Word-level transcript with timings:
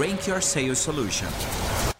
Rank 0.00 0.28
Your 0.28 0.40
Sales 0.40 0.78
Solution 0.78 1.28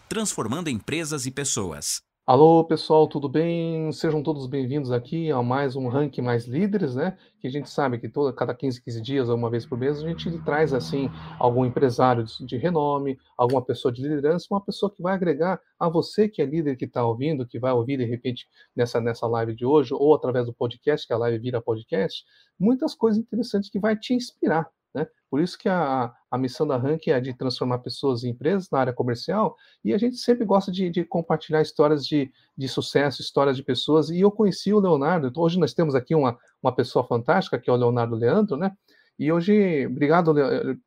transformando 0.09 0.71
empresas 0.71 1.27
e 1.27 1.31
pessoas. 1.31 2.01
Alô, 2.25 2.65
pessoal, 2.65 3.07
tudo 3.07 3.29
bem? 3.29 3.91
Sejam 3.91 4.23
todos 4.23 4.47
bem-vindos 4.47 4.91
aqui 4.91 5.29
a 5.29 5.43
mais 5.43 5.75
um 5.75 5.87
Rank 5.87 6.17
Mais 6.17 6.47
Líderes, 6.47 6.95
né? 6.95 7.15
Que 7.39 7.47
a 7.47 7.51
gente 7.51 7.69
sabe 7.69 7.99
que 7.99 8.09
toda, 8.09 8.33
cada 8.33 8.55
15, 8.55 8.83
15 8.83 9.01
dias 9.03 9.29
uma 9.29 9.51
vez 9.51 9.67
por 9.67 9.77
mês 9.77 10.03
a 10.03 10.07
gente 10.07 10.35
traz, 10.43 10.73
assim, 10.73 11.11
algum 11.37 11.63
empresário 11.63 12.25
de 12.25 12.57
renome, 12.57 13.19
alguma 13.37 13.61
pessoa 13.61 13.91
de 13.93 14.01
liderança, 14.01 14.47
uma 14.49 14.61
pessoa 14.61 14.91
que 14.91 15.01
vai 15.03 15.13
agregar 15.13 15.61
a 15.79 15.87
você 15.87 16.27
que 16.27 16.41
é 16.41 16.45
líder 16.45 16.75
que 16.75 16.85
está 16.85 17.05
ouvindo, 17.05 17.45
que 17.47 17.59
vai 17.59 17.71
ouvir 17.71 17.97
de 17.97 18.05
repente 18.05 18.47
nessa, 18.75 18.99
nessa 18.99 19.27
live 19.27 19.55
de 19.55 19.63
hoje, 19.63 19.93
ou 19.93 20.15
através 20.15 20.47
do 20.47 20.53
podcast, 20.53 21.05
que 21.05 21.13
a 21.13 21.17
live 21.17 21.37
vira 21.37 21.61
podcast, 21.61 22.25
muitas 22.59 22.95
coisas 22.95 23.21
interessantes 23.21 23.69
que 23.69 23.79
vai 23.79 23.95
te 23.95 24.15
inspirar, 24.15 24.67
né? 24.93 25.07
Por 25.29 25.39
isso 25.39 25.57
que 25.57 25.69
a, 25.69 26.13
a 26.29 26.37
missão 26.37 26.67
da 26.67 26.77
Rank 26.77 27.07
é 27.07 27.19
de 27.19 27.33
transformar 27.33 27.79
pessoas 27.79 28.23
em 28.23 28.29
empresas 28.29 28.69
na 28.69 28.79
área 28.79 28.93
comercial, 28.93 29.55
e 29.83 29.93
a 29.93 29.97
gente 29.97 30.17
sempre 30.17 30.45
gosta 30.45 30.71
de, 30.71 30.89
de 30.89 31.03
compartilhar 31.05 31.61
histórias 31.61 32.05
de, 32.05 32.31
de 32.57 32.67
sucesso, 32.67 33.21
histórias 33.21 33.55
de 33.55 33.63
pessoas, 33.63 34.09
e 34.09 34.19
eu 34.19 34.31
conheci 34.31 34.73
o 34.73 34.79
Leonardo, 34.79 35.27
então, 35.27 35.43
hoje 35.43 35.59
nós 35.59 35.73
temos 35.73 35.95
aqui 35.95 36.13
uma, 36.15 36.37
uma 36.61 36.73
pessoa 36.73 37.05
fantástica, 37.05 37.59
que 37.59 37.69
é 37.69 37.73
o 37.73 37.77
Leonardo 37.77 38.15
Leandro, 38.15 38.57
né? 38.57 38.71
E 39.17 39.31
hoje, 39.31 39.85
obrigado 39.85 40.33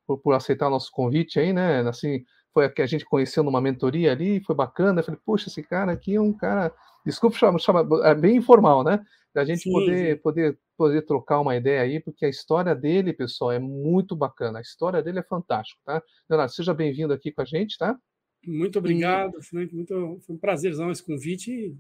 por, 0.07 0.19
por 0.19 0.35
aceitar 0.35 0.67
o 0.67 0.71
nosso 0.71 0.91
convite 0.91 1.39
aí, 1.39 1.53
né? 1.53 1.87
Assim, 1.89 2.25
foi 2.53 2.65
a 2.65 2.71
que 2.71 2.83
a 2.83 2.87
gente 2.87 3.05
conheceu 3.05 3.43
numa 3.43 3.61
mentoria 3.61 4.13
ali, 4.13 4.43
foi 4.43 4.57
bacana. 4.57 5.01
Eu 5.01 5.05
falei, 5.05 5.21
poxa, 5.25 5.49
esse 5.49 5.63
cara 5.63 5.93
aqui 5.93 6.17
é 6.17 6.21
um 6.21 6.33
cara, 6.33 6.73
desculpa 7.05 7.37
chamar, 7.37 7.59
chama, 7.59 7.87
é 8.05 8.15
bem 8.15 8.37
informal, 8.37 8.83
né? 8.83 9.05
Da 9.35 9.45
gente 9.45 9.63
sim, 9.63 9.73
poder, 9.73 10.17
sim. 10.17 10.23
poder 10.23 10.59
poder 10.77 11.03
trocar 11.03 11.41
uma 11.41 11.57
ideia 11.57 11.83
aí, 11.83 12.01
porque 12.01 12.25
a 12.25 12.29
história 12.29 12.75
dele, 12.75 13.13
pessoal, 13.13 13.53
é 13.53 13.59
muito 13.59 14.15
bacana. 14.17 14.59
A 14.59 14.63
história 14.63 15.03
dele 15.03 15.21
é 15.21 15.23
fantástica, 15.23 15.81
tá? 15.85 16.03
Leonardo, 16.29 16.53
seja 16.53 16.75
bem-vindo 16.75 17.13
aqui 17.13 17.33
com 17.33 17.43
a 17.43 17.45
gente, 17.45 17.79
tá? 17.79 17.97
Muito 18.47 18.79
obrigado, 18.79 19.39
e... 19.53 19.75
muito, 19.75 20.19
foi 20.27 20.37
um 20.37 20.39
prazerzão 20.39 20.91
esse 20.91 21.05
convite. 21.05 21.77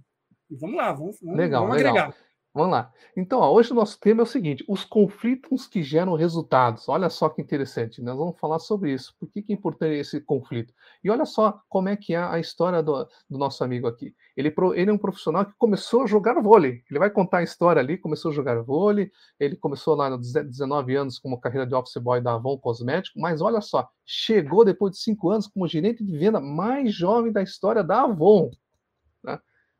E 0.51 0.57
vamos 0.57 0.77
lá, 0.77 0.93
vamos, 0.93 1.19
vamos, 1.21 1.37
legal, 1.37 1.63
vamos 1.63 1.77
legal. 1.77 1.97
agregar. 1.97 2.17
Vamos 2.55 2.71
lá. 2.71 2.93
Então, 3.17 3.41
ó, 3.41 3.53
hoje 3.53 3.73
o 3.73 3.75
nosso 3.75 3.99
tema 3.99 4.21
é 4.21 4.23
o 4.23 4.27
seguinte: 4.27 4.65
os 4.69 4.85
conflitos 4.85 5.67
que 5.67 5.83
geram 5.83 6.15
resultados. 6.15 6.89
Olha 6.89 7.11
só 7.11 7.29
que 7.29 7.43
interessante, 7.43 8.01
nós 8.01 8.17
vamos 8.17 8.39
falar 8.39 8.61
sobre 8.61 8.93
isso. 8.93 9.13
Por 9.19 9.29
que, 9.29 9.43
que 9.43 9.53
é 9.53 9.57
importante 9.57 9.99
esse 9.99 10.21
conflito? 10.21 10.73
E 11.03 11.11
olha 11.11 11.25
só 11.25 11.61
como 11.69 11.89
é 11.89 11.97
que 11.97 12.15
é 12.15 12.19
a 12.19 12.39
história 12.39 12.81
do, 12.81 13.09
do 13.29 13.39
nosso 13.39 13.65
amigo 13.65 13.89
aqui. 13.89 14.15
Ele, 14.37 14.55
ele, 14.77 14.89
é 14.89 14.93
um 14.93 14.99
profissional 14.99 15.45
que 15.45 15.53
começou 15.59 16.05
a 16.05 16.07
jogar 16.07 16.41
vôlei. 16.41 16.85
Ele 16.89 16.99
vai 17.01 17.11
contar 17.11 17.39
a 17.39 17.43
história 17.43 17.81
ali, 17.81 17.99
começou 17.99 18.31
a 18.31 18.35
jogar 18.35 18.63
vôlei, 18.63 19.11
ele 19.41 19.57
começou 19.57 19.97
lá 19.97 20.09
nos 20.09 20.33
19 20.33 20.95
anos 20.95 21.19
como 21.19 21.41
carreira 21.41 21.67
de 21.67 21.75
office 21.75 21.97
boy 21.97 22.21
da 22.21 22.35
Avon 22.35 22.57
Cosmético, 22.57 23.19
mas 23.19 23.41
olha 23.41 23.61
só, 23.61 23.89
chegou 24.07 24.65
depois 24.65 24.93
de 24.93 24.99
5 24.99 25.29
anos 25.29 25.49
como 25.49 25.67
gerente 25.67 26.05
de 26.05 26.17
venda 26.17 26.41
mais 26.41 26.95
jovem 26.95 27.33
da 27.33 27.43
história 27.43 27.83
da 27.83 28.03
Avon 28.03 28.53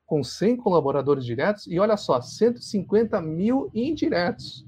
com 0.06 0.22
100 0.22 0.56
colaboradores 0.58 1.24
diretos 1.24 1.66
e 1.66 1.78
olha 1.78 1.97
só, 1.97 2.20
150 2.20 3.20
mil 3.20 3.70
indiretos. 3.74 4.66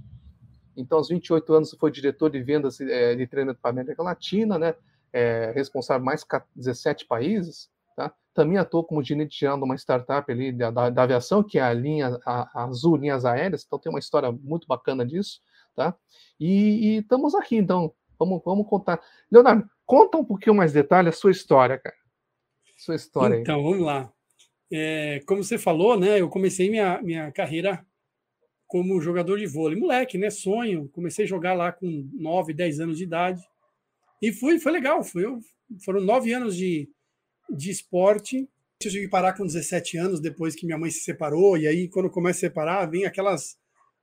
Então, 0.76 0.98
aos 0.98 1.08
28 1.08 1.54
anos, 1.54 1.76
foi 1.78 1.90
diretor 1.90 2.30
de 2.30 2.42
vendas 2.42 2.80
é, 2.80 3.14
de 3.14 3.26
treinamento 3.26 3.60
para 3.60 3.70
a 3.70 3.72
América 3.72 4.02
Latina, 4.02 4.58
né? 4.58 4.74
É, 5.12 5.52
responsável 5.54 6.04
mais 6.04 6.24
17 6.54 7.06
países. 7.06 7.70
Tá? 7.96 8.12
Também 8.34 8.58
atuou 8.58 8.84
como 8.84 9.02
gerente 9.02 9.38
geral 9.38 9.56
de 9.56 9.64
uma 9.64 9.74
startup 9.76 10.30
ali 10.30 10.52
da, 10.52 10.70
da, 10.70 10.90
da 10.90 11.02
aviação, 11.04 11.42
que 11.42 11.58
é 11.58 11.62
a 11.62 11.72
linha 11.72 12.18
a, 12.26 12.60
a 12.60 12.64
Azul 12.64 12.96
Linhas 12.96 13.24
Aéreas. 13.24 13.64
Então, 13.64 13.78
tem 13.78 13.90
uma 13.90 13.98
história 13.98 14.30
muito 14.30 14.66
bacana 14.66 15.06
disso. 15.06 15.40
Tá? 15.74 15.94
E, 16.38 16.98
estamos 16.98 17.34
aqui, 17.34 17.56
então. 17.56 17.92
Vamos, 18.18 18.42
vamos 18.44 18.66
contar. 18.66 19.00
Leonardo, 19.30 19.68
conta 19.84 20.18
um 20.18 20.24
pouquinho 20.24 20.56
mais 20.56 20.72
detalhe 20.72 21.08
a 21.08 21.12
sua 21.12 21.30
história, 21.30 21.78
cara. 21.78 21.96
Sua 22.78 22.94
história. 22.94 23.36
Então, 23.36 23.56
aí. 23.56 23.62
vamos 23.62 23.80
lá 23.80 24.12
é, 24.72 25.20
como 25.26 25.42
você 25.42 25.58
falou, 25.58 25.98
né? 25.98 26.20
Eu 26.20 26.28
comecei 26.28 26.68
minha, 26.70 27.00
minha 27.02 27.30
carreira 27.32 27.84
como 28.66 29.00
jogador 29.00 29.38
de 29.38 29.46
vôlei. 29.46 29.78
Moleque, 29.78 30.18
né? 30.18 30.30
Sonho. 30.30 30.88
Comecei 30.88 31.24
a 31.24 31.28
jogar 31.28 31.54
lá 31.54 31.72
com 31.72 32.08
9, 32.14 32.52
10 32.52 32.80
anos 32.80 32.98
de 32.98 33.04
idade. 33.04 33.42
E 34.20 34.32
fui, 34.32 34.58
foi 34.58 34.72
legal. 34.72 35.02
Foi, 35.04 35.24
foram 35.84 36.00
nove 36.00 36.32
anos 36.32 36.56
de, 36.56 36.88
de 37.50 37.70
esporte. 37.70 38.48
Eu 38.82 38.90
tive 38.90 39.04
que 39.04 39.10
parar 39.10 39.34
com 39.34 39.46
17 39.46 39.96
anos 39.96 40.20
depois 40.20 40.54
que 40.54 40.66
minha 40.66 40.78
mãe 40.78 40.90
se 40.90 41.00
separou. 41.00 41.56
E 41.56 41.66
aí, 41.66 41.88
quando 41.88 42.10
começa 42.10 42.38
a 42.38 42.48
separar, 42.48 42.86
vem 42.86 43.04
aquelas 43.04 43.56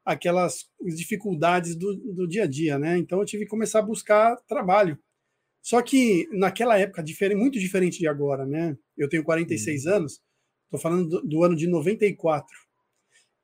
aquelas 0.06 0.70
dificuldades 0.82 1.78
do, 1.78 1.96
do 1.96 2.28
dia 2.28 2.44
a 2.44 2.48
dia, 2.48 2.78
né? 2.78 2.98
Então 2.98 3.20
eu 3.20 3.26
tive 3.26 3.46
que 3.46 3.50
começar 3.50 3.80
a 3.80 3.84
buscar 3.84 4.36
trabalho. 4.48 5.00
Só 5.62 5.82
que 5.82 6.28
naquela 6.32 6.78
época, 6.78 7.02
diferente, 7.02 7.40
muito 7.40 7.58
diferente 7.58 8.00
de 8.00 8.08
agora, 8.08 8.46
né? 8.46 8.78
Eu 8.98 9.08
tenho 9.08 9.24
46 9.24 9.86
uhum. 9.86 9.94
anos 9.94 10.22
Estou 10.74 10.80
falando 10.80 11.08
do, 11.08 11.22
do, 11.22 11.44
ano 11.44 11.56
de 11.56 11.68
94. 11.68 12.48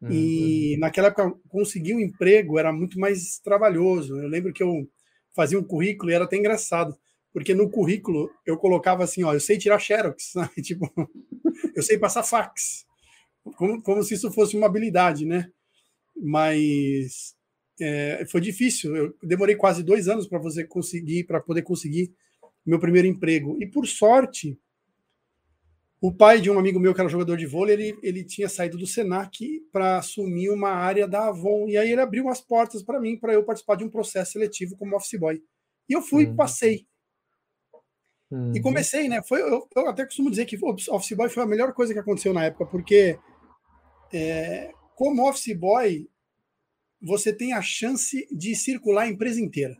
Uhum. 0.01 0.11
E 0.11 0.77
naquela 0.79 1.09
época, 1.09 1.31
conseguir 1.47 1.93
um 1.93 1.99
emprego 1.99 2.57
era 2.57 2.73
muito 2.73 2.99
mais 2.99 3.37
trabalhoso. 3.37 4.19
Eu 4.19 4.27
lembro 4.27 4.51
que 4.51 4.63
eu 4.63 4.89
fazia 5.35 5.59
um 5.59 5.63
currículo 5.63 6.09
e 6.09 6.15
era 6.15 6.23
até 6.23 6.37
engraçado, 6.37 6.97
porque 7.31 7.53
no 7.53 7.69
currículo 7.69 8.31
eu 8.47 8.57
colocava 8.57 9.03
assim: 9.03 9.23
ó, 9.23 9.31
eu 9.31 9.39
sei 9.39 9.59
tirar 9.59 9.77
xerox, 9.77 10.31
sabe? 10.33 10.59
tipo, 10.63 10.91
eu 11.75 11.83
sei 11.83 11.99
passar 11.99 12.23
fax, 12.23 12.83
como, 13.55 13.79
como 13.83 14.03
se 14.03 14.15
isso 14.15 14.31
fosse 14.31 14.57
uma 14.57 14.65
habilidade, 14.65 15.23
né? 15.23 15.51
Mas 16.17 17.35
é, 17.79 18.25
foi 18.31 18.41
difícil. 18.41 18.95
Eu 18.95 19.15
demorei 19.21 19.55
quase 19.55 19.83
dois 19.83 20.07
anos 20.07 20.27
para 20.27 20.39
você 20.39 20.65
conseguir, 20.65 21.25
para 21.25 21.39
poder 21.39 21.61
conseguir 21.61 22.11
meu 22.65 22.79
primeiro 22.79 23.07
emprego. 23.07 23.55
E 23.61 23.67
por 23.67 23.85
sorte, 23.85 24.57
o 26.01 26.13
pai 26.13 26.39
de 26.39 26.49
um 26.49 26.57
amigo 26.57 26.79
meu 26.79 26.93
que 26.93 27.01
era 27.01 27.09
jogador 27.09 27.35
de 27.35 27.45
vôlei, 27.45 27.75
ele, 27.75 27.99
ele 28.01 28.23
tinha 28.23 28.47
saído 28.47 28.77
do 28.77 28.87
Senac 28.87 29.61
para 29.71 29.97
assumir 29.97 30.49
uma 30.49 30.69
área 30.69 31.05
da 31.05 31.27
Avon. 31.27 31.67
E 31.67 31.77
aí 31.77 31.91
ele 31.91 31.99
abriu 31.99 32.23
umas 32.23 32.39
portas 32.39 32.81
para 32.81 32.99
mim, 33.01 33.17
para 33.17 33.33
eu 33.33 33.43
participar 33.43 33.75
de 33.75 33.83
um 33.83 33.89
processo 33.89 34.33
seletivo 34.33 34.77
como 34.77 34.95
office 34.95 35.19
boy. 35.19 35.43
E 35.89 35.93
eu 35.93 36.01
fui, 36.01 36.25
uhum. 36.25 36.35
passei. 36.35 36.87
Uhum. 38.31 38.53
E 38.55 38.61
comecei, 38.61 39.09
né? 39.09 39.21
Foi, 39.21 39.41
eu, 39.41 39.67
eu, 39.75 39.87
até 39.89 40.05
costumo 40.05 40.29
dizer 40.29 40.45
que 40.45 40.57
office 40.63 41.17
boy 41.17 41.27
foi 41.27 41.43
a 41.43 41.47
melhor 41.47 41.73
coisa 41.73 41.93
que 41.93 41.99
aconteceu 41.99 42.33
na 42.33 42.45
época, 42.45 42.65
porque 42.65 43.19
é, 44.13 44.71
como 44.95 45.27
office 45.27 45.53
boy, 45.53 46.07
você 47.01 47.33
tem 47.33 47.51
a 47.51 47.61
chance 47.61 48.25
de 48.31 48.55
circular 48.55 49.03
a 49.03 49.09
empresa 49.09 49.41
inteira, 49.41 49.75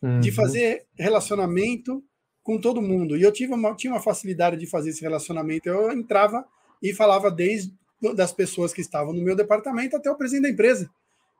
uhum. 0.00 0.20
de 0.20 0.32
fazer 0.32 0.86
relacionamento 0.96 2.02
com 2.50 2.60
todo 2.60 2.82
mundo. 2.82 3.16
E 3.16 3.22
eu 3.22 3.30
tive 3.30 3.54
uma, 3.54 3.76
tinha 3.76 3.92
uma 3.92 4.02
facilidade 4.02 4.56
de 4.56 4.66
fazer 4.66 4.90
esse 4.90 5.00
relacionamento. 5.00 5.68
Eu 5.68 5.92
entrava 5.92 6.44
e 6.82 6.92
falava 6.92 7.30
desde 7.30 7.72
das 8.16 8.32
pessoas 8.32 8.72
que 8.72 8.80
estavam 8.80 9.12
no 9.12 9.22
meu 9.22 9.36
departamento 9.36 9.94
até 9.94 10.10
o 10.10 10.16
presidente 10.16 10.44
da 10.44 10.48
empresa, 10.48 10.90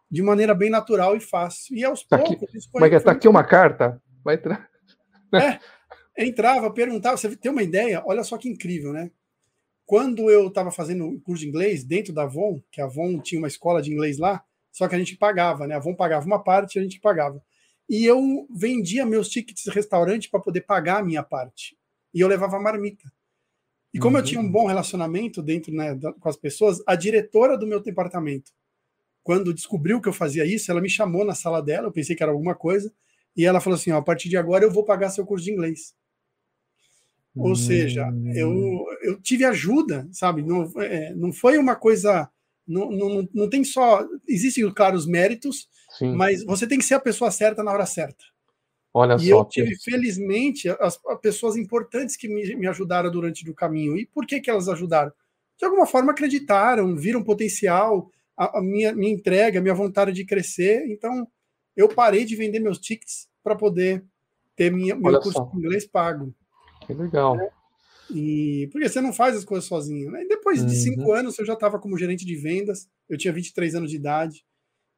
de 0.08 0.22
maneira 0.22 0.54
bem 0.54 0.70
natural 0.70 1.16
e 1.16 1.20
fácil. 1.20 1.74
E 1.74 1.84
aos 1.84 2.04
tá 2.04 2.18
poucos. 2.18 2.48
Aqui, 2.48 2.70
foi, 2.70 2.80
mas 2.80 2.92
está 2.92 3.10
aqui 3.10 3.26
uma 3.26 3.42
carta? 3.42 4.00
Vai 4.22 4.36
entrar. 4.36 4.68
É, 5.34 5.58
entrava, 6.24 6.70
perguntava. 6.70 7.16
Você 7.16 7.34
tem 7.34 7.50
uma 7.50 7.62
ideia? 7.62 8.02
Olha 8.06 8.22
só 8.22 8.38
que 8.38 8.48
incrível, 8.48 8.92
né? 8.92 9.10
Quando 9.84 10.30
eu 10.30 10.46
estava 10.46 10.70
fazendo 10.70 11.08
o 11.08 11.20
curso 11.20 11.42
de 11.42 11.48
inglês 11.48 11.82
dentro 11.82 12.12
da 12.12 12.22
Avon, 12.22 12.62
que 12.70 12.80
a 12.80 12.84
Avon 12.84 13.18
tinha 13.20 13.40
uma 13.40 13.48
escola 13.48 13.82
de 13.82 13.92
inglês 13.92 14.18
lá, 14.18 14.44
só 14.70 14.86
que 14.86 14.94
a 14.94 14.98
gente 14.98 15.16
pagava, 15.16 15.66
né? 15.66 15.74
A 15.74 15.78
Avon 15.78 15.96
pagava 15.96 16.24
uma 16.24 16.40
parte 16.40 16.76
e 16.76 16.78
a 16.78 16.82
gente 16.82 17.00
pagava 17.00 17.42
e 17.90 18.04
eu 18.06 18.46
vendia 18.48 19.04
meus 19.04 19.28
tickets 19.28 19.64
de 19.64 19.70
restaurante 19.70 20.30
para 20.30 20.38
poder 20.38 20.60
pagar 20.60 21.00
a 21.00 21.04
minha 21.04 21.24
parte. 21.24 21.76
E 22.14 22.20
eu 22.20 22.28
levava 22.28 22.60
marmita. 22.60 23.12
E 23.92 23.98
como 23.98 24.16
uhum. 24.16 24.22
eu 24.22 24.24
tinha 24.24 24.40
um 24.40 24.48
bom 24.48 24.68
relacionamento 24.68 25.42
dentro 25.42 25.74
né, 25.74 25.98
com 26.20 26.28
as 26.28 26.36
pessoas, 26.36 26.80
a 26.86 26.94
diretora 26.94 27.58
do 27.58 27.66
meu 27.66 27.80
departamento, 27.80 28.52
quando 29.24 29.52
descobriu 29.52 30.00
que 30.00 30.08
eu 30.08 30.12
fazia 30.12 30.46
isso, 30.46 30.70
ela 30.70 30.80
me 30.80 30.88
chamou 30.88 31.24
na 31.24 31.34
sala 31.34 31.60
dela, 31.60 31.88
eu 31.88 31.92
pensei 31.92 32.14
que 32.14 32.22
era 32.22 32.30
alguma 32.30 32.54
coisa, 32.54 32.92
e 33.36 33.44
ela 33.44 33.60
falou 33.60 33.76
assim: 33.76 33.90
ó, 33.90 33.98
a 33.98 34.02
partir 34.02 34.28
de 34.28 34.36
agora 34.36 34.64
eu 34.64 34.70
vou 34.70 34.84
pagar 34.84 35.10
seu 35.10 35.26
curso 35.26 35.44
de 35.44 35.52
inglês. 35.52 35.92
Uhum. 37.34 37.48
Ou 37.48 37.56
seja, 37.56 38.08
eu, 38.36 38.50
hum. 38.50 38.84
eu 39.02 39.20
tive 39.20 39.44
ajuda, 39.44 40.08
sabe? 40.12 40.42
Não, 40.42 40.70
é, 40.80 41.12
não 41.14 41.32
foi 41.32 41.58
uma 41.58 41.74
coisa. 41.74 42.30
Não, 42.70 42.90
não, 42.90 43.28
não 43.34 43.50
tem 43.50 43.64
só. 43.64 44.06
Existem, 44.28 44.70
claro, 44.72 44.96
os 44.96 45.06
méritos, 45.06 45.68
Sim. 45.90 46.14
Mas 46.14 46.44
você 46.44 46.66
tem 46.66 46.78
que 46.78 46.84
ser 46.84 46.94
a 46.94 47.00
pessoa 47.00 47.30
certa 47.30 47.62
na 47.62 47.72
hora 47.72 47.86
certa. 47.86 48.24
Olha 48.92 49.14
e 49.14 49.28
só. 49.28 49.40
eu 49.40 49.44
tive, 49.44 49.76
felizmente, 49.76 50.68
as, 50.68 50.98
as 51.06 51.20
pessoas 51.20 51.56
importantes 51.56 52.16
que 52.16 52.28
me, 52.28 52.54
me, 52.56 52.66
ajudaram 52.66 53.10
durante 53.10 53.48
o 53.48 53.54
caminho. 53.54 53.96
E 53.96 54.06
por 54.06 54.26
que, 54.26 54.40
que 54.40 54.50
elas 54.50 54.68
ajudaram? 54.68 55.12
De 55.58 55.64
alguma 55.64 55.86
forma 55.86 56.12
acreditaram, 56.12 56.96
viram 56.96 57.22
potencial, 57.22 58.10
a, 58.36 58.58
a 58.58 58.62
minha, 58.62 58.92
minha 58.92 59.12
entrega, 59.12 59.58
a 59.58 59.62
minha 59.62 59.74
vontade 59.74 60.12
de 60.12 60.24
crescer. 60.24 60.86
Então, 60.88 61.26
eu 61.76 61.88
parei 61.88 62.24
de 62.24 62.34
vender 62.34 62.60
meus 62.60 62.78
tickets 62.78 63.28
para 63.42 63.54
poder 63.54 64.04
ter 64.56 64.72
minha, 64.72 64.96
meu 64.96 65.20
curso 65.20 65.50
de 65.52 65.58
inglês 65.58 65.86
pago. 65.86 66.34
Que 66.86 66.94
legal. 66.94 67.38
É. 67.38 67.50
E 68.14 68.68
porque 68.72 68.88
você 68.88 69.00
não 69.00 69.12
faz 69.12 69.36
as 69.36 69.44
coisas 69.44 69.66
sozinho. 69.68 70.10
Né? 70.10 70.24
E 70.24 70.28
depois 70.28 70.58
de 70.64 70.72
uhum. 70.72 70.80
cinco 70.80 71.12
anos, 71.12 71.38
eu 71.38 71.44
já 71.44 71.54
estava 71.54 71.78
como 71.78 71.98
gerente 71.98 72.24
de 72.24 72.36
vendas, 72.36 72.88
eu 73.08 73.16
tinha 73.16 73.32
23 73.32 73.74
anos 73.74 73.90
de 73.90 73.96
idade 73.96 74.44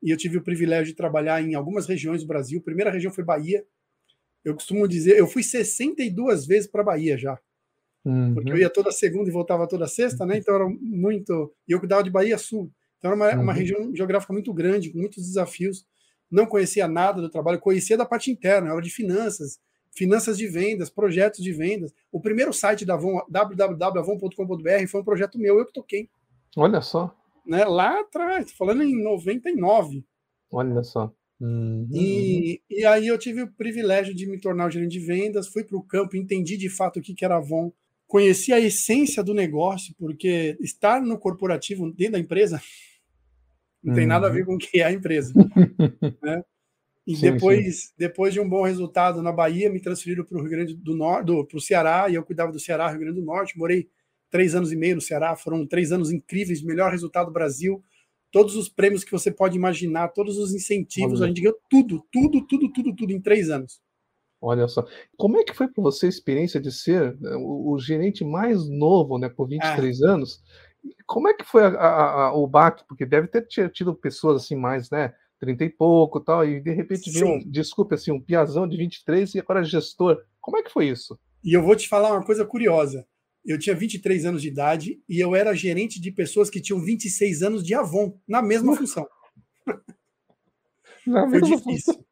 e 0.02 0.10
eu 0.10 0.16
tive 0.16 0.36
o 0.36 0.42
privilégio 0.42 0.86
de 0.86 0.94
trabalhar 0.94 1.42
em 1.42 1.54
algumas 1.54 1.86
regiões 1.86 2.22
do 2.22 2.26
Brasil. 2.26 2.58
A 2.58 2.64
primeira 2.64 2.90
região 2.90 3.12
foi 3.12 3.24
Bahia, 3.24 3.64
Eu 4.44 4.54
costumo 4.54 4.88
dizer, 4.88 5.16
eu 5.16 5.26
fui 5.26 5.42
62 5.42 6.46
vezes 6.46 6.68
para 6.68 6.82
Bahia 6.82 7.16
já. 7.16 7.38
Uhum. 8.04 8.34
Porque 8.34 8.50
eu 8.50 8.58
ia 8.58 8.68
toda 8.68 8.90
segunda 8.90 9.28
e 9.28 9.32
voltava 9.32 9.68
toda 9.68 9.86
sexta, 9.86 10.26
né? 10.26 10.38
Então 10.38 10.54
era 10.54 10.68
muito. 10.68 11.54
E 11.68 11.72
eu 11.72 11.78
cuidava 11.78 12.02
de 12.02 12.10
Bahia 12.10 12.36
Sul. 12.36 12.72
Então 12.98 13.12
era 13.12 13.16
uma, 13.16 13.34
uhum. 13.34 13.42
uma 13.42 13.52
região 13.52 13.94
geográfica 13.94 14.32
muito 14.32 14.52
grande, 14.52 14.90
com 14.90 14.98
muitos 14.98 15.24
desafios. 15.24 15.86
Não 16.30 16.46
conhecia 16.46 16.88
nada 16.88 17.20
do 17.20 17.30
trabalho, 17.30 17.60
conhecia 17.60 17.96
da 17.96 18.06
parte 18.06 18.30
interna, 18.30 18.70
era 18.72 18.80
de 18.80 18.90
finanças, 18.90 19.60
finanças 19.94 20.38
de 20.38 20.46
vendas, 20.46 20.90
projetos 20.90 21.42
de 21.42 21.52
vendas. 21.52 21.94
O 22.10 22.20
primeiro 22.20 22.52
site 22.52 22.84
da 22.84 22.94
Avon, 22.94 23.20
www.avon.com.br, 23.28 24.88
foi 24.88 25.00
um 25.00 25.04
projeto 25.04 25.38
meu, 25.38 25.58
eu 25.58 25.66
que 25.66 25.72
toquei. 25.72 26.08
Olha 26.56 26.80
só. 26.80 27.14
Né, 27.46 27.64
lá 27.64 28.00
atrás, 28.00 28.52
falando 28.52 28.82
em 28.82 29.02
99. 29.02 30.04
Olha 30.50 30.82
só. 30.82 31.12
Uhum. 31.40 31.88
E, 31.92 32.60
e 32.70 32.84
aí 32.84 33.08
eu 33.08 33.18
tive 33.18 33.42
o 33.42 33.52
privilégio 33.52 34.14
de 34.14 34.26
me 34.26 34.38
tornar 34.38 34.66
o 34.66 34.70
gerente 34.70 34.92
de 34.92 35.04
vendas, 35.04 35.48
fui 35.48 35.64
para 35.64 35.76
o 35.76 35.82
campo, 35.82 36.16
entendi 36.16 36.56
de 36.56 36.68
fato 36.68 37.00
o 37.00 37.02
que, 37.02 37.14
que 37.14 37.24
era 37.24 37.36
Avon, 37.36 37.72
conheci 38.06 38.52
a 38.52 38.60
essência 38.60 39.24
do 39.24 39.34
negócio, 39.34 39.92
porque 39.98 40.56
estar 40.60 41.02
no 41.02 41.18
corporativo 41.18 41.90
dentro 41.90 42.12
da 42.12 42.18
empresa 42.20 42.62
não 43.82 43.94
tem 43.94 44.06
nada 44.06 44.28
a 44.28 44.30
ver 44.30 44.42
uhum. 44.42 44.46
com 44.46 44.54
o 44.54 44.58
que 44.58 44.80
é 44.80 44.84
a 44.84 44.92
empresa. 44.92 45.32
né? 46.22 46.44
E 47.06 47.16
sim, 47.16 47.32
depois, 47.32 47.84
sim. 47.84 47.92
depois 47.98 48.32
de 48.32 48.40
um 48.40 48.48
bom 48.48 48.62
resultado 48.62 49.22
na 49.22 49.32
Bahia, 49.32 49.70
me 49.70 49.80
transferiram 49.80 50.24
para 50.24 50.38
o 50.38 50.40
Rio 50.40 50.50
Grande 50.50 50.74
do 50.74 50.94
Norte, 50.94 51.32
para 51.48 51.56
o 51.56 51.60
Ceará, 51.60 52.08
e 52.08 52.14
eu 52.14 52.24
cuidava 52.24 52.52
do 52.52 52.60
Ceará, 52.60 52.88
Rio 52.88 53.00
Grande 53.00 53.20
do 53.20 53.26
Norte. 53.26 53.58
Morei 53.58 53.88
três 54.30 54.54
anos 54.54 54.72
e 54.72 54.76
meio 54.76 54.94
no 54.94 55.00
Ceará, 55.00 55.34
foram 55.36 55.66
três 55.66 55.92
anos 55.92 56.10
incríveis, 56.10 56.62
melhor 56.62 56.90
resultado 56.90 57.26
do 57.26 57.32
Brasil. 57.32 57.82
Todos 58.30 58.56
os 58.56 58.68
prêmios 58.68 59.04
que 59.04 59.12
você 59.12 59.30
pode 59.30 59.56
imaginar, 59.56 60.08
todos 60.08 60.38
os 60.38 60.54
incentivos, 60.54 61.20
Olha. 61.20 61.26
a 61.26 61.28
gente 61.28 61.42
ganhou 61.42 61.58
tudo, 61.68 62.02
tudo, 62.10 62.46
tudo, 62.46 62.72
tudo, 62.72 62.96
tudo 62.96 63.12
em 63.12 63.20
três 63.20 63.50
anos. 63.50 63.80
Olha 64.40 64.66
só, 64.66 64.84
como 65.16 65.38
é 65.38 65.44
que 65.44 65.54
foi 65.54 65.68
para 65.68 65.82
você 65.82 66.06
a 66.06 66.08
experiência 66.08 66.60
de 66.60 66.72
ser 66.72 67.16
né, 67.20 67.36
o, 67.36 67.72
o, 67.72 67.78
gerente 67.78 68.24
mais 68.24 68.68
novo, 68.68 69.16
né, 69.16 69.28
por 69.28 69.48
23 69.48 70.02
ah. 70.02 70.10
anos? 70.10 70.42
Como 71.06 71.28
é 71.28 71.34
que 71.34 71.44
foi 71.44 71.62
a, 71.62 71.68
a, 71.68 72.24
a, 72.26 72.34
o 72.34 72.44
baque? 72.46 72.84
Porque 72.88 73.06
deve 73.06 73.28
ter 73.28 73.46
tido 73.46 73.94
pessoas 73.94 74.42
assim 74.42 74.56
mais, 74.56 74.90
né, 74.90 75.14
30 75.42 75.64
e 75.64 75.70
pouco 75.70 76.20
tal, 76.20 76.46
e 76.46 76.60
de 76.60 76.70
repente 76.70 77.10
viu, 77.10 77.26
um, 77.26 77.38
desculpe, 77.40 77.96
assim, 77.96 78.12
um 78.12 78.20
piazão 78.20 78.68
de 78.68 78.76
23 78.76 79.34
e 79.34 79.40
agora 79.40 79.64
gestor. 79.64 80.22
Como 80.40 80.56
é 80.56 80.62
que 80.62 80.70
foi 80.70 80.88
isso? 80.88 81.18
E 81.42 81.52
eu 81.52 81.60
vou 81.60 81.74
te 81.74 81.88
falar 81.88 82.12
uma 82.12 82.24
coisa 82.24 82.44
curiosa. 82.46 83.04
Eu 83.44 83.58
tinha 83.58 83.74
23 83.74 84.24
anos 84.24 84.40
de 84.40 84.46
idade 84.46 85.02
e 85.08 85.18
eu 85.18 85.34
era 85.34 85.52
gerente 85.52 86.00
de 86.00 86.12
pessoas 86.12 86.48
que 86.48 86.60
tinham 86.60 86.80
26 86.80 87.42
anos 87.42 87.64
de 87.64 87.74
Avon, 87.74 88.16
na 88.26 88.40
mesma 88.40 88.76
função. 88.76 89.04
Na 91.04 91.28
foi 91.28 91.40
difícil. 91.40 91.94
Função. 91.94 92.04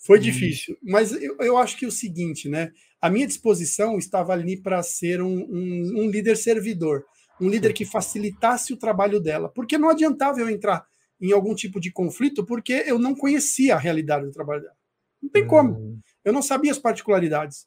Foi 0.00 0.18
hum. 0.18 0.22
difícil. 0.22 0.76
Mas 0.82 1.12
eu, 1.12 1.38
eu 1.40 1.56
acho 1.56 1.78
que 1.78 1.86
é 1.86 1.88
o 1.88 1.90
seguinte, 1.90 2.50
né? 2.50 2.70
A 3.00 3.08
minha 3.08 3.26
disposição 3.26 3.96
estava 3.96 4.34
ali 4.34 4.60
para 4.60 4.82
ser 4.82 5.22
um, 5.22 5.38
um, 5.38 6.02
um 6.02 6.10
líder 6.10 6.36
servidor, 6.36 7.02
um 7.40 7.48
líder 7.48 7.72
que 7.72 7.86
facilitasse 7.86 8.74
o 8.74 8.76
trabalho 8.76 9.20
dela, 9.20 9.48
porque 9.48 9.78
não 9.78 9.88
adiantava 9.88 10.38
eu 10.38 10.50
entrar 10.50 10.86
em 11.20 11.32
algum 11.32 11.54
tipo 11.54 11.80
de 11.80 11.90
conflito 11.90 12.44
porque 12.44 12.84
eu 12.86 12.98
não 12.98 13.14
conhecia 13.14 13.74
a 13.74 13.78
realidade 13.78 14.26
do 14.26 14.32
trabalho 14.32 14.62
dela. 14.62 14.76
Não 15.22 15.30
tem 15.30 15.46
como. 15.46 15.74
Hum. 15.74 15.98
Eu 16.24 16.32
não 16.32 16.42
sabia 16.42 16.70
as 16.70 16.78
particularidades. 16.78 17.66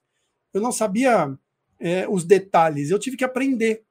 Eu 0.53 0.61
não 0.61 0.71
sabia 0.71 1.37
é, 1.79 2.07
os 2.07 2.23
detalhes. 2.23 2.89
Eu 2.89 2.99
tive 2.99 3.17
que 3.17 3.23
aprender. 3.23 3.83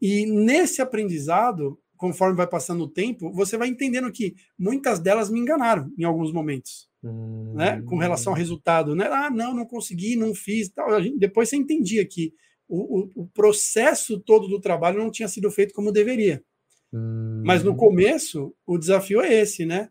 E 0.00 0.24
nesse 0.26 0.80
aprendizado, 0.80 1.78
conforme 1.96 2.36
vai 2.36 2.46
passando 2.46 2.84
o 2.84 2.88
tempo, 2.88 3.32
você 3.32 3.56
vai 3.56 3.68
entendendo 3.68 4.10
que 4.10 4.34
muitas 4.58 4.98
delas 4.98 5.30
me 5.30 5.38
enganaram 5.38 5.90
em 5.98 6.04
alguns 6.04 6.32
momentos. 6.32 6.88
Hum. 7.02 7.54
Né, 7.54 7.80
com 7.82 7.96
relação 7.96 8.34
ao 8.34 8.38
resultado, 8.38 8.94
né? 8.94 9.06
Ah, 9.06 9.30
não, 9.30 9.54
não 9.54 9.64
consegui, 9.64 10.16
não 10.16 10.34
fiz. 10.34 10.68
Tal. 10.68 11.02
Gente, 11.02 11.18
depois 11.18 11.48
você 11.48 11.56
entendia 11.56 12.06
que 12.06 12.32
o, 12.68 13.00
o, 13.00 13.22
o 13.22 13.26
processo 13.28 14.20
todo 14.20 14.46
do 14.46 14.60
trabalho 14.60 14.98
não 14.98 15.10
tinha 15.10 15.26
sido 15.26 15.50
feito 15.50 15.74
como 15.74 15.90
deveria. 15.90 16.42
Mas 16.92 17.62
no 17.62 17.72
hum. 17.72 17.76
começo, 17.76 18.54
o 18.66 18.76
desafio 18.76 19.20
é 19.20 19.32
esse, 19.32 19.64
né? 19.64 19.90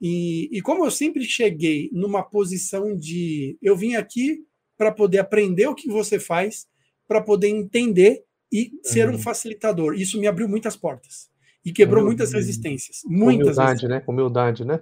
E, 0.00 0.48
e 0.52 0.60
como 0.60 0.84
eu 0.84 0.90
sempre 0.90 1.24
cheguei 1.24 1.88
numa 1.92 2.22
posição 2.22 2.96
de 2.96 3.56
eu 3.62 3.76
vim 3.76 3.94
aqui 3.94 4.44
para 4.76 4.90
poder 4.90 5.18
aprender 5.18 5.66
o 5.66 5.74
que 5.74 5.88
você 5.88 6.18
faz, 6.18 6.66
para 7.06 7.20
poder 7.20 7.48
entender 7.48 8.24
e 8.52 8.72
ser 8.82 9.08
um 9.08 9.12
uhum. 9.12 9.18
facilitador. 9.18 9.94
Isso 9.94 10.18
me 10.20 10.26
abriu 10.26 10.48
muitas 10.48 10.76
portas 10.76 11.30
e 11.64 11.72
quebrou 11.72 12.04
muitas 12.04 12.32
resistências. 12.32 13.00
Muitas 13.04 13.56
Humildade, 13.56 13.68
resistências. 13.68 13.90
né? 13.90 14.04
Humildade, 14.06 14.64
né? 14.64 14.80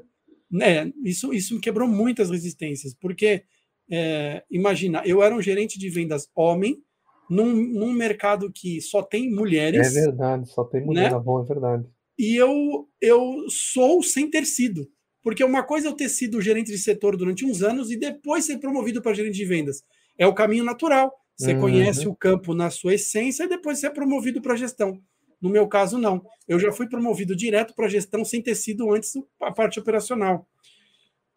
É, 0.60 0.92
isso, 1.04 1.32
isso 1.32 1.54
me 1.54 1.60
quebrou 1.60 1.88
muitas 1.88 2.30
resistências, 2.30 2.94
porque 2.94 3.44
é, 3.90 4.42
imagina, 4.50 5.02
eu 5.06 5.22
era 5.22 5.34
um 5.34 5.40
gerente 5.40 5.78
de 5.78 5.88
vendas 5.88 6.28
homem, 6.34 6.82
num, 7.32 7.54
num 7.54 7.92
mercado 7.92 8.52
que 8.52 8.80
só 8.80 9.02
tem 9.02 9.30
mulheres. 9.30 9.96
É 9.96 10.00
verdade, 10.02 10.48
só 10.50 10.64
tem 10.64 10.84
mulher 10.84 11.10
né? 11.10 11.18
bom, 11.18 11.42
é 11.42 11.44
verdade. 11.46 11.86
E 12.18 12.36
eu, 12.36 12.86
eu 13.00 13.46
sou 13.48 14.02
sem 14.02 14.28
ter 14.28 14.44
sido. 14.44 14.86
Porque 15.22 15.42
uma 15.42 15.62
coisa 15.62 15.88
é 15.88 15.90
eu 15.90 15.94
ter 15.94 16.08
sido 16.08 16.42
gerente 16.42 16.70
de 16.70 16.78
setor 16.78 17.16
durante 17.16 17.44
uns 17.46 17.62
anos 17.62 17.90
e 17.90 17.96
depois 17.96 18.44
ser 18.44 18.58
promovido 18.58 19.00
para 19.00 19.14
gerente 19.14 19.36
de 19.36 19.44
vendas. 19.44 19.82
É 20.18 20.26
o 20.26 20.34
caminho 20.34 20.64
natural. 20.64 21.10
Você 21.38 21.54
uhum. 21.54 21.60
conhece 21.60 22.06
o 22.06 22.14
campo 22.14 22.54
na 22.54 22.70
sua 22.70 22.94
essência 22.94 23.44
e 23.44 23.48
depois 23.48 23.78
você 23.78 23.86
é 23.86 23.90
promovido 23.90 24.42
para 24.42 24.56
gestão. 24.56 25.00
No 25.40 25.48
meu 25.48 25.66
caso, 25.66 25.96
não. 25.96 26.22
Eu 26.46 26.58
já 26.58 26.70
fui 26.70 26.88
promovido 26.88 27.34
direto 27.34 27.74
para 27.74 27.88
gestão 27.88 28.24
sem 28.24 28.42
ter 28.42 28.54
sido 28.56 28.92
antes 28.92 29.12
a 29.40 29.50
parte 29.50 29.80
operacional. 29.80 30.46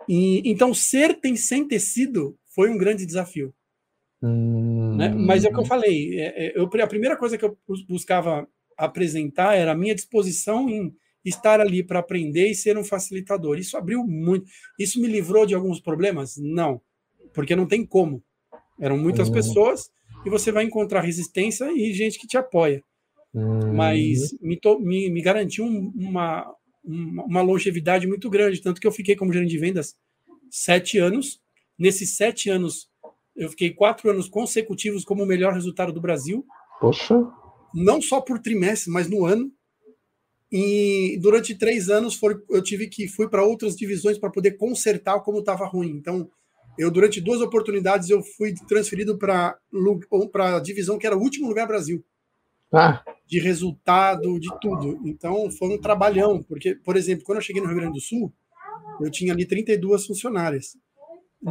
E, 0.10 0.42
então, 0.50 0.74
ser 0.74 1.20
tem 1.22 1.36
sem 1.36 1.66
ter 1.66 1.80
sido 1.80 2.38
foi 2.54 2.70
um 2.70 2.78
grande 2.78 3.06
desafio. 3.06 3.54
Hum... 4.26 4.96
Né? 4.96 5.10
Mas 5.10 5.44
é 5.44 5.50
o 5.50 5.54
que 5.54 5.60
eu 5.60 5.66
falei. 5.66 6.20
É, 6.20 6.48
é, 6.48 6.54
eu, 6.60 6.70
a 6.82 6.88
primeira 6.88 7.16
coisa 7.16 7.38
que 7.38 7.46
eu 7.46 7.58
buscava 7.88 8.48
apresentar 8.78 9.56
era 9.56 9.72
a 9.72 9.76
minha 9.76 9.96
disposição 9.96 10.70
em 10.70 10.94
estar 11.24 11.60
ali 11.60 11.84
para 11.84 12.00
aprender 12.00 12.48
e 12.48 12.56
ser 12.56 12.78
um 12.78 12.84
facilitador. 12.84 13.58
Isso 13.58 13.78
abriu 13.78 14.04
muito. 14.06 14.48
Isso 14.80 15.02
me 15.02 15.08
livrou 15.08 15.46
de 15.46 15.56
alguns 15.56 15.80
problemas? 15.80 16.38
Não, 16.38 16.82
porque 17.34 17.56
não 17.56 17.68
tem 17.68 17.86
como. 17.86 18.24
Eram 18.80 18.98
muitas 18.98 19.30
hum. 19.30 19.34
pessoas 19.34 19.90
e 20.26 20.30
você 20.30 20.52
vai 20.52 20.64
encontrar 20.64 21.02
resistência 21.02 21.72
e 21.72 21.94
gente 21.94 22.20
que 22.20 22.28
te 22.28 22.38
apoia. 22.38 22.82
Hum. 23.34 23.74
Mas 23.74 24.38
me, 24.42 24.58
to, 24.58 24.80
me, 24.80 25.10
me 25.10 25.22
garantiu 25.22 25.66
uma, 25.66 26.46
uma 26.84 27.42
longevidade 27.42 28.08
muito 28.08 28.30
grande, 28.30 28.62
tanto 28.62 28.80
que 28.80 28.88
eu 28.88 28.92
fiquei 28.92 29.16
como 29.16 29.34
gerente 29.34 29.50
de 29.50 29.58
vendas 29.58 29.96
sete 30.50 30.98
anos. 30.98 31.40
Nesses 31.78 32.16
sete 32.16 32.50
anos, 32.50 32.88
eu 33.36 33.50
fiquei 33.50 33.74
quatro 33.74 34.10
anos 34.10 34.30
consecutivos 34.30 35.04
como 35.04 35.24
o 35.24 35.26
melhor 35.26 35.54
resultado 35.54 35.92
do 35.92 36.02
Brasil. 36.02 36.46
Poxa! 36.80 37.28
Não 37.74 38.02
só 38.02 38.22
por 38.22 38.40
trimestre, 38.40 38.92
mas 38.92 39.10
no 39.10 39.26
ano. 39.26 39.52
E 40.52 41.18
durante 41.22 41.56
três 41.56 41.90
anos 41.90 42.16
foi, 42.16 42.36
eu 42.50 42.64
tive 42.64 42.88
que 42.88 43.08
fui 43.08 43.28
para 43.28 43.44
outras 43.44 43.76
divisões 43.76 44.18
para 44.18 44.30
poder 44.32 44.52
consertar 44.52 45.20
como 45.20 45.40
estava 45.40 45.66
ruim. 45.66 45.90
Então, 45.90 46.30
eu 46.78 46.90
durante 46.90 47.20
duas 47.20 47.42
oportunidades 47.42 48.10
eu 48.10 48.22
fui 48.22 48.54
transferido 48.68 49.18
para 49.18 49.58
para 50.32 50.58
a 50.58 50.60
divisão 50.60 50.98
que 50.98 51.08
era 51.08 51.18
o 51.18 51.22
último 51.22 51.48
lugar 51.48 51.68
Brasil. 51.68 52.04
Ah. 52.74 53.04
De 53.26 53.40
resultado, 53.40 54.40
de 54.40 54.50
tudo. 54.62 55.00
Então, 55.06 55.50
foi 55.52 55.70
um 55.70 55.82
trabalhão, 55.82 56.42
porque, 56.44 56.76
por 56.76 56.96
exemplo, 56.96 57.26
quando 57.26 57.38
eu 57.38 57.44
cheguei 57.44 57.62
no 57.62 57.68
Rio 57.68 57.78
Grande 57.78 57.94
do 57.94 58.02
Sul, 58.02 58.34
eu 59.02 59.10
tinha 59.10 59.34
ali 59.34 59.46
32 59.46 60.06
funcionárias. 60.06 60.78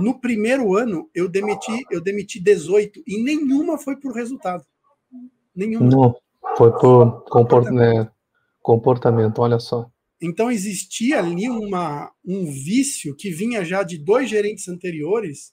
No 0.01 0.21
primeiro 0.21 0.77
ano, 0.77 1.09
eu 1.15 1.29
demiti, 1.29 1.85
eu 1.91 2.01
demiti 2.01 2.41
18 2.41 3.03
e 3.07 3.23
nenhuma 3.23 3.79
foi 3.79 3.97
por 3.97 4.13
resultado. 4.13 4.65
Nenhuma. 5.55 5.89
Não, 5.89 6.17
foi 6.57 6.73
por 6.73 7.25
comportamento. 7.25 8.05
Né, 8.05 8.11
comportamento, 8.61 9.39
olha 9.41 9.59
só. 9.59 9.89
Então 10.21 10.51
existia 10.51 11.19
ali 11.19 11.49
uma, 11.49 12.11
um 12.27 12.47
vício 12.47 13.15
que 13.15 13.31
vinha 13.31 13.65
já 13.65 13.83
de 13.83 13.99
dois 13.99 14.29
gerentes 14.29 14.69
anteriores 14.69 15.53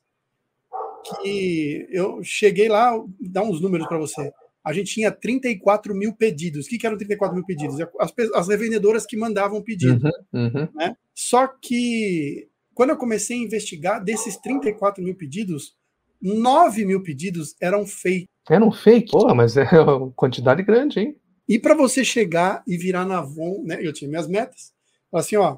que 1.21 1.87
eu 1.89 2.23
cheguei 2.23 2.69
lá, 2.69 2.93
dar 3.19 3.43
uns 3.43 3.61
números 3.61 3.87
para 3.87 3.97
você. 3.97 4.31
A 4.63 4.73
gente 4.73 4.93
tinha 4.93 5.11
34 5.11 5.93
mil 5.95 6.13
pedidos. 6.13 6.65
O 6.65 6.69
que, 6.69 6.77
que 6.77 6.85
eram 6.85 6.97
34 6.97 7.35
mil 7.35 7.45
pedidos? 7.45 7.77
As, 7.99 8.13
as 8.35 8.47
revendedoras 8.47 9.05
que 9.05 9.17
mandavam 9.17 9.61
pedido. 9.61 10.05
Uhum, 10.31 10.41
uhum. 10.41 10.69
Né? 10.75 10.95
Só 11.15 11.47
que 11.47 12.47
quando 12.73 12.91
eu 12.91 12.97
comecei 12.97 13.37
a 13.37 13.43
investigar, 13.43 14.03
desses 14.03 14.37
34 14.37 15.03
mil 15.03 15.15
pedidos, 15.15 15.75
9 16.21 16.85
mil 16.85 17.01
pedidos 17.01 17.55
eram 17.59 17.85
fake. 17.85 18.27
Eram 18.49 18.71
fake? 18.71 19.11
Pô, 19.11 19.33
mas 19.33 19.57
é 19.57 19.63
uma 19.81 20.11
quantidade 20.11 20.63
grande, 20.63 20.99
hein? 20.99 21.15
E 21.47 21.59
para 21.59 21.75
você 21.75 22.05
chegar 22.05 22.63
e 22.67 22.77
virar 22.77 23.05
na 23.05 23.19
Avon, 23.19 23.61
né? 23.63 23.79
Eu 23.81 23.91
tinha 23.91 24.09
minhas 24.09 24.27
metas. 24.27 24.71
Assim, 25.11 25.35
ó, 25.35 25.57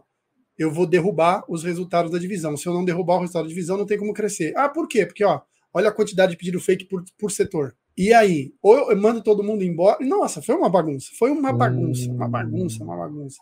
eu 0.58 0.72
vou 0.72 0.88
derrubar 0.88 1.44
os 1.48 1.64
resultados 1.64 2.12
da 2.12 2.18
divisão. 2.18 2.58
Se 2.58 2.68
eu 2.68 2.74
não 2.74 2.86
derrubar 2.86 3.18
o 3.18 3.20
resultado 3.20 3.44
da 3.44 3.50
divisão, 3.50 3.78
não 3.78 3.86
tem 3.86 3.98
como 3.98 4.14
crescer. 4.14 4.54
Ah, 4.56 4.70
por 4.70 4.88
quê? 4.88 5.06
Porque, 5.06 5.24
ó, 5.24 5.42
olha 5.74 5.90
a 5.90 5.94
quantidade 5.94 6.32
de 6.32 6.38
pedido 6.38 6.60
fake 6.60 6.86
por, 6.86 7.04
por 7.18 7.32
setor. 7.32 7.76
E 7.96 8.12
aí, 8.12 8.52
ou 8.62 8.92
eu 8.92 8.98
mando 9.00 9.22
todo 9.22 9.44
mundo 9.44 9.64
embora. 9.64 10.04
Nossa, 10.04 10.42
foi 10.42 10.56
uma 10.56 10.70
bagunça. 10.70 11.12
Foi 11.18 11.30
uma 11.30 11.54
bagunça, 11.54 12.10
uma 12.10 12.28
bagunça, 12.28 12.84
uma 12.84 12.98
bagunça. 12.98 13.38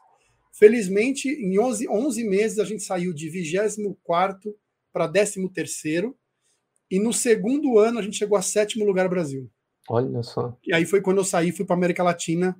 Felizmente, 0.53 1.29
em 1.29 1.59
11, 1.59 1.87
11 1.87 2.23
meses, 2.23 2.59
a 2.59 2.65
gente 2.65 2.83
saiu 2.83 3.13
de 3.13 3.29
24 3.29 4.55
para 4.91 5.07
13. 5.07 6.13
e 6.89 6.99
no 6.99 7.13
segundo 7.13 7.79
ano 7.79 7.99
a 7.99 8.01
gente 8.01 8.17
chegou 8.17 8.37
a 8.37 8.41
sétimo 8.41 8.85
lugar 8.85 9.03
no 9.03 9.09
Brasil. 9.09 9.49
Olha 9.89 10.21
só. 10.23 10.57
E 10.65 10.73
aí 10.73 10.85
foi 10.85 11.01
quando 11.01 11.17
eu 11.17 11.23
saí, 11.23 11.51
fui 11.51 11.65
para 11.65 11.75
América 11.75 12.03
Latina, 12.03 12.57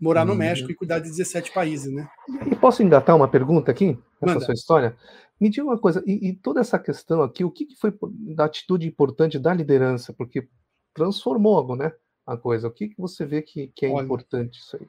morar 0.00 0.24
no 0.24 0.32
uhum. 0.32 0.38
México 0.38 0.70
e 0.70 0.74
cuidar 0.74 0.98
de 0.98 1.08
17 1.08 1.52
países, 1.52 1.92
né? 1.92 2.08
E 2.50 2.54
posso 2.56 2.82
engatar 2.82 3.16
uma 3.16 3.28
pergunta 3.28 3.70
aqui 3.70 3.98
nessa 4.20 4.34
Manda. 4.34 4.40
sua 4.40 4.54
história? 4.54 4.96
Me 5.40 5.50
diga 5.50 5.64
uma 5.64 5.78
coisa, 5.78 6.02
e, 6.06 6.28
e 6.28 6.32
toda 6.34 6.60
essa 6.60 6.78
questão 6.78 7.22
aqui, 7.22 7.44
o 7.44 7.50
que, 7.50 7.66
que, 7.66 7.76
foi 7.76 7.92
da 8.34 8.44
atitude 8.44 8.86
importante 8.86 9.38
da 9.38 9.52
liderança? 9.52 10.12
Porque 10.12 10.48
transformou, 10.94 11.76
né, 11.76 11.92
a 12.26 12.36
coisa. 12.36 12.68
O 12.68 12.70
que, 12.70 12.88
que 12.88 13.00
você 13.00 13.26
vê 13.26 13.42
que, 13.42 13.68
que 13.74 13.86
é 13.86 13.90
Olha, 13.90 14.04
importante 14.04 14.58
isso 14.58 14.76
aí? 14.76 14.86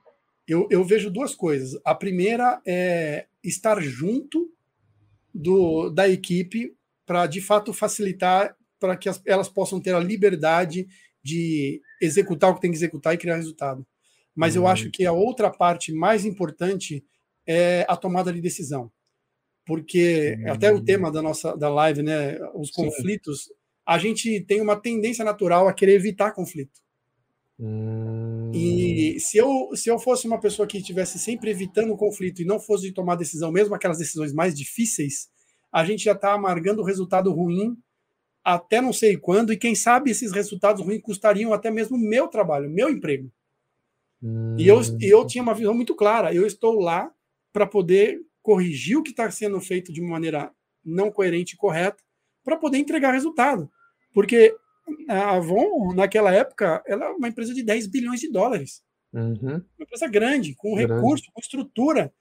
Eu, 0.48 0.68
eu 0.70 0.84
vejo 0.84 1.10
duas 1.10 1.34
coisas. 1.34 1.80
A 1.84 1.96
primeira 1.96 2.62
é 2.66 3.26
estar 3.44 3.82
junto 3.82 4.52
do, 5.34 5.90
da 5.90 6.08
equipe 6.08 6.76
para, 7.06 7.28
de 7.28 7.42
fato, 7.42 7.74
facilitar 7.74 8.56
para 8.80 8.96
que 8.96 9.10
as, 9.10 9.22
elas 9.26 9.50
possam 9.50 9.80
ter 9.80 9.94
a 9.96 10.00
liberdade 10.00 10.88
de 11.24 11.82
executar 12.02 12.52
o 12.52 12.56
que 12.56 12.62
tem 12.62 12.72
que 12.72 12.78
executar 12.78 13.14
e 13.14 13.18
criar 13.18 13.36
resultado. 13.36 13.86
Mas 14.36 14.56
uhum. 14.56 14.64
eu 14.64 14.68
acho 14.68 14.92
que 14.92 15.06
a 15.06 15.12
outra 15.12 15.50
parte 15.50 15.92
mais 15.92 16.26
importante 16.26 17.04
é 17.48 17.86
a 17.88 17.98
tomada 17.98 18.32
de 18.32 18.42
decisão. 18.42 18.92
Porque 19.66 20.38
uhum. 20.40 20.52
até 20.52 20.72
o 20.72 20.84
tema 20.84 21.12
da 21.12 21.22
nossa 21.22 21.58
da 21.58 21.70
live, 21.70 22.04
né, 22.04 22.38
os 22.54 22.70
Sim. 22.70 22.86
conflitos, 22.86 23.52
a 23.86 23.98
gente 23.98 24.42
tem 24.42 24.62
uma 24.62 24.76
tendência 24.76 25.26
natural 25.26 25.68
a 25.68 25.74
querer 25.74 25.94
evitar 25.94 26.32
conflito. 26.32 26.85
Uhum. 27.58 28.52
E 28.54 29.20
se 29.20 29.38
eu, 29.38 29.70
se 29.76 29.90
eu 29.90 29.98
fosse 29.98 30.28
uma 30.28 30.40
pessoa 30.40 30.68
que 30.68 30.78
estivesse 30.78 31.18
sempre 31.18 31.50
evitando 31.50 31.94
o 31.94 31.98
conflito 31.98 32.42
e 32.42 32.46
não 32.46 32.60
fosse 32.60 32.92
tomar 32.92 33.16
decisão, 33.16 33.52
mesmo 33.52 33.74
aquelas 33.74 33.98
decisões 33.98 34.34
mais 34.34 34.54
difíceis, 34.54 35.30
a 35.72 35.84
gente 35.86 36.04
já 36.04 36.14
está 36.14 36.34
amargando 36.34 36.82
o 36.82 36.86
resultado 36.86 37.32
ruim 37.32 37.78
até 38.44 38.80
não 38.80 38.94
sei 38.94 39.18
quando, 39.18 39.52
e 39.52 39.58
quem 39.58 39.74
sabe 39.74 40.12
esses 40.12 40.32
resultados 40.32 40.84
ruins 40.84 41.02
custariam 41.02 41.52
até 41.52 41.72
mesmo 41.72 41.98
meu 41.98 42.28
trabalho, 42.28 42.70
meu 42.70 42.90
emprego. 42.90 43.32
Hum. 44.22 44.56
E 44.60 44.68
eu, 44.68 44.80
eu 45.02 45.26
tinha 45.26 45.42
uma 45.42 45.56
visão 45.56 45.74
muito 45.74 45.96
clara. 45.96 46.32
Eu 46.32 46.46
estou 46.46 46.80
lá 46.80 47.12
para 47.52 47.66
poder 47.66 48.20
corrigir 48.44 48.98
o 48.98 49.04
que 49.04 49.10
está 49.10 49.30
sendo 49.32 49.60
feito 49.60 49.92
de 49.92 50.00
uma 50.00 50.12
maneira 50.12 50.52
não 50.84 51.12
coerente 51.12 51.56
e 51.56 51.58
correta, 51.58 52.04
para 52.44 52.56
poder 52.56 52.78
entregar 52.78 53.12
resultado. 53.12 53.68
Porque 54.14 54.56
a 55.10 55.36
Avon, 55.36 55.94
naquela 55.94 56.34
época, 56.34 56.84
ela 56.86 57.06
é 57.06 57.10
uma 57.10 57.28
empresa 57.28 57.54
de 57.54 57.64
10 57.64 57.88
bilhões 57.88 58.20
de 58.20 58.32
dólares. 58.32 58.84
Uhum. 59.14 59.62
Uma 59.78 59.82
empresa 59.82 60.08
grande, 60.08 60.56
com 60.56 60.76
grande. 60.76 60.94
recurso, 60.94 61.32
com 61.34 61.40
estrutura. 61.40 62.14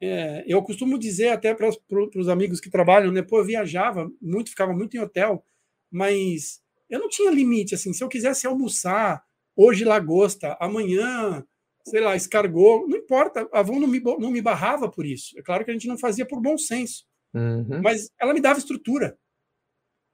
É, 0.00 0.44
eu 0.46 0.62
costumo 0.62 0.98
dizer 0.98 1.30
até 1.30 1.54
para 1.54 1.68
os 2.16 2.28
amigos 2.28 2.60
que 2.60 2.70
trabalham, 2.70 3.12
né? 3.12 3.22
Pô, 3.22 3.38
eu 3.38 3.44
viajava 3.44 4.10
muito, 4.20 4.50
ficava 4.50 4.72
muito 4.72 4.96
em 4.96 5.00
hotel, 5.00 5.44
mas 5.90 6.60
eu 6.88 7.00
não 7.00 7.08
tinha 7.08 7.30
limite, 7.30 7.74
assim, 7.74 7.92
se 7.92 8.02
eu 8.02 8.08
quisesse 8.08 8.46
almoçar, 8.46 9.22
hoje 9.56 9.84
lagosta, 9.84 10.56
amanhã, 10.60 11.44
sei 11.84 12.00
lá, 12.00 12.14
escargot, 12.14 12.86
não 12.88 12.96
importa, 12.96 13.48
a 13.52 13.60
Avon 13.60 13.80
não 13.80 13.88
me, 13.88 14.00
não 14.00 14.30
me 14.30 14.40
barrava 14.40 14.88
por 14.88 15.04
isso. 15.04 15.38
É 15.38 15.42
claro 15.42 15.64
que 15.64 15.70
a 15.70 15.74
gente 15.74 15.88
não 15.88 15.98
fazia 15.98 16.26
por 16.26 16.40
bom 16.40 16.56
senso, 16.56 17.04
uhum. 17.34 17.82
mas 17.82 18.08
ela 18.20 18.32
me 18.32 18.40
dava 18.40 18.58
estrutura. 18.58 19.18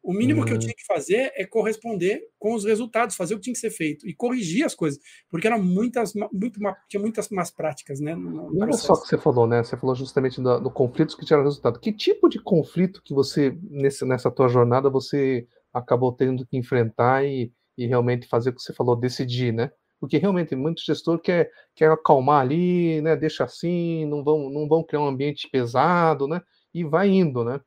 O 0.05 0.13
mínimo 0.13 0.41
uhum. 0.41 0.45
que 0.45 0.53
eu 0.53 0.57
uhum. 0.57 0.61
tinha 0.61 0.75
que 0.75 0.85
fazer 0.85 1.33
é 1.35 1.47
corresponder 1.47 2.21
com 2.39 2.55
os 2.55 2.67
resultados, 2.67 3.17
fazer 3.17 3.33
o 3.33 3.39
que 3.39 3.45
tinha 3.45 3.55
que 3.55 3.61
ser 3.61 3.71
feito 3.71 4.07
e 4.07 4.15
corrigir 4.15 4.63
as 4.63 4.75
coisas, 4.75 5.01
porque 5.31 5.47
eram 5.47 5.63
muitas, 5.63 6.13
muito, 6.31 6.61
tinha 6.91 7.01
muitas 7.01 7.31
más 7.31 7.51
práticas, 7.51 8.01
né? 8.01 8.15
Olha 8.15 8.75
só 8.75 8.93
o 8.93 9.01
que 9.01 9.09
você 9.09 9.17
falou, 9.17 9.47
né? 9.47 9.65
Você 9.65 9.79
falou 9.79 9.95
justamente 9.95 10.43
do, 10.43 10.61
do 10.61 10.71
conflito 10.71 11.17
que 11.17 11.25
gera 11.25 11.43
resultado. 11.43 11.81
Que 11.81 11.91
tipo 11.91 12.29
de 12.29 12.39
conflito 12.39 13.01
que 13.03 13.15
você 13.15 13.57
nesse, 13.63 14.05
nessa 14.05 14.31
tua 14.31 14.47
jornada 14.47 14.91
você 14.91 15.47
acabou 15.73 16.13
tendo 16.13 16.47
que 16.47 16.59
enfrentar 16.59 17.25
e, 17.25 17.51
e 17.79 17.87
realmente 17.87 18.29
fazer 18.29 18.51
o 18.51 18.55
que 18.55 18.61
você 18.61 18.75
falou, 18.75 18.95
decidir, 18.95 19.55
né? 19.55 19.71
Porque 19.99 20.19
realmente 20.19 20.55
muito 20.55 20.83
gestor 20.85 21.19
quer, 21.19 21.51
quer 21.75 21.91
acalmar 21.91 22.43
ali, 22.43 23.01
né? 23.01 23.17
Deixa 23.17 23.45
assim, 23.45 24.05
não 24.05 24.23
vão, 24.23 24.51
não 24.51 24.69
vão 24.69 24.85
criar 24.85 25.01
um 25.01 25.09
ambiente 25.09 25.49
pesado, 25.51 26.29
né? 26.29 26.43
E 26.75 26.85
vai 26.85 27.09
indo, 27.09 27.43
né? 27.43 27.59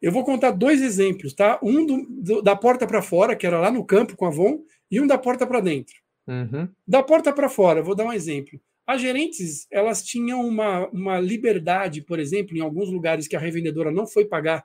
Eu 0.00 0.12
vou 0.12 0.24
contar 0.24 0.50
dois 0.50 0.82
exemplos, 0.82 1.32
tá? 1.32 1.58
Um 1.62 1.86
do, 1.86 2.06
do, 2.08 2.42
da 2.42 2.54
porta 2.54 2.86
para 2.86 3.02
fora, 3.02 3.34
que 3.34 3.46
era 3.46 3.58
lá 3.58 3.70
no 3.70 3.84
campo 3.84 4.16
com 4.16 4.26
a 4.26 4.28
Avon, 4.28 4.62
e 4.90 5.00
um 5.00 5.06
da 5.06 5.18
porta 5.18 5.46
para 5.46 5.60
dentro. 5.60 5.94
Uhum. 6.26 6.68
Da 6.86 7.02
porta 7.02 7.32
para 7.32 7.48
fora, 7.48 7.82
vou 7.82 7.94
dar 7.94 8.04
um 8.04 8.12
exemplo. 8.12 8.60
As 8.86 9.00
gerentes, 9.00 9.66
elas 9.70 10.02
tinham 10.02 10.46
uma, 10.46 10.88
uma 10.90 11.18
liberdade, 11.18 12.02
por 12.02 12.20
exemplo, 12.20 12.56
em 12.56 12.60
alguns 12.60 12.90
lugares 12.90 13.26
que 13.26 13.34
a 13.34 13.38
revendedora 13.38 13.90
não 13.90 14.06
foi 14.06 14.24
pagar 14.24 14.64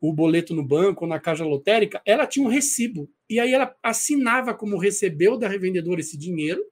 o 0.00 0.12
boleto 0.12 0.54
no 0.54 0.64
banco 0.64 1.04
ou 1.04 1.08
na 1.08 1.18
caixa 1.18 1.44
lotérica, 1.44 2.00
ela 2.06 2.26
tinha 2.26 2.46
um 2.46 2.50
recibo. 2.50 3.10
E 3.28 3.40
aí 3.40 3.52
ela 3.52 3.74
assinava 3.82 4.54
como 4.54 4.78
recebeu 4.78 5.36
da 5.36 5.48
revendedora 5.48 6.00
esse 6.00 6.16
dinheiro 6.16 6.62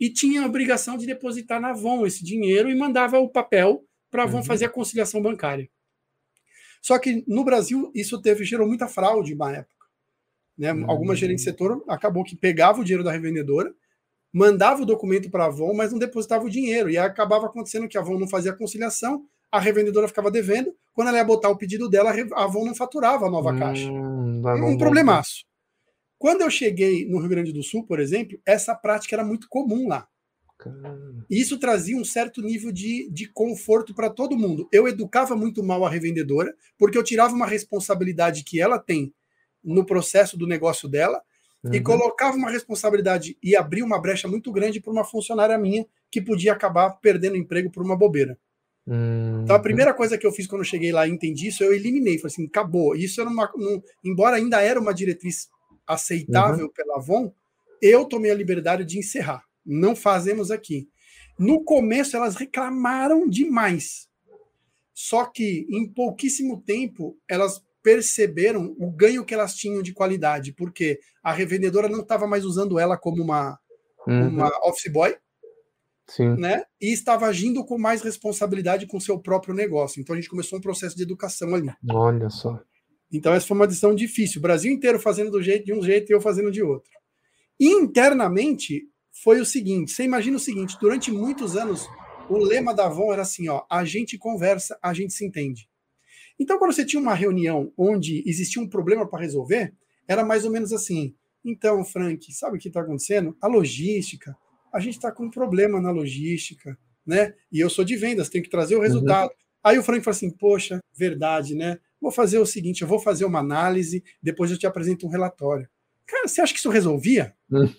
e 0.00 0.10
tinha 0.10 0.42
a 0.42 0.46
obrigação 0.46 0.96
de 0.96 1.06
depositar 1.06 1.60
na 1.60 1.70
Avon 1.70 2.06
esse 2.06 2.24
dinheiro 2.24 2.70
e 2.70 2.74
mandava 2.74 3.18
o 3.18 3.28
papel 3.28 3.84
para 4.10 4.22
a 4.22 4.24
Avon 4.26 4.38
uhum. 4.38 4.44
fazer 4.44 4.66
a 4.66 4.70
conciliação 4.70 5.20
bancária. 5.20 5.68
Só 6.86 7.00
que 7.00 7.24
no 7.26 7.42
Brasil 7.42 7.90
isso 7.92 8.22
teve 8.22 8.44
gerou 8.44 8.64
muita 8.64 8.86
fraude 8.86 9.34
na 9.34 9.50
época. 9.50 9.86
Né? 10.56 10.72
Uhum. 10.72 10.88
Algumas 10.88 11.18
gerentes 11.18 11.44
de 11.44 11.50
setor 11.50 11.82
acabou 11.88 12.22
que 12.22 12.36
pegava 12.36 12.80
o 12.80 12.84
dinheiro 12.84 13.02
da 13.02 13.10
revendedora, 13.10 13.74
mandava 14.32 14.82
o 14.82 14.86
documento 14.86 15.28
para 15.28 15.42
a 15.42 15.46
Avon, 15.48 15.74
mas 15.74 15.90
não 15.90 15.98
depositava 15.98 16.44
o 16.44 16.48
dinheiro. 16.48 16.88
E 16.88 16.96
acabava 16.96 17.46
acontecendo 17.46 17.88
que 17.88 17.98
a 17.98 18.00
Avon 18.00 18.20
não 18.20 18.28
fazia 18.28 18.52
conciliação, 18.52 19.26
a 19.50 19.58
revendedora 19.58 20.06
ficava 20.06 20.30
devendo, 20.30 20.72
quando 20.92 21.08
ela 21.08 21.18
ia 21.18 21.24
botar 21.24 21.48
o 21.48 21.58
pedido 21.58 21.90
dela, 21.90 22.12
a 22.12 22.44
Avon 22.44 22.64
não 22.64 22.74
faturava 22.74 23.26
a 23.26 23.30
nova 23.30 23.50
hum, 23.50 23.58
caixa. 23.58 23.90
Um 23.90 24.78
problemaço. 24.78 25.44
Quando 26.16 26.42
eu 26.42 26.50
cheguei 26.50 27.04
no 27.08 27.18
Rio 27.18 27.30
Grande 27.30 27.52
do 27.52 27.64
Sul, 27.64 27.84
por 27.84 27.98
exemplo, 27.98 28.38
essa 28.46 28.76
prática 28.76 29.16
era 29.16 29.24
muito 29.24 29.48
comum 29.50 29.88
lá. 29.88 30.06
Isso 31.28 31.58
trazia 31.58 31.96
um 31.96 32.04
certo 32.04 32.40
nível 32.40 32.72
de, 32.72 33.08
de 33.10 33.28
conforto 33.28 33.94
para 33.94 34.08
todo 34.08 34.38
mundo. 34.38 34.68
Eu 34.72 34.88
educava 34.88 35.36
muito 35.36 35.62
mal 35.62 35.84
a 35.84 35.90
revendedora, 35.90 36.54
porque 36.78 36.96
eu 36.96 37.02
tirava 37.02 37.34
uma 37.34 37.46
responsabilidade 37.46 38.42
que 38.44 38.60
ela 38.60 38.78
tem 38.78 39.12
no 39.62 39.84
processo 39.84 40.36
do 40.36 40.46
negócio 40.46 40.88
dela 40.88 41.20
uhum. 41.62 41.74
e 41.74 41.80
colocava 41.80 42.36
uma 42.36 42.50
responsabilidade 42.50 43.36
e 43.42 43.56
abria 43.56 43.84
uma 43.84 44.00
brecha 44.00 44.28
muito 44.28 44.52
grande 44.52 44.80
para 44.80 44.92
uma 44.92 45.04
funcionária 45.04 45.58
minha 45.58 45.84
que 46.10 46.22
podia 46.22 46.52
acabar 46.52 46.90
perdendo 47.00 47.34
o 47.34 47.38
emprego 47.38 47.70
por 47.70 47.82
uma 47.82 47.96
bobeira. 47.96 48.38
Hum, 48.86 49.42
então 49.42 49.56
a 49.56 49.60
primeira 49.60 49.92
coisa 49.92 50.16
que 50.16 50.24
eu 50.24 50.30
fiz 50.30 50.46
quando 50.46 50.60
eu 50.60 50.66
cheguei 50.66 50.92
lá 50.92 51.06
e 51.06 51.10
entendi 51.10 51.48
isso, 51.48 51.64
eu 51.64 51.74
eliminei, 51.74 52.18
falei 52.18 52.32
assim, 52.32 52.46
acabou. 52.46 52.94
Isso 52.94 53.20
era 53.20 53.28
uma, 53.28 53.50
um, 53.56 53.82
embora 54.04 54.36
ainda 54.36 54.62
era 54.62 54.80
uma 54.80 54.94
diretriz 54.94 55.48
aceitável 55.86 56.66
uhum. 56.66 56.72
pela 56.72 56.96
Avon, 56.96 57.32
eu 57.82 58.04
tomei 58.04 58.30
a 58.30 58.34
liberdade 58.34 58.84
de 58.84 58.98
encerrar. 58.98 59.45
Não 59.66 59.96
fazemos 59.96 60.50
aqui. 60.50 60.88
No 61.38 61.64
começo 61.64 62.16
elas 62.16 62.36
reclamaram 62.36 63.28
demais. 63.28 64.08
Só 64.94 65.26
que 65.26 65.66
em 65.68 65.86
pouquíssimo 65.86 66.62
tempo 66.62 67.18
elas 67.28 67.62
perceberam 67.82 68.74
o 68.78 68.90
ganho 68.90 69.24
que 69.24 69.34
elas 69.34 69.54
tinham 69.54 69.82
de 69.82 69.92
qualidade, 69.92 70.52
porque 70.52 70.98
a 71.22 71.32
revendedora 71.32 71.88
não 71.88 72.00
estava 72.00 72.26
mais 72.26 72.44
usando 72.44 72.78
ela 72.78 72.96
como 72.96 73.22
uma, 73.22 73.58
uhum. 74.06 74.28
uma 74.28 74.50
office 74.66 74.90
boy, 74.90 75.16
Sim. 76.08 76.36
Né? 76.36 76.62
E 76.80 76.92
estava 76.92 77.26
agindo 77.26 77.64
com 77.64 77.76
mais 77.76 78.00
responsabilidade 78.00 78.86
com 78.86 79.00
seu 79.00 79.18
próprio 79.18 79.54
negócio. 79.54 80.00
Então 80.00 80.14
a 80.14 80.16
gente 80.16 80.30
começou 80.30 80.58
um 80.58 80.62
processo 80.62 80.96
de 80.96 81.02
educação 81.02 81.54
ali. 81.54 81.70
Olha 81.90 82.30
só. 82.30 82.60
Então 83.12 83.34
essa 83.34 83.46
foi 83.46 83.56
uma 83.56 83.66
decisão 83.66 83.94
difícil. 83.94 84.38
O 84.38 84.42
Brasil 84.42 84.72
inteiro 84.72 85.00
fazendo 85.00 85.30
do 85.30 85.42
jeito 85.42 85.64
de 85.64 85.72
um 85.72 85.82
jeito 85.82 86.10
e 86.10 86.14
eu 86.14 86.20
fazendo 86.20 86.50
de 86.50 86.62
outro. 86.62 86.90
E 87.58 87.68
internamente 87.68 88.88
foi 89.22 89.40
o 89.40 89.46
seguinte: 89.46 89.92
você 89.92 90.04
imagina 90.04 90.36
o 90.36 90.40
seguinte: 90.40 90.76
durante 90.80 91.10
muitos 91.10 91.56
anos 91.56 91.86
o 92.28 92.38
lema 92.38 92.74
da 92.74 92.86
Avon 92.86 93.12
era 93.12 93.22
assim, 93.22 93.48
ó, 93.48 93.64
a 93.70 93.84
gente 93.84 94.18
conversa, 94.18 94.78
a 94.82 94.92
gente 94.92 95.12
se 95.12 95.24
entende. 95.24 95.68
Então 96.38 96.58
quando 96.58 96.72
você 96.72 96.84
tinha 96.84 97.00
uma 97.00 97.14
reunião 97.14 97.72
onde 97.76 98.22
existia 98.26 98.60
um 98.60 98.68
problema 98.68 99.08
para 99.08 99.20
resolver, 99.20 99.74
era 100.08 100.24
mais 100.24 100.44
ou 100.44 100.50
menos 100.50 100.72
assim. 100.72 101.14
Então, 101.44 101.84
Frank, 101.84 102.32
sabe 102.32 102.56
o 102.56 102.60
que 102.60 102.66
está 102.68 102.80
acontecendo? 102.80 103.36
A 103.40 103.46
logística, 103.46 104.36
a 104.72 104.80
gente 104.80 104.96
está 104.96 105.12
com 105.12 105.26
um 105.26 105.30
problema 105.30 105.80
na 105.80 105.92
logística, 105.92 106.76
né? 107.06 107.34
E 107.52 107.60
eu 107.60 107.70
sou 107.70 107.84
de 107.84 107.96
vendas, 107.96 108.28
tenho 108.28 108.42
que 108.42 108.50
trazer 108.50 108.74
o 108.74 108.78
uhum. 108.78 108.84
resultado. 108.84 109.30
Uhum. 109.30 109.36
Aí 109.62 109.78
o 109.78 109.82
Frank 109.82 110.04
fala 110.04 110.16
assim: 110.16 110.30
Poxa, 110.30 110.80
verdade, 110.96 111.54
né? 111.54 111.78
Vou 112.00 112.10
fazer 112.10 112.38
o 112.38 112.46
seguinte: 112.46 112.82
eu 112.82 112.88
vou 112.88 112.98
fazer 112.98 113.24
uma 113.24 113.38
análise, 113.38 114.02
depois 114.20 114.50
eu 114.50 114.58
te 114.58 114.66
apresento 114.66 115.06
um 115.06 115.10
relatório. 115.10 115.68
Cara, 116.04 116.28
você 116.28 116.40
acha 116.40 116.52
que 116.52 116.58
isso 116.58 116.70
resolvia? 116.70 117.34
Uhum. 117.50 117.72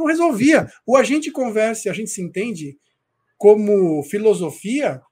Não 0.00 0.06
resolvia. 0.06 0.66
O 0.86 0.96
a 0.96 1.02
gente 1.04 1.30
conversa, 1.30 1.90
a 1.90 1.92
gente 1.92 2.08
se 2.08 2.22
entende 2.22 2.78
como 3.36 4.02
filosofia 4.04 5.02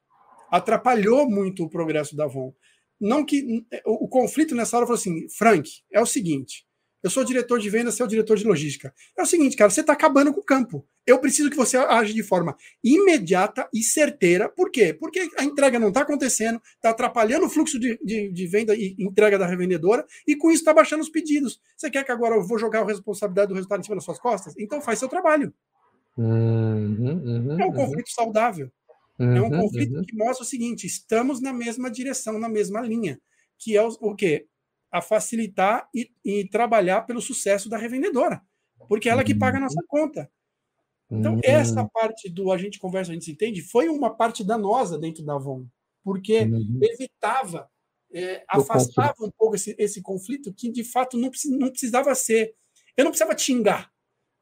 atrapalhou 0.51 1.29
muito 1.29 1.63
o 1.63 1.69
progresso 1.69 2.17
da 2.17 2.25
Avon. 2.25 2.55
Não 2.99 3.23
que 3.23 3.67
o, 3.85 4.09
conflito 4.09 4.55
nessa 4.55 4.79
hora 4.79 4.87
falou 4.87 4.99
assim, 4.99 5.29
Frank, 5.37 5.71
é 5.93 6.01
o 6.01 6.07
seguinte, 6.07 6.67
Eu 7.03 7.11
sou 7.11 7.23
diretor 7.23 7.61
de 7.61 7.71
vendas, 7.71 7.95
você 7.95 8.03
é 8.03 8.05
o 8.05 8.09
diretor 8.09 8.37
de 8.37 8.45
logística. 8.45 8.93
É 9.17 9.23
o 9.23 9.27
seguinte, 9.27 9.57
cara, 9.57 9.71
você 9.71 9.81
está 9.81 9.93
acabando 9.93 10.33
com 10.33 10.41
o 10.41 10.45
campo. 10.45 10.85
Eu 11.07 11.19
preciso 11.19 11.49
que 11.49 11.57
você 11.57 11.77
age 11.77 12.13
de 12.13 12.23
forma 12.23 12.57
imediata 12.83 13.69
e 13.73 13.83
certeira. 13.83 14.49
Por 14.49 14.71
quê? 14.71 14.93
Porque 14.93 15.29
a 15.39 15.45
entrega 15.45 15.79
não 15.79 15.89
está 15.89 16.03
acontecendo, 16.03 16.61
está 16.75 16.91
atrapalhando 16.91 17.47
o 17.47 17.49
fluxo 17.49 17.79
de, 17.79 17.99
de, 18.05 18.33
de, 18.33 18.47
venda 18.47 18.75
e 18.75 18.97
entrega 18.99 19.39
da 19.39 19.47
revendedora, 19.47 20.05
e 20.27 20.35
com 20.35 20.51
isso 20.51 20.61
está 20.61 20.75
baixando 20.75 21.03
os 21.03 21.09
pedidos. 21.09 21.61
Você 21.77 21.89
quer 21.89 22.05
que 22.05 22.13
agora 22.13 22.35
eu 22.35 22.43
vou 22.43 22.59
jogar 22.59 22.83
a 22.83 22.85
responsabilidade 22.85 23.49
do 23.49 23.55
resultado 23.55 23.81
em 23.81 23.85
cima 23.85 23.97
das 23.97 24.05
suas 24.05 24.19
costas? 24.19 24.55
Então 24.59 24.81
faz 24.81 24.99
seu 24.99 25.09
trabalho. 25.09 25.55
Uhum, 26.17 26.97
uhum, 26.99 27.61
é 27.61 27.65
um 27.65 27.69
uhum. 27.69 27.75
conflito 27.75 28.11
saudável. 28.11 28.69
Uhum, 29.21 29.37
é 29.37 29.41
um 29.41 29.51
conflito 29.51 29.95
uhum. 29.95 30.03
que 30.03 30.17
mostra 30.17 30.45
o 30.45 30.49
seguinte: 30.49 30.85
estamos 30.85 31.41
na 31.41 31.53
mesma 31.53 31.89
direção, 31.89 32.41
na 32.41 32.49
mesma 32.49 32.81
linha. 32.81 33.21
Que 33.57 33.77
é 33.77 33.83
o, 33.83 33.89
o 34.01 34.15
quê? 34.17 34.47
A 34.91 35.03
facilitar 35.03 35.89
e, 35.95 36.11
e, 36.25 36.49
trabalhar 36.49 37.03
pelo 37.03 37.21
sucesso 37.21 37.69
da 37.69 37.77
revendedora. 37.77 38.41
Porque 38.89 39.09
é 39.09 39.13
ela 39.13 39.25
que 39.25 39.35
paga 39.35 39.59
a 39.59 39.61
nossa 39.61 39.83
conta. 39.87 40.31
Então, 41.11 41.41
essa 41.43 41.89
parte 41.89 42.29
do 42.29 42.53
a 42.53 42.59
gente 42.59 42.79
conversa, 42.79 43.11
a 43.11 43.15
gente 43.15 43.25
se 43.25 43.33
entende, 43.33 43.63
foi 43.63 43.89
uma 43.89 44.15
parte 44.15 44.45
danosa 44.45 44.99
dentro 44.99 45.25
da 45.25 45.35
Avon. 45.35 45.67
Porque 46.05 46.49
evitava, 46.83 47.69
é, 48.13 48.45
afastava 48.49 49.15
um 49.21 49.31
pouco 49.31 49.57
esse, 49.57 49.75
esse 49.79 50.03
conflito 50.03 50.53
que 50.53 50.71
de 50.71 50.85
fato 50.85 51.17
não, 51.17 51.31
não 51.59 51.71
precisava 51.71 52.15
ser. 52.15 52.55
Eu 52.97 53.05
não 53.05 53.11
precisava 53.11 53.37
xingar. 53.37 53.91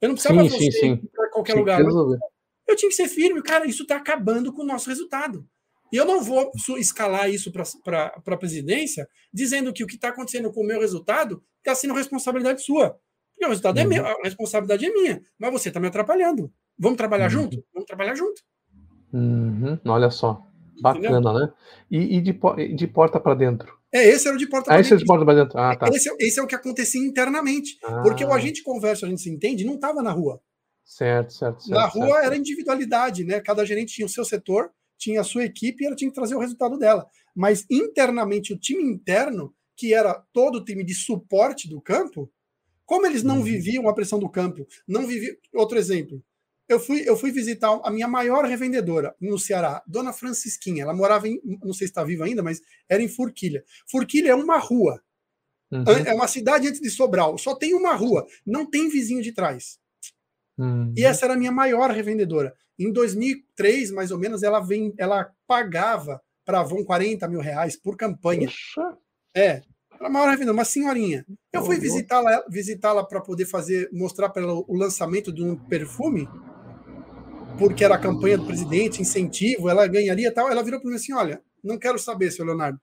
Eu 0.00 0.08
não 0.08 0.14
precisava 0.16 0.48
sim, 0.48 0.58
sim, 0.58 0.70
sim. 0.70 0.96
para 0.96 1.30
qualquer 1.30 1.52
sim, 1.52 1.58
lugar. 1.58 1.80
Eu 1.80 2.74
tinha 2.74 2.88
que 2.88 2.96
ser 2.96 3.08
firme, 3.08 3.42
cara, 3.42 3.66
isso 3.66 3.82
está 3.82 3.96
acabando 3.96 4.52
com 4.52 4.62
o 4.62 4.66
nosso 4.66 4.88
resultado. 4.88 5.48
E 5.92 5.96
eu 5.96 6.04
não 6.04 6.22
vou 6.22 6.50
escalar 6.78 7.30
isso 7.30 7.52
para 7.52 8.12
a 8.26 8.36
presidência 8.36 9.08
dizendo 9.32 9.72
que 9.72 9.84
o 9.84 9.86
que 9.86 9.94
está 9.94 10.08
acontecendo 10.08 10.52
com 10.52 10.62
o 10.62 10.66
meu 10.66 10.80
resultado 10.80 11.42
está 11.58 11.74
sendo 11.74 11.94
responsabilidade 11.94 12.62
sua. 12.62 12.98
Porque 13.34 13.46
o 13.46 13.48
resultado 13.48 13.78
é 13.78 13.84
uhum. 13.84 13.92
é 13.92 13.94
meu, 13.94 14.06
a 14.06 14.22
responsabilidade 14.24 14.86
é 14.86 14.90
minha. 14.90 15.22
Mas 15.38 15.52
você 15.52 15.68
está 15.68 15.78
me 15.78 15.88
atrapalhando. 15.88 16.50
Vamos 16.78 16.96
trabalhar 16.96 17.26
uhum. 17.26 17.42
junto? 17.42 17.64
Vamos 17.72 17.86
trabalhar 17.86 18.14
junto. 18.14 18.42
Uhum. 19.12 19.78
Olha 19.86 20.10
só. 20.10 20.42
Bacana, 20.80 21.18
Entendeu? 21.18 21.32
né? 21.32 21.52
E, 21.90 22.16
e 22.16 22.20
de, 22.20 22.38
de 22.74 22.86
porta 22.86 23.18
para 23.18 23.34
dentro? 23.34 23.76
É, 23.92 24.04
esse 24.08 24.26
era 24.26 24.36
o 24.36 24.38
de 24.38 24.46
porta 24.46 24.66
para 24.66 24.74
ah, 24.74 24.76
dentro. 24.76 24.86
Esse 24.86 24.94
é 24.94 24.96
de 24.98 25.06
porta 25.06 25.24
para 25.24 25.34
dentro. 25.34 25.58
Ah, 25.58 25.76
tá. 25.76 25.88
Esse, 25.88 26.14
esse, 26.18 26.38
é 26.38 26.42
o 26.42 26.46
que 26.46 26.54
acontecia 26.54 27.00
internamente. 27.00 27.78
Ah. 27.82 28.02
Porque 28.02 28.24
o 28.24 28.32
agente 28.32 28.62
conversa, 28.62 29.06
a 29.06 29.08
gente 29.08 29.22
se 29.22 29.30
entende, 29.30 29.64
não 29.64 29.76
estava 29.76 30.02
na 30.02 30.10
rua. 30.10 30.40
Certo, 30.84 31.32
certo, 31.32 31.62
certo. 31.62 31.78
Na 31.78 31.86
rua 31.86 32.06
certo. 32.06 32.26
era 32.26 32.36
individualidade, 32.36 33.24
né? 33.24 33.40
Cada 33.40 33.64
gerente 33.64 33.94
tinha 33.94 34.06
o 34.06 34.10
seu 34.10 34.24
setor, 34.24 34.70
tinha 34.98 35.20
a 35.20 35.24
sua 35.24 35.44
equipe 35.44 35.82
e 35.82 35.86
ela 35.86 35.96
tinha 35.96 36.10
que 36.10 36.14
trazer 36.14 36.34
o 36.34 36.40
resultado 36.40 36.78
dela. 36.78 37.06
Mas 37.34 37.64
internamente, 37.70 38.52
o 38.52 38.58
time 38.58 38.82
interno, 38.82 39.54
que 39.76 39.92
era 39.92 40.14
todo 40.32 40.56
o 40.56 40.64
time 40.64 40.82
de 40.82 40.94
suporte 40.94 41.68
do 41.68 41.80
campo, 41.80 42.30
como 42.84 43.04
eles 43.04 43.22
não 43.22 43.38
uhum. 43.38 43.42
viviam 43.42 43.88
a 43.88 43.94
pressão 43.94 44.18
do 44.18 44.28
campo, 44.28 44.66
não 44.86 45.06
viviam. 45.06 45.34
Outro 45.54 45.76
exemplo. 45.76 46.22
Eu 46.68 46.80
fui, 46.80 47.08
eu 47.08 47.16
fui 47.16 47.30
visitar 47.30 47.80
a 47.84 47.90
minha 47.92 48.08
maior 48.08 48.44
revendedora 48.44 49.14
no 49.20 49.38
Ceará, 49.38 49.82
Dona 49.86 50.12
Francisquinha. 50.12 50.82
Ela 50.82 50.94
morava 50.94 51.28
em, 51.28 51.40
não 51.44 51.72
sei 51.72 51.86
se 51.86 51.92
está 51.92 52.02
viva 52.02 52.24
ainda, 52.24 52.42
mas 52.42 52.60
era 52.88 53.02
em 53.02 53.08
Forquilha. 53.08 53.62
Forquilha 53.88 54.30
é 54.30 54.34
uma 54.34 54.58
rua. 54.58 55.00
Uhum. 55.70 55.84
É 56.06 56.12
uma 56.12 56.26
cidade 56.26 56.66
antes 56.68 56.80
de 56.80 56.90
Sobral. 56.90 57.38
Só 57.38 57.54
tem 57.54 57.74
uma 57.74 57.94
rua. 57.94 58.26
Não 58.44 58.68
tem 58.68 58.88
vizinho 58.88 59.22
de 59.22 59.32
trás. 59.32 59.78
Uhum. 60.58 60.92
E 60.96 61.04
essa 61.04 61.26
era 61.26 61.34
a 61.34 61.36
minha 61.36 61.52
maior 61.52 61.90
revendedora. 61.90 62.54
Em 62.78 62.92
2003, 62.92 63.90
mais 63.90 64.11
ou 64.11 64.18
menos, 64.18 64.42
ela, 64.42 64.61
vem, 64.61 64.92
ela 64.99 65.30
pagava 65.47 66.21
para 66.45 66.59
a 66.59 66.61
Avon 66.61 66.85
40 66.85 67.26
mil 67.28 67.40
reais 67.40 67.76
por 67.76 67.97
campanha. 67.97 68.47
Poxa. 68.47 68.97
É, 69.35 69.62
era 69.99 70.09
a 70.09 70.11
maior 70.11 70.26
revendedora, 70.26 70.56
uma 70.59 70.64
senhorinha. 70.64 71.25
Eu 71.52 71.64
fui 71.64 71.78
visitá-la 71.78 72.45
visitá 72.49 73.02
para 73.04 73.21
poder 73.21 73.47
fazer, 73.47 73.88
mostrar 73.92 74.28
para 74.28 74.42
ela 74.42 74.54
o 74.54 74.76
lançamento 74.76 75.33
de 75.33 75.42
um 75.42 75.56
perfume, 75.56 76.28
porque 77.59 77.83
era 77.83 77.95
a 77.95 77.99
campanha 77.99 78.37
do 78.37 78.47
presidente, 78.47 79.00
incentivo, 79.00 79.68
ela 79.68 79.87
ganharia 79.87 80.33
tal. 80.33 80.50
Ela 80.50 80.62
virou 80.62 80.80
para 80.80 80.90
mim 80.90 80.97
assim: 80.97 81.14
olha, 81.14 81.42
não 81.64 81.78
quero 81.78 81.99
saber, 81.99 82.30
seu 82.30 82.45
Leonardo. 82.45 82.78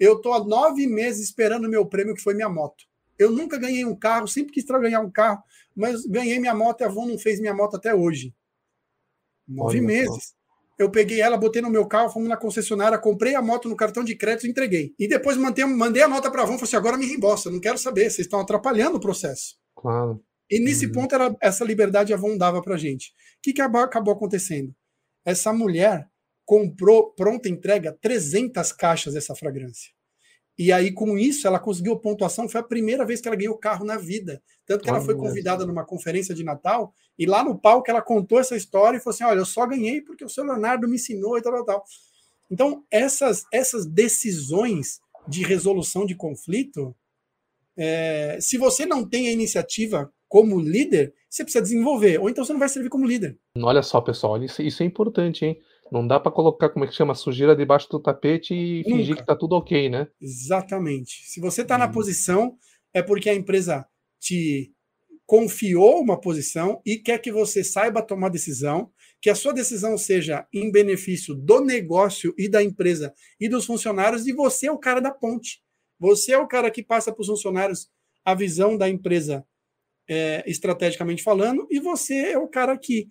Eu 0.00 0.16
estou 0.16 0.32
há 0.32 0.42
nove 0.42 0.86
meses 0.86 1.28
esperando 1.28 1.66
o 1.66 1.70
meu 1.70 1.86
prêmio, 1.86 2.14
que 2.14 2.22
foi 2.22 2.34
minha 2.34 2.48
moto. 2.48 2.84
Eu 3.18 3.30
nunca 3.30 3.58
ganhei 3.58 3.84
um 3.84 3.94
carro, 3.94 4.26
sempre 4.26 4.52
quis 4.52 4.64
ganhar 4.64 5.00
um 5.00 5.10
carro, 5.10 5.40
mas 5.76 6.04
ganhei 6.06 6.38
minha 6.40 6.54
moto 6.54 6.80
e 6.80 6.84
a 6.84 6.88
Avon 6.88 7.06
não 7.06 7.18
fez 7.18 7.38
minha 7.38 7.54
moto 7.54 7.76
até 7.76 7.94
hoje. 7.94 8.34
Nove 9.46 9.78
Olha 9.78 9.86
meses. 9.86 10.24
Só. 10.24 10.34
Eu 10.76 10.90
peguei 10.90 11.20
ela, 11.20 11.36
botei 11.36 11.62
no 11.62 11.70
meu 11.70 11.86
carro, 11.86 12.10
fomos 12.10 12.28
na 12.28 12.36
concessionária, 12.36 12.98
comprei 12.98 13.34
a 13.36 13.42
moto 13.42 13.68
no 13.68 13.76
cartão 13.76 14.02
de 14.02 14.16
crédito 14.16 14.46
e 14.46 14.50
entreguei. 14.50 14.92
E 14.98 15.06
depois 15.06 15.36
mandei, 15.36 15.64
mandei 15.64 16.02
a 16.02 16.08
nota 16.08 16.30
para 16.30 16.40
a 16.40 16.44
Avon 16.44 16.54
e 16.54 16.58
falei 16.58 16.68
assim: 16.68 16.76
agora 16.76 16.96
me 16.96 17.06
reembolsa, 17.06 17.50
não 17.50 17.60
quero 17.60 17.78
saber, 17.78 18.10
vocês 18.10 18.26
estão 18.26 18.40
atrapalhando 18.40 18.96
o 18.96 19.00
processo. 19.00 19.56
Claro. 19.76 20.20
E 20.50 20.58
nesse 20.58 20.86
uhum. 20.86 20.92
ponto, 20.92 21.14
era, 21.14 21.34
essa 21.40 21.64
liberdade 21.64 22.12
a 22.12 22.16
Avon 22.16 22.36
dava 22.36 22.60
para 22.60 22.76
gente. 22.76 23.08
O 23.08 23.12
que, 23.42 23.52
que 23.52 23.62
acabou 23.62 24.12
acontecendo? 24.12 24.74
Essa 25.24 25.52
mulher 25.52 26.08
comprou, 26.44 27.14
pronta 27.14 27.48
entrega, 27.48 27.96
300 28.00 28.72
caixas 28.72 29.14
dessa 29.14 29.34
fragrância. 29.34 29.92
E 30.58 30.72
aí, 30.72 30.92
com 30.92 31.18
isso, 31.18 31.46
ela 31.46 31.58
conseguiu 31.58 31.96
pontuação. 31.98 32.48
Foi 32.48 32.60
a 32.60 32.64
primeira 32.64 33.04
vez 33.04 33.20
que 33.20 33.26
ela 33.26 33.36
ganhou 33.36 33.58
carro 33.58 33.84
na 33.84 33.96
vida. 33.96 34.40
Tanto 34.64 34.84
que 34.84 34.88
ela 34.88 35.00
foi 35.00 35.16
convidada 35.16 35.66
numa 35.66 35.84
conferência 35.84 36.34
de 36.34 36.44
Natal, 36.44 36.94
e 37.18 37.26
lá 37.26 37.44
no 37.44 37.58
palco 37.58 37.90
ela 37.90 38.00
contou 38.00 38.38
essa 38.38 38.56
história 38.56 38.96
e 38.96 39.00
falou 39.00 39.14
assim: 39.14 39.24
Olha, 39.24 39.38
eu 39.38 39.44
só 39.44 39.66
ganhei 39.66 40.00
porque 40.00 40.24
o 40.24 40.28
seu 40.28 40.44
Leonardo 40.44 40.88
me 40.88 40.94
ensinou 40.94 41.36
e 41.36 41.42
tal, 41.42 41.52
tal, 41.52 41.64
tal. 41.64 41.84
Então, 42.50 42.84
essas, 42.90 43.44
essas 43.52 43.84
decisões 43.84 45.00
de 45.26 45.42
resolução 45.42 46.06
de 46.06 46.14
conflito, 46.14 46.94
é, 47.76 48.38
se 48.40 48.56
você 48.56 48.86
não 48.86 49.08
tem 49.08 49.28
a 49.28 49.32
iniciativa 49.32 50.12
como 50.28 50.60
líder, 50.60 51.14
você 51.28 51.42
precisa 51.42 51.62
desenvolver, 51.62 52.18
ou 52.20 52.28
então 52.28 52.44
você 52.44 52.52
não 52.52 52.60
vai 52.60 52.68
servir 52.68 52.88
como 52.88 53.06
líder. 53.06 53.38
Olha 53.56 53.82
só, 53.82 54.00
pessoal, 54.00 54.42
isso, 54.42 54.62
isso 54.62 54.82
é 54.82 54.86
importante, 54.86 55.44
hein? 55.44 55.58
Não 55.94 56.04
dá 56.04 56.18
para 56.18 56.32
colocar, 56.32 56.70
como 56.70 56.84
é 56.84 56.88
que 56.88 56.94
chama, 56.94 57.14
sujeira 57.14 57.54
debaixo 57.54 57.88
do 57.88 58.00
tapete 58.00 58.52
e 58.52 58.78
Nunca. 58.78 58.90
fingir 58.90 59.16
que 59.16 59.24
tá 59.24 59.36
tudo 59.36 59.54
ok, 59.54 59.88
né? 59.88 60.08
Exatamente. 60.20 61.22
Se 61.24 61.40
você 61.40 61.62
está 61.62 61.76
hum. 61.76 61.78
na 61.78 61.86
uhum. 61.86 61.92
posição, 61.92 62.58
é 62.92 63.00
porque 63.00 63.30
a 63.30 63.34
empresa 63.34 63.86
te 64.18 64.72
confiou 65.24 66.00
uma 66.00 66.20
posição 66.20 66.82
e 66.84 66.96
quer 66.96 67.18
que 67.18 67.30
você 67.30 67.62
saiba 67.62 68.02
tomar 68.02 68.28
decisão, 68.28 68.90
que 69.22 69.30
a 69.30 69.36
sua 69.36 69.52
decisão 69.52 69.96
seja 69.96 70.44
em 70.52 70.68
benefício 70.68 71.32
do 71.32 71.60
negócio 71.60 72.34
e 72.36 72.48
da 72.48 72.60
empresa 72.60 73.14
e 73.40 73.48
dos 73.48 73.64
funcionários, 73.64 74.26
e 74.26 74.32
você 74.32 74.66
é 74.66 74.72
o 74.72 74.78
cara 74.78 75.00
da 75.00 75.12
ponte. 75.12 75.62
Você 76.00 76.32
é 76.32 76.38
o 76.38 76.48
cara 76.48 76.72
que 76.72 76.82
passa 76.82 77.12
para 77.12 77.22
os 77.22 77.28
funcionários 77.28 77.88
a 78.24 78.34
visão 78.34 78.76
da 78.76 78.88
empresa 78.88 79.46
é, 80.10 80.42
estrategicamente 80.44 81.22
falando, 81.22 81.68
e 81.70 81.78
você 81.78 82.32
é 82.32 82.38
o 82.38 82.48
cara 82.48 82.76
que 82.76 83.06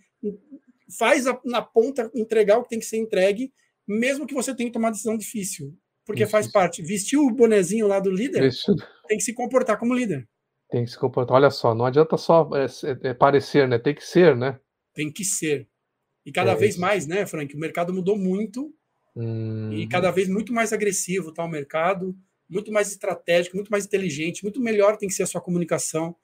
faz 0.98 1.28
a, 1.28 1.40
na 1.46 1.62
ponta 1.62 2.12
entregar 2.14 2.58
o 2.58 2.64
que 2.64 2.70
tem 2.70 2.80
que 2.80 2.86
ser 2.86 2.98
entregue, 2.98 3.52
mesmo 3.88 4.26
que 4.26 4.34
você 4.34 4.56
tenha 4.56 4.70
que 4.70 4.74
tomar 4.74 4.92
decisão 4.92 5.18
difícil. 5.18 5.76
Porque 6.06 6.24
isso, 6.24 6.32
faz 6.32 6.46
isso. 6.46 6.54
parte. 6.54 6.82
Vestir 6.82 7.18
o 7.18 7.32
bonezinho 7.32 7.88
lá 7.88 8.00
do 8.00 8.12
líder, 8.12 8.44
isso. 8.44 8.76
tem 9.08 9.18
que 9.18 9.24
se 9.24 9.34
comportar 9.34 9.78
como 9.78 9.94
líder. 9.94 10.28
Tem 10.70 10.84
que 10.84 10.92
se 10.92 10.98
comportar. 10.98 11.36
Olha 11.36 11.50
só, 11.50 11.74
não 11.76 11.86
adianta 11.86 12.18
só 12.18 12.50
é, 12.56 13.10
é, 13.10 13.14
parecer, 13.14 13.68
né? 13.68 13.78
Tem 13.78 13.94
que 13.94 14.04
ser, 14.04 14.36
né? 14.36 14.60
Tem 14.94 15.12
que 15.12 15.24
ser. 15.24 15.68
E 16.26 16.32
cada 16.32 16.52
é 16.52 16.56
vez 16.56 16.78
mais, 16.78 17.06
né, 17.06 17.26
Frank? 17.26 17.56
O 17.56 17.60
mercado 17.60 17.94
mudou 17.94 18.18
muito. 18.18 18.74
Hum... 19.16 19.72
E 19.72 19.88
cada 19.88 20.10
vez 20.12 20.28
muito 20.28 20.52
mais 20.52 20.74
agressivo 20.74 21.30
está 21.30 21.44
o 21.44 21.48
mercado, 21.48 22.16
muito 22.50 22.72
mais 22.72 22.90
estratégico, 22.92 23.56
muito 23.56 23.70
mais 23.70 23.86
inteligente, 23.86 24.44
muito 24.44 24.62
melhor 24.62 24.98
tem 24.98 25.08
que 25.08 25.16
ser 25.16 25.24
a 25.24 25.28
sua 25.28 25.42
comunicação, 25.42 26.16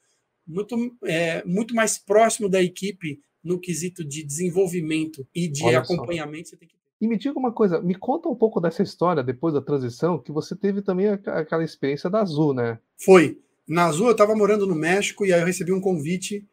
muito, 0.45 0.97
é, 1.05 1.43
muito 1.45 1.75
mais 1.75 1.97
próximo 1.99 2.49
da 2.49 2.61
equipe 2.61 3.21
no 3.43 3.59
quesito 3.59 4.03
de 4.03 4.23
desenvolvimento 4.23 5.27
e 5.33 5.47
de 5.47 5.63
Olha 5.63 5.79
acompanhamento, 5.79 6.49
só. 6.49 6.51
você 6.51 6.57
tem 6.57 6.67
que 6.67 6.79
e 7.01 7.07
me 7.07 7.17
diga 7.17 7.39
uma 7.39 7.53
coisa, 7.53 7.81
me 7.81 7.95
conta 7.95 8.27
um 8.27 8.35
pouco 8.35 8.59
dessa 8.59 8.83
história 8.83 9.23
depois 9.23 9.53
da 9.53 9.61
transição, 9.61 10.19
que 10.19 10.33
você 10.33 10.53
teve 10.53 10.81
também 10.81 11.07
aquela 11.07 11.63
experiência 11.63 12.09
da 12.09 12.21
Azul, 12.21 12.53
né? 12.53 12.77
Foi. 12.97 13.39
Na 13.65 13.85
Azul 13.85 14.07
eu 14.07 14.11
estava 14.11 14.35
morando 14.35 14.67
no 14.67 14.75
México 14.75 15.25
e 15.25 15.31
aí 15.31 15.39
eu 15.39 15.45
recebi 15.45 15.71
um 15.71 15.79
convite, 15.79 16.45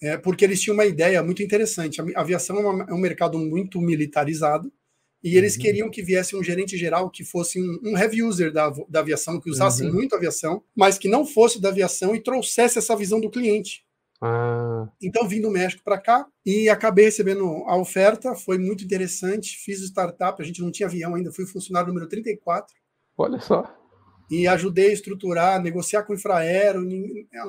é, 0.00 0.16
porque 0.16 0.42
eles 0.44 0.60
tinham 0.60 0.74
uma 0.74 0.86
ideia 0.86 1.22
muito 1.22 1.42
interessante. 1.42 2.00
A 2.00 2.20
aviação 2.20 2.56
é, 2.56 2.60
uma, 2.60 2.84
é 2.84 2.94
um 2.94 2.98
mercado 2.98 3.38
muito 3.38 3.78
militarizado, 3.78 4.72
e 5.22 5.36
eles 5.36 5.56
uhum. 5.56 5.60
queriam 5.60 5.90
que 5.90 6.02
viesse 6.02 6.34
um 6.34 6.42
gerente 6.42 6.78
geral 6.78 7.10
que 7.10 7.22
fosse 7.22 7.60
um, 7.60 7.78
um 7.90 7.98
heavy 7.98 8.22
user 8.22 8.50
da, 8.50 8.70
da 8.88 9.00
aviação, 9.00 9.38
que 9.38 9.50
usasse 9.50 9.84
uhum. 9.84 9.92
muito 9.92 10.14
a 10.14 10.16
aviação, 10.16 10.62
mas 10.74 10.96
que 10.96 11.08
não 11.08 11.26
fosse 11.26 11.60
da 11.60 11.68
aviação 11.68 12.14
e 12.16 12.22
trouxesse 12.22 12.78
essa 12.78 12.96
visão 12.96 13.20
do 13.20 13.28
cliente. 13.28 13.84
Ah. 14.22 14.86
Então 15.02 15.26
vim 15.26 15.40
do 15.40 15.50
México 15.50 15.82
para 15.82 15.98
cá 15.98 16.26
e 16.44 16.68
acabei 16.68 17.06
recebendo 17.06 17.64
a 17.66 17.76
oferta, 17.76 18.34
foi 18.34 18.58
muito 18.58 18.84
interessante. 18.84 19.56
Fiz 19.64 19.80
startup, 19.80 20.40
a 20.40 20.44
gente 20.44 20.60
não 20.60 20.70
tinha 20.70 20.86
avião 20.86 21.14
ainda, 21.14 21.32
fui 21.32 21.46
funcionário 21.46 21.88
número 21.88 22.08
34. 22.08 22.74
Olha 23.16 23.40
só. 23.40 23.64
E 24.30 24.46
ajudei 24.46 24.90
a 24.90 24.92
estruturar, 24.92 25.60
negociar 25.60 26.04
com 26.04 26.12
o 26.12 26.16
Infraero, 26.16 26.86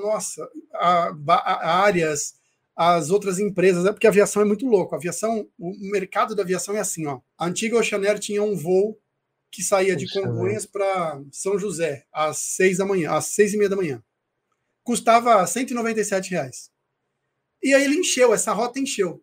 nossa, 0.02 0.48
a, 0.74 1.14
a, 1.30 1.84
áreas, 1.84 2.34
as 2.76 3.12
outras 3.12 3.38
empresas, 3.38 3.86
é 3.86 3.92
porque 3.92 4.08
a 4.08 4.10
aviação 4.10 4.42
é 4.42 4.46
muito 4.46 4.66
louco. 4.66 4.96
A 4.96 4.98
aviação, 4.98 5.48
o 5.60 5.92
mercado 5.92 6.34
da 6.34 6.42
aviação 6.42 6.76
é 6.76 6.80
assim, 6.80 7.06
ó. 7.06 7.20
A 7.38 7.46
antiga 7.46 7.78
Oceanair 7.78 8.18
tinha 8.18 8.42
um 8.42 8.56
voo 8.56 8.98
que 9.52 9.62
saía 9.62 9.96
de 9.96 10.12
Congonhas 10.12 10.66
para 10.66 11.22
São 11.32 11.60
José 11.60 12.06
às 12.12 12.38
seis 12.38 12.78
da 12.78 12.86
manhã, 12.86 13.12
às 13.12 13.26
seis 13.26 13.54
e 13.54 13.58
meia 13.58 13.70
da 13.70 13.76
manhã. 13.76 14.02
Custava 14.84 15.46
197 15.46 16.32
reais. 16.32 16.70
E 17.64 17.74
aí 17.74 17.84
ele 17.84 18.00
encheu, 18.00 18.34
essa 18.34 18.54
rota 18.54 18.80
encheu. 18.80 19.12
O 19.12 19.22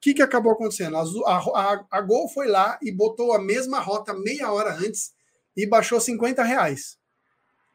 que, 0.00 0.14
que 0.14 0.22
acabou 0.22 0.52
acontecendo? 0.52 0.96
A, 0.96 1.02
a, 1.32 1.86
a 1.90 2.00
Gol 2.00 2.28
foi 2.28 2.46
lá 2.46 2.78
e 2.82 2.92
botou 2.92 3.32
a 3.32 3.42
mesma 3.42 3.80
rota 3.80 4.14
meia 4.14 4.52
hora 4.52 4.74
antes 4.74 5.12
e 5.56 5.66
baixou 5.66 6.00
50 6.00 6.42
reais. 6.44 6.96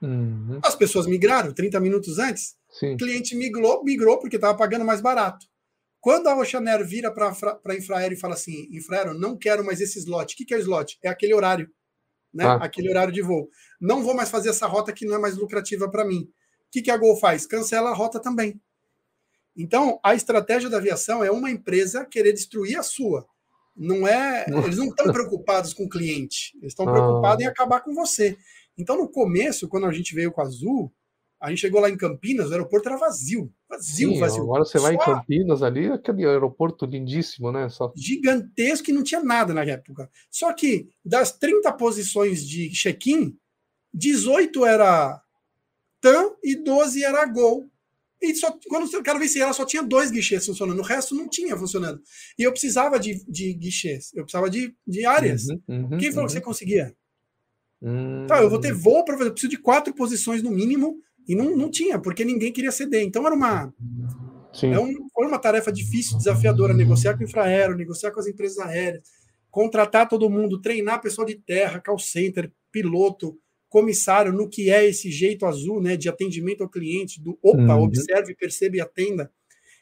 Uhum. 0.02 0.60
As 0.63 0.76
pessoas 0.76 1.06
migraram 1.06 1.54
30 1.54 1.80
minutos 1.80 2.19
antes. 2.19 2.56
Sim. 2.72 2.93
O 2.93 2.98
cliente 2.98 3.36
migrou, 3.36 3.84
migrou 3.84 4.19
porque 4.19 4.38
estava 4.38 4.58
pagando 4.58 4.86
mais 4.86 5.02
barato. 5.02 5.46
Quando 6.00 6.28
a 6.28 6.36
Oceanair 6.36 6.86
vira 6.86 7.12
para 7.12 7.30
a 7.65 7.76
Infraero 7.76 8.13
e 8.13 8.19
fala 8.19 8.34
assim: 8.34 8.67
Infraero, 8.72 9.13
não 9.13 9.38
quero 9.38 9.63
mais 9.63 9.80
esse 9.80 10.00
slot. 10.00 10.34
O 10.34 10.38
que, 10.38 10.43
que 10.46 10.54
é 10.54 10.60
slot? 10.60 10.98
É 11.02 11.08
aquele 11.08 11.34
horário, 11.34 11.69
né? 12.34 12.46
Ah. 12.46 12.56
Aquele 12.56 12.89
horário 12.89 13.13
de 13.13 13.22
voo. 13.22 13.50
Não 13.80 14.04
vou 14.04 14.13
mais 14.13 14.30
fazer 14.30 14.50
essa 14.50 14.67
rota 14.67 14.91
que 14.91 15.06
não 15.06 15.15
é 15.15 15.19
mais 15.19 15.38
lucrativa 15.38 15.89
para 15.89 16.04
mim. 16.04 16.28
O 16.73 16.75
que, 16.81 16.81
que 16.81 16.89
a 16.89 16.97
Gol 16.97 17.15
faz? 17.15 17.45
Cancela 17.45 17.91
a 17.91 17.93
rota 17.93 18.19
também. 18.19 18.59
Então, 19.55 19.99
a 20.03 20.15
estratégia 20.15 20.71
da 20.71 20.77
aviação 20.77 21.23
é 21.23 21.29
uma 21.29 21.51
empresa 21.51 22.03
querer 22.03 22.33
destruir 22.33 22.79
a 22.79 22.81
sua. 22.81 23.27
Não 23.77 24.07
é. 24.07 24.47
Eles 24.47 24.77
não 24.77 24.88
estão 24.88 25.13
preocupados 25.13 25.71
com 25.71 25.83
o 25.83 25.89
cliente. 25.89 26.51
Eles 26.57 26.71
estão 26.71 26.89
ah. 26.89 26.91
preocupados 26.91 27.45
em 27.45 27.47
acabar 27.47 27.81
com 27.81 27.93
você. 27.93 28.36
Então, 28.75 28.97
no 28.97 29.07
começo, 29.07 29.69
quando 29.69 29.86
a 29.86 29.91
gente 29.91 30.15
veio 30.15 30.31
com 30.31 30.41
a 30.41 30.45
Azul, 30.45 30.91
a 31.39 31.49
gente 31.49 31.59
chegou 31.59 31.79
lá 31.79 31.91
em 31.91 31.97
Campinas, 31.97 32.49
o 32.49 32.53
aeroporto 32.53 32.89
era 32.89 32.97
vazio. 32.97 33.53
Vazio, 33.69 34.13
Sim, 34.13 34.19
vazio. 34.19 34.41
Agora 34.41 34.65
você 34.65 34.79
Só... 34.79 34.86
vai 34.86 34.95
em 34.95 34.97
Campinas 34.97 35.62
ali, 35.62 35.91
aquele 35.91 36.25
aeroporto 36.25 36.88
lindíssimo, 36.88 37.51
né? 37.51 37.69
Só... 37.69 37.93
Gigantesco 37.95 38.89
e 38.89 38.93
não 38.93 39.03
tinha 39.03 39.23
nada 39.23 39.53
na 39.53 39.63
época. 39.63 40.09
Só 40.31 40.51
que 40.53 40.89
das 41.05 41.38
30 41.38 41.71
posições 41.73 42.47
de 42.47 42.71
check-in, 42.71 43.38
18 43.93 44.65
era 44.65 45.22
TAM 46.03 46.31
e 46.43 46.53
12 46.53 47.01
era 47.01 47.25
Gol. 47.25 47.65
E 48.21 48.35
só, 48.35 48.57
quando 48.67 49.01
quero 49.01 49.19
ver 49.19 49.27
se 49.27 49.41
ela 49.41 49.53
só 49.53 49.65
tinha 49.65 49.81
dois 49.81 50.11
guichês 50.11 50.45
funcionando, 50.45 50.79
o 50.79 50.83
resto 50.83 51.15
não 51.15 51.29
tinha 51.29 51.57
funcionando. 51.57 52.01
E 52.37 52.43
eu 52.43 52.51
precisava 52.51 52.99
de, 52.99 53.23
de 53.27 53.53
guichês, 53.53 54.11
eu 54.13 54.23
precisava 54.23 54.49
de, 54.49 54.75
de 54.85 55.05
áreas. 55.05 55.47
Uhum, 55.47 55.59
uhum, 55.67 55.97
Quem 55.97 56.09
falou 56.11 56.23
uhum. 56.23 56.27
que 56.27 56.33
você 56.33 56.41
conseguia? 56.41 56.95
Uhum. 57.81 58.25
Tá, 58.27 58.41
eu 58.41 58.49
vou 58.49 58.59
ter 58.59 58.73
voo 58.73 59.03
para 59.03 59.17
fazer, 59.17 59.29
eu 59.29 59.33
preciso 59.33 59.51
de 59.51 59.57
quatro 59.57 59.93
posições 59.93 60.41
no 60.41 60.51
mínimo 60.51 60.97
e 61.27 61.35
não, 61.35 61.55
não 61.55 61.69
tinha, 61.69 61.99
porque 61.99 62.23
ninguém 62.23 62.51
queria 62.51 62.71
ceder. 62.71 63.03
Então 63.03 63.25
era 63.25 63.35
uma. 63.35 63.73
É 64.61 64.79
um, 64.79 64.93
foi 65.13 65.27
uma 65.27 65.39
tarefa 65.39 65.71
difícil, 65.71 66.17
desafiadora, 66.17 66.73
negociar 66.73 67.15
com 67.15 67.23
o 67.23 67.27
Infraero, 67.27 67.75
negociar 67.75 68.11
com 68.11 68.19
as 68.19 68.27
empresas 68.27 68.59
aéreas, 68.59 69.03
contratar 69.49 70.07
todo 70.07 70.29
mundo, 70.29 70.61
treinar 70.61 71.01
pessoal 71.01 71.25
de 71.25 71.35
terra, 71.35 71.81
call 71.81 71.97
center, 71.97 72.51
piloto, 72.71 73.37
comissário, 73.73 74.31
no 74.31 74.47
que 74.47 74.69
é 74.69 74.88
esse 74.88 75.09
jeito 75.09 75.47
azul 75.47 75.81
né, 75.81 75.97
de 75.97 76.07
atendimento 76.07 76.62
ao 76.62 76.69
cliente, 76.69 77.19
do 77.19 77.39
opa, 77.41 77.75
uhum. 77.75 77.81
observe, 77.81 78.36
perceba 78.36 78.77
e 78.77 78.81
atenda. 78.81 79.31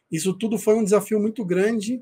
Isso 0.10 0.34
tudo 0.34 0.58
foi 0.58 0.76
um 0.76 0.84
desafio 0.84 1.20
muito 1.20 1.44
grande, 1.44 2.02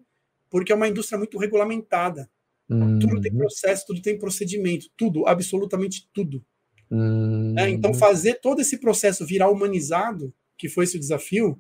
porque 0.52 0.72
é 0.72 0.76
uma 0.76 0.88
indústria 0.88 1.18
muito 1.18 1.40
regulamentada. 1.40 2.30
Uhum. 2.70 3.00
Tudo 3.00 3.20
tem 3.20 3.36
processo, 3.36 3.88
tudo 3.88 4.04
tem 4.04 4.20
procedimento, 4.20 4.86
tudo, 4.96 5.26
absolutamente 5.26 6.08
tudo. 6.14 6.46
Hum. 6.92 7.56
É, 7.58 7.68
então, 7.72 7.92
fazer 7.92 8.36
todo 8.36 8.62
esse 8.62 8.78
processo 8.78 9.26
virar 9.26 9.50
humanizado, 9.50 10.32
que 10.56 10.70
foi 10.70 10.84
esse 10.84 11.00
desafio, 11.00 11.60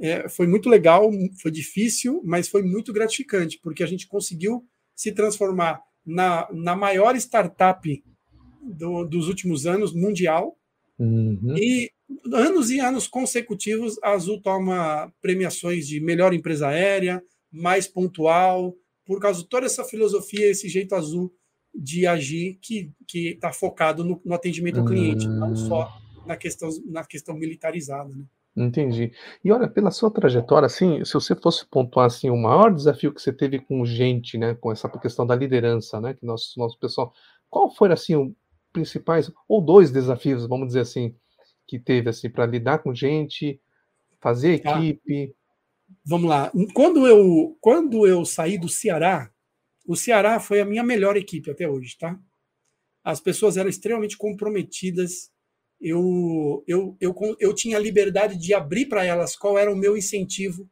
é, 0.00 0.28
foi 0.28 0.48
muito 0.48 0.68
legal, 0.68 1.08
foi 1.40 1.52
difícil, 1.52 2.20
mas 2.24 2.48
foi 2.48 2.62
muito 2.62 2.92
gratificante, 2.92 3.60
porque 3.62 3.84
a 3.84 3.86
gente 3.86 4.08
conseguiu 4.08 4.66
se 4.96 5.12
transformar 5.12 5.80
na, 6.04 6.48
na 6.52 6.74
maior 6.74 7.14
startup 7.14 8.02
do, 8.68 9.04
dos 9.04 9.28
últimos 9.28 9.66
anos, 9.66 9.94
mundial, 9.94 10.56
uhum. 10.98 11.54
e 11.56 11.90
anos 12.32 12.70
e 12.70 12.80
anos 12.80 13.06
consecutivos, 13.06 13.98
a 14.02 14.12
Azul 14.12 14.40
toma 14.40 15.12
premiações 15.20 15.86
de 15.86 16.00
melhor 16.00 16.32
empresa 16.32 16.68
aérea, 16.68 17.22
mais 17.50 17.86
pontual, 17.86 18.74
por 19.06 19.20
causa 19.20 19.42
de 19.42 19.48
toda 19.48 19.66
essa 19.66 19.84
filosofia, 19.84 20.46
esse 20.50 20.68
jeito 20.68 20.94
azul 20.94 21.32
de 21.74 22.06
agir 22.06 22.58
que 22.60 22.92
está 23.10 23.52
focado 23.52 24.04
no, 24.04 24.20
no, 24.24 24.34
atendimento 24.34 24.80
ao 24.80 24.86
cliente, 24.86 25.26
hum. 25.26 25.38
não 25.38 25.56
só 25.56 25.88
na 26.26 26.36
questão, 26.36 26.68
na 26.86 27.04
questão 27.04 27.34
militarizada. 27.34 28.08
Né? 28.14 28.24
Entendi. 28.56 29.12
E 29.44 29.52
olha, 29.52 29.68
pela 29.68 29.90
sua 29.90 30.10
trajetória, 30.10 30.66
assim, 30.66 31.04
se 31.04 31.14
você 31.14 31.34
fosse 31.36 31.64
pontuar 31.66 32.06
assim, 32.06 32.28
o 32.28 32.36
maior 32.36 32.74
desafio 32.74 33.14
que 33.14 33.22
você 33.22 33.32
teve 33.32 33.60
com 33.60 33.84
gente, 33.84 34.36
né, 34.36 34.54
com 34.54 34.72
essa 34.72 34.88
questão 34.88 35.26
da 35.26 35.36
liderança, 35.36 36.00
né, 36.00 36.14
que 36.14 36.26
nosso 36.26 36.58
nosso 36.58 36.78
pessoal, 36.78 37.12
qual 37.48 37.70
foram 37.70 37.94
assim 37.94 38.34
principais 38.72 39.30
ou 39.48 39.60
dois 39.60 39.90
desafios, 39.90 40.46
vamos 40.46 40.68
dizer 40.68 40.80
assim, 40.80 41.14
que 41.66 41.78
teve 41.78 42.08
assim 42.08 42.30
para 42.30 42.46
lidar 42.46 42.78
com 42.78 42.94
gente, 42.94 43.60
fazer 44.20 44.60
tá. 44.60 44.78
equipe? 44.78 45.34
Vamos 46.04 46.28
lá. 46.28 46.52
Quando 46.74 47.06
eu 47.06 47.56
quando 47.60 48.06
eu 48.06 48.24
saí 48.24 48.58
do 48.58 48.68
Ceará, 48.68 49.30
o 49.86 49.96
Ceará 49.96 50.38
foi 50.38 50.60
a 50.60 50.64
minha 50.64 50.82
melhor 50.82 51.16
equipe 51.16 51.50
até 51.50 51.68
hoje, 51.68 51.96
tá? 51.98 52.18
As 53.02 53.20
pessoas 53.20 53.56
eram 53.56 53.70
extremamente 53.70 54.16
comprometidas. 54.16 55.30
Eu, 55.80 56.64
eu, 56.66 56.96
eu, 57.00 57.14
eu 57.38 57.54
tinha 57.54 57.78
liberdade 57.78 58.36
de 58.36 58.52
abrir 58.52 58.86
para 58.86 59.04
elas 59.04 59.36
qual 59.36 59.56
era 59.56 59.72
o 59.72 59.76
meu 59.76 59.96
incentivo, 59.96 60.68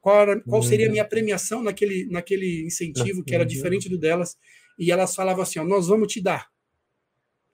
qual, 0.00 0.20
era, 0.20 0.40
qual 0.42 0.62
seria 0.62 0.86
a 0.86 0.90
minha 0.90 1.02
uhum. 1.02 1.08
premiação 1.08 1.62
naquele, 1.62 2.06
naquele 2.06 2.64
incentivo, 2.64 3.24
que 3.24 3.34
era 3.34 3.42
uhum. 3.42 3.48
diferente 3.48 3.88
do 3.88 3.98
delas. 3.98 4.36
E 4.78 4.92
elas 4.92 5.14
falavam 5.14 5.42
assim: 5.42 5.58
ó, 5.58 5.64
nós 5.64 5.88
vamos 5.88 6.10
te 6.12 6.22
dar. 6.22 6.48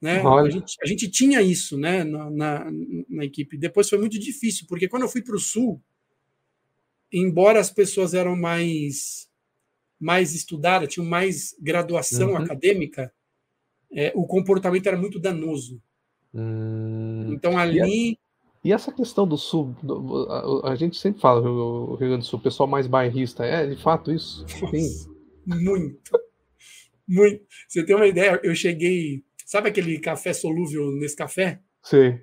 Né? 0.01 0.21
A, 0.21 0.51
gente, 0.51 0.77
a 0.83 0.87
gente 0.87 1.11
tinha 1.11 1.41
isso 1.41 1.79
né, 1.79 2.05
na, 2.05 2.31
na, 2.31 2.71
na 3.09 3.25
equipe. 3.25 3.57
Depois 3.57 3.89
foi 3.89 3.99
muito 3.99 4.19
difícil, 4.19 4.67
porque 4.69 4.89
quando 4.89 5.03
eu 5.03 5.09
fui 5.09 5.23
para 5.23 5.37
o 5.37 5.41
Sul, 5.41 5.81
embora 7.13 7.59
as 7.61 7.71
pessoas 7.71 8.13
eram 8.13 8.37
mais 8.37 9.29
mais 9.99 10.35
estudada, 10.35 10.87
tinham 10.87 11.07
mais 11.07 11.57
graduação 11.59 12.31
uhum. 12.31 12.37
acadêmica, 12.37 13.11
é, 13.91 14.13
o 14.15 14.27
comportamento 14.27 14.87
era 14.87 14.99
muito 14.99 15.19
danoso. 15.19 15.81
Hum. 16.35 17.33
Então 17.33 17.57
ali. 17.57 18.19
E, 18.63 18.73
essa 18.73 18.91
questão 18.91 19.27
do 19.27 19.37
sul, 19.37 19.75
a, 20.65 20.75
gente 20.75 20.97
sempre 20.99 21.21
fala, 21.21 21.41
o 21.41 21.97
Rio 21.97 22.09
Grande 22.09 22.25
do 22.25 22.25
Sul, 22.25 22.39
o 22.39 22.43
pessoal 22.43 22.67
mais 22.67 22.87
bairrista, 22.87 23.45
é 23.45 23.67
de 23.67 23.81
fato 23.81 24.11
isso? 24.11 24.45
Sim. 24.49 25.11
Muito. 25.47 26.11
Muito. 27.07 27.45
Você 27.69 27.85
tem 27.85 27.95
uma 27.95 28.07
ideia? 28.07 28.41
Eu 28.43 28.55
cheguei. 28.55 29.23
Sabe 29.55 29.69
aquele 29.69 30.01
café 30.01 30.33
solúvel 30.33 30.91
nesse 30.93 31.15
café? 31.15 31.61
Sim. 31.85 32.19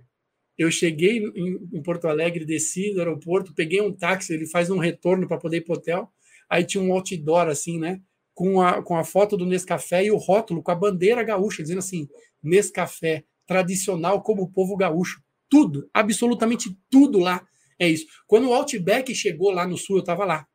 Eu 0.57 0.69
cheguei 0.69 1.23
em, 1.33 1.81
Porto 1.81 2.09
Alegre, 2.09 2.43
desci 2.43 2.93
do 2.93 2.99
aeroporto, 2.99 3.55
peguei 3.55 3.79
um 3.79 3.95
táxi, 3.95 4.33
ele 4.33 4.45
faz 4.45 4.69
um 4.69 4.77
retorno 4.77 5.25
para 5.25 5.37
poder 5.37 5.57
ir 5.57 5.61
para 5.61 5.73
o 5.73 5.77
hotel 5.77 6.11
aí 6.51 6.65
tinha 6.65 6.83
um 6.83 6.91
outdoor 6.91 7.47
assim, 7.47 7.79
né? 7.79 8.01
Com 8.33 8.61
a, 8.61 8.83
com 8.83 8.97
a 8.97 9.05
foto 9.05 9.37
do 9.37 9.45
Nescafé 9.45 10.03
e 10.03 10.11
o 10.11 10.17
rótulo 10.17 10.61
com 10.61 10.71
a 10.71 10.75
bandeira 10.75 11.23
gaúcha, 11.23 11.63
dizendo 11.63 11.79
assim: 11.79 12.09
Nescafé, 12.43 13.23
tradicional 13.47 14.21
como 14.21 14.43
o 14.43 14.51
povo 14.51 14.75
gaúcho. 14.75 15.21
Tudo, 15.49 15.89
absolutamente 15.93 16.77
tudo 16.89 17.17
lá 17.17 17.45
é 17.79 17.87
isso. 17.87 18.05
Quando 18.27 18.49
o 18.49 18.53
Outback 18.53 19.15
chegou 19.15 19.51
lá 19.51 19.65
no 19.65 19.77
sul, 19.77 19.97
eu 19.97 20.01
estava 20.01 20.25
lá. 20.25 20.45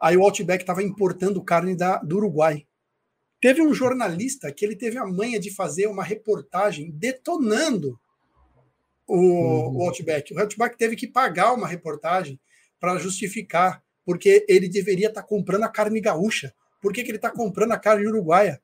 Aí 0.00 0.16
o 0.16 0.22
Outback 0.22 0.64
estava 0.64 0.82
importando 0.82 1.42
carne 1.44 1.76
da, 1.76 1.98
do 1.98 2.16
Uruguai. 2.16 2.66
Teve 3.42 3.60
um 3.60 3.74
jornalista 3.74 4.52
que 4.52 4.64
ele 4.64 4.76
teve 4.76 4.96
a 4.96 5.04
manha 5.04 5.40
de 5.40 5.52
fazer 5.52 5.88
uma 5.88 6.04
reportagem 6.04 6.92
detonando 6.92 7.98
o, 9.04 9.16
uhum. 9.16 9.78
o 9.78 9.82
Outback. 9.82 10.32
O 10.32 10.38
Outback 10.38 10.78
teve 10.78 10.94
que 10.94 11.08
pagar 11.08 11.52
uma 11.52 11.66
reportagem 11.66 12.38
para 12.78 12.96
justificar 12.98 13.82
porque 14.04 14.46
ele 14.48 14.68
deveria 14.68 15.08
estar 15.08 15.22
tá 15.22 15.26
comprando 15.26 15.64
a 15.64 15.68
carne 15.68 16.00
gaúcha. 16.00 16.54
Por 16.80 16.92
que, 16.92 17.02
que 17.02 17.10
ele 17.10 17.18
está 17.18 17.30
comprando 17.30 17.72
a 17.72 17.78
carne 17.78 18.06
uruguaia? 18.06 18.62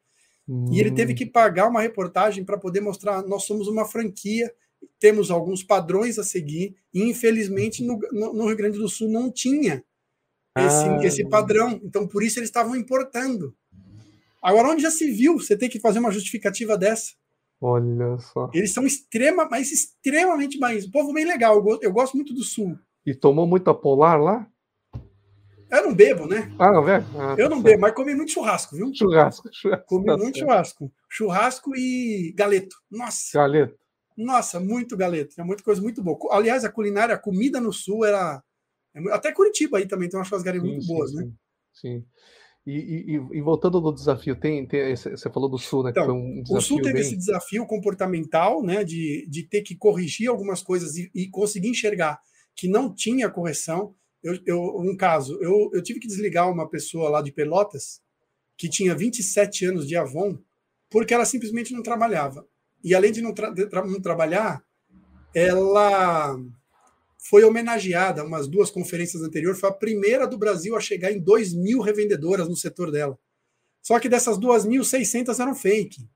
Hum. 0.49 0.73
E 0.73 0.79
ele 0.79 0.93
teve 0.93 1.13
que 1.13 1.27
pagar 1.27 1.67
uma 1.67 1.83
reportagem 1.83 2.45
para 2.45 2.57
poder 2.57 2.81
mostrar: 2.81 3.23
nós 3.25 3.47
somos 3.47 3.67
uma 3.67 3.85
franquia, 3.85 4.49
temos 5.01 5.29
alguns 5.29 5.65
padrões 5.65 6.21
a 6.21 6.23
seguir, 6.23 6.77
e 6.95 7.03
infelizmente 7.03 7.83
no, 7.83 7.99
no 8.13 8.47
Rio 8.47 8.57
Grande 8.57 8.79
do 8.79 8.89
Sul 8.89 9.09
não 9.11 9.29
tinha 9.29 9.83
esse, 10.57 10.89
ah. 10.89 11.01
esse 11.03 11.29
padrão. 11.29 11.81
Então, 11.83 12.07
por 12.07 12.23
isso 12.23 12.39
eles 12.39 12.49
estavam 12.49 12.77
importando. 12.77 13.57
Agora, 14.49 14.71
onde 14.71 14.81
já 14.81 14.91
se 14.91 15.11
viu 15.11 15.39
você 15.39 15.59
tem 15.59 15.69
que 15.69 15.79
fazer 15.79 15.99
uma 15.99 16.11
justificativa 16.11 16.79
dessa? 16.79 17.13
Olha 17.61 18.17
só. 18.17 18.51
Eles 18.55 18.73
são 18.73 18.87
extrema, 18.87 19.47
mas 19.51 19.71
extremamente 19.71 20.59
mais. 20.59 20.87
O 20.87 20.91
povo 20.91 21.13
bem 21.13 21.27
legal. 21.27 21.63
Eu, 21.83 21.93
gosto 21.93 22.15
muito 22.15 22.33
do 22.33 22.43
Sul. 22.43 22.79
E 23.05 23.15
tomou 23.15 23.47
muita 23.47 23.75
polar 23.75 24.17
lá? 24.17 24.49
Eu 25.71 25.85
não 25.85 25.95
bebo, 25.95 26.27
né? 26.27 26.51
Ah, 26.59 26.73
não 26.73 26.83
bebe? 26.83 27.07
Ah, 27.15 27.35
eu 27.37 27.51
não 27.51 27.61
bebo, 27.61 27.83
mas 27.83 27.93
comi 27.93 28.15
muito 28.15 28.33
churrasco, 28.33 28.75
viu? 28.75 28.91
Churrasco, 28.95 29.49
churrasco. 29.53 29.87
Comi 29.87 30.07
tá 30.07 30.17
muito 30.17 30.39
certo. 30.39 30.49
churrasco. 30.49 30.93
Churrasco 31.11 31.77
e 31.77 32.33
galeto. 32.35 32.75
Nossa. 32.91 33.37
Galeto. 33.37 33.79
Nossa, 34.17 34.59
muito 34.59 34.97
galeto. 34.97 35.39
É 35.39 35.45
muita 35.45 35.63
coisa 35.63 35.83
muito 35.83 36.03
boa. 36.03 36.19
Aliás, 36.31 36.65
a 36.65 36.73
culinária, 36.73 37.15
a 37.15 37.19
comida 37.19 37.61
no 37.61 37.71
sul 37.71 38.03
era. 38.03 38.43
É 38.95 39.13
até 39.13 39.31
Curitiba 39.31 39.77
aí 39.77 39.87
também 39.87 40.09
tem 40.09 40.19
umas 40.19 40.27
churrascarias 40.27 40.65
muito 40.65 40.87
boas, 40.87 41.11
sim, 41.11 41.17
né? 41.17 41.31
Sim. 41.75 42.07
E, 42.71 43.15
e, 43.17 43.39
e, 43.39 43.41
voltando 43.41 43.81
do 43.81 43.95
desafio, 43.95 44.37
tem, 44.37 44.67
tem, 44.67 44.95
você 44.95 45.31
falou 45.31 45.49
do 45.49 45.57
Sul, 45.57 45.85
né? 45.85 45.91
Então, 45.91 46.15
um 46.15 46.43
o 46.51 46.61
Sul 46.61 46.83
teve 46.83 46.93
bem... 46.93 47.01
esse 47.01 47.17
desafio 47.17 47.65
comportamental, 47.67 48.63
né? 48.63 48.85
De, 48.85 49.27
de 49.27 49.43
ter 49.43 49.63
que 49.63 49.75
corrigir 49.75 50.29
algumas 50.29 50.63
coisas 50.63 50.95
e, 50.95 51.11
e 51.15 51.31
conseguir 51.31 51.71
enxergar 51.71 52.21
que 52.55 52.69
não 52.69 52.95
tinha 52.95 53.31
correção. 53.31 53.95
Eu, 54.23 54.39
eu, 54.45 54.61
um 54.81 54.95
caso, 54.95 55.39
eu, 55.41 55.71
eu 55.73 55.83
tive 55.83 55.99
que 55.99 56.07
desligar 56.07 56.51
uma 56.51 56.69
pessoa 56.69 57.09
lá 57.09 57.23
de 57.23 57.33
Pelotas 57.33 58.03
que 58.55 58.69
tinha 58.69 58.95
27 58.95 59.65
anos 59.65 59.89
de 59.89 59.97
Avon 59.97 60.37
porque 60.91 61.15
ela 61.15 61.25
simplesmente 61.25 61.73
não 61.73 61.83
trabalhava. 61.83 62.47
E 62.85 62.95
além 62.95 63.13
de 63.13 63.23
não, 63.23 63.33
tra 63.33 63.51
tra 63.55 63.87
não 63.87 64.01
trabalhar, 64.01 64.63
ela 65.35 66.39
foi 67.29 67.45
homenageada 67.45 68.25
umas 68.25 68.49
duas 68.49 68.71
conferências 68.71 69.23
anteriores, 69.23 69.61
foi 69.61 69.69
a 69.69 69.75
primeira 69.75 70.27
do 70.27 70.39
Brasil 70.39 70.75
a 70.75 70.81
chegar 70.81 71.13
em 71.13 71.21
2 71.21 71.55
mil 71.55 71.81
revendedoras 71.81 72.49
no 72.49 72.57
setor 72.57 72.91
dela. 72.91 73.19
Só 73.83 73.99
que 74.01 74.09
dessas 74.09 74.39
2.600 74.39 75.39
eram 75.39 75.55
fake. 75.55 76.09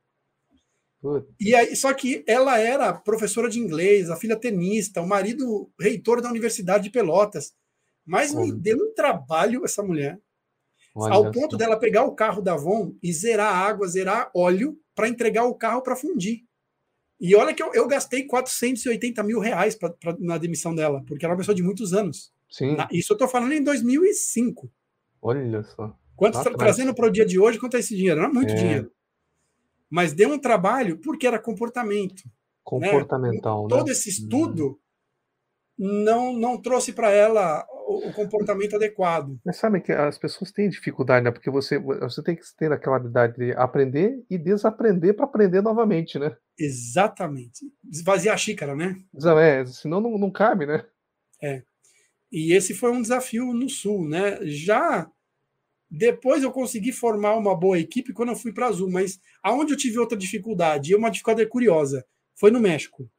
E 1.38 1.54
aí, 1.54 1.76
só 1.76 1.92
que 1.92 2.24
ela 2.26 2.58
era 2.58 2.92
professora 2.92 3.50
de 3.50 3.58
inglês, 3.58 4.08
a 4.08 4.16
filha 4.16 4.36
tenista, 4.36 5.02
o 5.02 5.06
marido 5.06 5.70
reitor 5.78 6.22
da 6.22 6.30
Universidade 6.30 6.84
de 6.84 6.90
Pelotas. 6.90 7.52
Mas 8.06 8.34
me 8.34 8.50
deu 8.50 8.78
um 8.78 8.94
trabalho 8.94 9.64
essa 9.64 9.82
mulher, 9.82 10.18
Olha 10.94 11.14
ao 11.14 11.30
ponto 11.30 11.56
dela 11.56 11.78
pegar 11.78 12.04
o 12.04 12.14
carro 12.14 12.42
da 12.42 12.52
Avon 12.54 12.94
e 13.02 13.12
zerar 13.12 13.54
água, 13.54 13.88
zerar 13.88 14.30
óleo 14.34 14.78
para 14.94 15.08
entregar 15.08 15.44
o 15.44 15.54
carro 15.54 15.82
para 15.82 15.96
fundir. 15.96 16.44
E 17.22 17.36
olha 17.36 17.54
que 17.54 17.62
eu, 17.62 17.72
eu 17.72 17.86
gastei 17.86 18.24
480 18.26 19.22
mil 19.22 19.38
reais 19.38 19.76
pra, 19.76 19.90
pra, 19.90 20.16
na 20.18 20.36
demissão 20.36 20.74
dela, 20.74 21.04
porque 21.06 21.24
ela 21.24 21.32
é 21.32 21.34
uma 21.34 21.38
pessoa 21.38 21.54
de 21.54 21.62
muitos 21.62 21.94
anos. 21.94 22.32
Sim. 22.50 22.74
Na, 22.74 22.88
isso 22.90 23.12
eu 23.12 23.14
estou 23.14 23.28
falando 23.28 23.52
em 23.52 23.62
2005. 23.62 24.68
Olha 25.22 25.62
só. 25.62 25.96
Quanto, 26.16 26.42
tra 26.42 26.52
trazendo 26.56 26.92
para 26.92 27.06
o 27.06 27.10
dia 27.10 27.24
de 27.24 27.38
hoje, 27.38 27.60
quanto 27.60 27.76
é 27.76 27.80
esse 27.80 27.94
dinheiro? 27.94 28.20
Não 28.20 28.28
é 28.28 28.32
muito 28.32 28.52
é. 28.52 28.56
dinheiro. 28.56 28.90
Mas 29.88 30.12
deu 30.12 30.30
um 30.30 30.38
trabalho 30.38 30.98
porque 30.98 31.24
era 31.24 31.38
comportamento. 31.38 32.24
Né? 32.24 32.32
Comportamental, 32.64 33.62
né? 33.62 33.68
Todo 33.68 33.88
esse 33.88 34.08
estudo 34.10 34.80
hum. 35.78 36.02
não, 36.02 36.32
não 36.32 36.60
trouxe 36.60 36.92
para 36.92 37.12
ela 37.12 37.64
o, 37.86 38.12
comportamento 38.12 38.76
adequado. 38.76 39.38
Mas 39.44 39.56
sabe 39.56 39.80
que 39.80 39.92
as 39.92 40.18
pessoas 40.18 40.50
têm 40.50 40.68
dificuldade, 40.68 41.24
né? 41.24 41.30
Porque 41.30 41.50
você, 41.50 41.78
você 41.78 42.22
tem 42.22 42.36
que 42.36 42.42
ter 42.56 42.72
aquela 42.72 42.96
habilidade 42.96 43.36
de 43.36 43.52
aprender 43.52 44.24
e 44.30 44.38
desaprender 44.38 45.14
para 45.14 45.24
aprender 45.24 45.60
novamente, 45.62 46.18
né? 46.18 46.36
Exatamente. 46.58 47.66
Esvaziar 47.90 48.34
a 48.34 48.38
xícara, 48.38 48.74
né? 48.74 48.96
É, 49.40 49.64
senão 49.66 50.00
não, 50.00 50.18
não 50.18 50.30
cabe, 50.30 50.66
né? 50.66 50.84
É. 51.42 51.62
E 52.30 52.54
esse 52.54 52.74
foi 52.74 52.90
um 52.90 53.02
desafio 53.02 53.52
no 53.52 53.68
Sul, 53.68 54.08
né? 54.08 54.38
Já 54.42 55.10
depois 55.90 56.42
eu 56.42 56.50
consegui 56.50 56.90
formar 56.90 57.36
uma 57.36 57.54
boa 57.54 57.78
equipe 57.78 58.14
quando 58.14 58.30
eu 58.30 58.36
fui 58.36 58.50
para 58.50 58.68
Azul, 58.68 58.90
mas 58.90 59.20
aonde 59.42 59.74
eu 59.74 59.76
tive 59.76 59.98
outra 59.98 60.16
dificuldade, 60.16 60.90
e 60.90 60.94
uma 60.94 61.10
dificuldade 61.10 61.46
curiosa, 61.50 62.06
foi 62.34 62.50
no 62.50 62.58
México. 62.58 63.10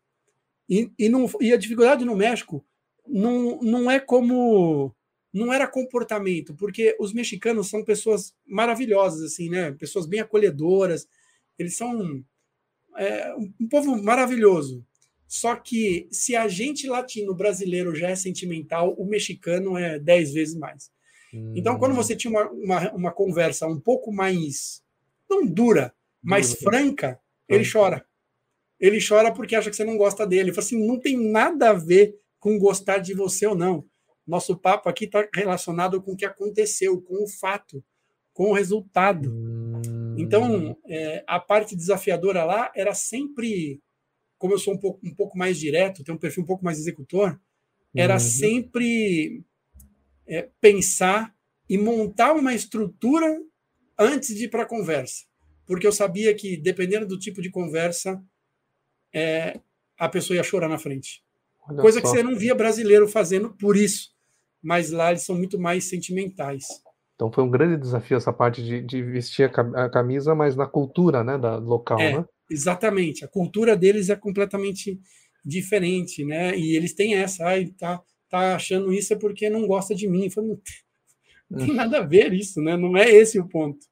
E, 0.68 0.92
e, 0.98 1.08
não, 1.08 1.30
e 1.40 1.54
a 1.54 1.58
dificuldade 1.58 2.04
no 2.04 2.16
México 2.16 2.66
não, 3.08 3.62
não 3.62 3.90
é 3.90 4.00
como 4.00 4.96
não 5.34 5.52
era 5.52 5.68
comportamento, 5.68 6.54
porque 6.54 6.96
os 7.00 7.12
mexicanos 7.12 7.68
são 7.68 7.84
pessoas 7.84 8.36
maravilhosas, 8.46 9.24
assim, 9.24 9.50
né? 9.50 9.72
Pessoas 9.72 10.06
bem 10.06 10.20
acolhedoras. 10.20 11.08
Eles 11.58 11.76
são 11.76 12.24
é, 12.96 13.34
um 13.60 13.68
povo 13.68 14.02
maravilhoso. 14.02 14.86
Só 15.28 15.56
que 15.56 16.08
se 16.12 16.36
a 16.36 16.48
gente 16.48 16.88
latino 16.88 17.34
brasileiro 17.34 17.96
já 17.96 18.10
é 18.10 18.16
sentimental, 18.16 18.94
o 18.94 19.06
mexicano 19.06 19.76
é 19.76 19.98
dez 19.98 20.32
vezes 20.32 20.54
mais. 20.54 20.92
Hum. 21.34 21.54
Então, 21.56 21.80
quando 21.80 21.96
você 21.96 22.16
tinha 22.16 22.30
uma, 22.30 22.52
uma, 22.52 22.92
uma, 22.92 23.12
conversa 23.12 23.66
um 23.66 23.80
pouco 23.80 24.14
mais, 24.14 24.84
não 25.28 25.44
dura, 25.44 25.92
mais 26.22 26.54
franca, 26.54 27.20
ele 27.50 27.68
chora. 27.70 28.06
Ele 28.80 29.00
chora 29.04 29.34
porque 29.34 29.56
acha 29.56 29.72
que 29.72 29.76
você 29.76 29.84
não 29.84 29.98
gosta 29.98 30.28
dele. 30.28 30.42
Ele 30.42 30.54
fala 30.54 30.66
assim: 30.68 30.86
não 30.86 31.00
tem 31.00 31.18
nada 31.18 31.72
a 31.72 31.74
ver 31.74 32.16
com 32.44 32.60
gostar 32.60 32.98
de 32.98 33.14
você 33.14 33.48
ou 33.48 33.56
não. 33.56 33.86
Nosso 34.28 34.58
papo 34.58 34.90
aqui 34.90 35.06
está 35.06 35.26
relacionado 35.34 36.02
com 36.02 36.12
o 36.12 36.18
que 36.18 36.26
aconteceu, 36.26 37.02
com 37.02 37.24
o 37.24 37.30
fato, 37.40 37.82
com 38.34 38.50
o 38.50 38.54
resultado. 38.54 39.32
Hum. 39.32 40.16
Então, 40.18 40.78
é, 40.86 41.24
a 41.26 41.40
parte 41.40 41.74
desafiadora 41.74 42.44
lá 42.44 42.70
era 42.76 42.94
sempre, 42.94 43.82
como 44.38 44.54
eu 44.54 44.60
sou 44.60 44.74
um 44.74 44.78
pouco, 44.78 45.00
um 45.08 45.16
pouco 45.16 45.38
mais 45.38 45.58
direto, 45.58 46.04
tenho 46.04 46.18
um 46.18 46.20
perfil 46.20 46.44
um 46.44 46.46
pouco 46.46 46.66
mais 46.66 46.78
executor, 46.78 47.40
era 47.96 48.16
uhum. 48.16 48.20
sempre 48.20 49.46
é, 50.28 50.50
pensar 50.60 51.34
e 51.70 51.78
montar 51.78 52.34
uma 52.34 52.54
estrutura 52.54 53.26
antes 53.98 54.36
de 54.36 54.46
ir 54.46 54.50
para 54.50 54.64
a 54.64 54.68
conversa. 54.68 55.24
Porque 55.66 55.88
eu 55.88 55.94
sabia 55.94 56.36
que, 56.36 56.58
dependendo 56.58 57.08
do 57.08 57.18
tipo 57.18 57.42
de 57.42 57.50
conversa, 57.50 58.22
é, 59.16 59.62
a 59.98 60.10
pessoa 60.10 60.36
ia 60.36 60.44
chorar 60.44 60.68
na 60.68 60.78
frente. 60.78 61.24
Olha 61.68 61.82
Coisa 61.82 62.00
só. 62.00 62.06
que 62.06 62.10
você 62.10 62.24
não 62.24 62.36
via 62.36 62.56
brasileiro 62.56 63.08
fazendo 63.08 63.50
por 63.58 63.76
isso. 63.76 64.10
Mas 64.62 64.92
lá 64.92 65.12
eles 65.12 65.24
são 65.24 65.36
muito 65.36 65.60
mais 65.60 65.86
sentimentais. 65.86 66.64
Então 67.16 67.32
foi 67.32 67.44
um 67.44 67.50
grande 67.50 67.80
desafio 67.80 68.18
essa 68.18 68.34
parte 68.34 68.64
de, 68.64 68.82
de 68.82 69.02
vestir 69.02 69.52
a 69.76 69.90
camisa, 69.90 70.34
mas 70.34 70.56
na 70.56 70.66
cultura 70.66 71.24
né, 71.24 71.38
da 71.38 71.58
local, 71.58 72.00
é, 72.00 72.18
né? 72.18 72.26
Exatamente. 72.50 73.24
A 73.24 73.28
cultura 73.28 73.76
deles 73.76 74.10
é 74.10 74.16
completamente 74.16 75.00
diferente, 75.46 76.24
né? 76.26 76.58
E 76.58 76.76
eles 76.76 76.94
têm 76.94 77.16
essa, 77.16 77.46
ai, 77.46 77.68
tá, 77.78 78.02
tá 78.30 78.56
achando 78.56 78.92
isso 78.92 79.14
é 79.14 79.16
porque 79.16 79.50
não 79.50 79.68
gosta 79.68 79.94
de 79.94 80.08
mim. 80.08 80.30
Falo, 80.30 80.60
não 81.50 81.66
tem 81.66 81.74
nada 81.74 82.00
a 82.00 82.06
ver 82.06 82.34
isso, 82.34 82.62
né? 82.62 82.76
Não 82.76 82.98
é 82.98 83.10
esse 83.10 83.40
o 83.40 83.48
ponto. 83.48 83.86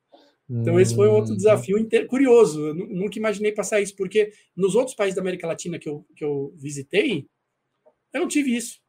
Então, 0.50 0.78
esse 0.78 0.94
foi 0.94 1.08
um 1.08 1.14
outro 1.14 1.34
hum. 1.34 1.38
desafio 1.38 1.78
curioso. 2.10 2.68
Eu 2.68 2.76
nunca 2.76 3.18
imaginei 3.18 3.54
passar 3.54 3.80
isso, 3.80 3.96
porque 3.96 4.32
nos 4.56 4.76
outros 4.76 4.96
países 4.96 5.16
da 5.16 5.22
América 5.22 5.48
Latina 5.48 5.80
que 5.80 5.88
eu, 5.88 6.06
que 6.14 6.26
eu 6.26 6.54
visitei, 6.58 7.26
eu 8.14 8.22
não 8.22 8.28
tive 8.28 8.56
isso. 8.56 8.80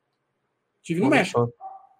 Tive 0.82 1.00
no 1.00 1.08
México. 1.08 1.52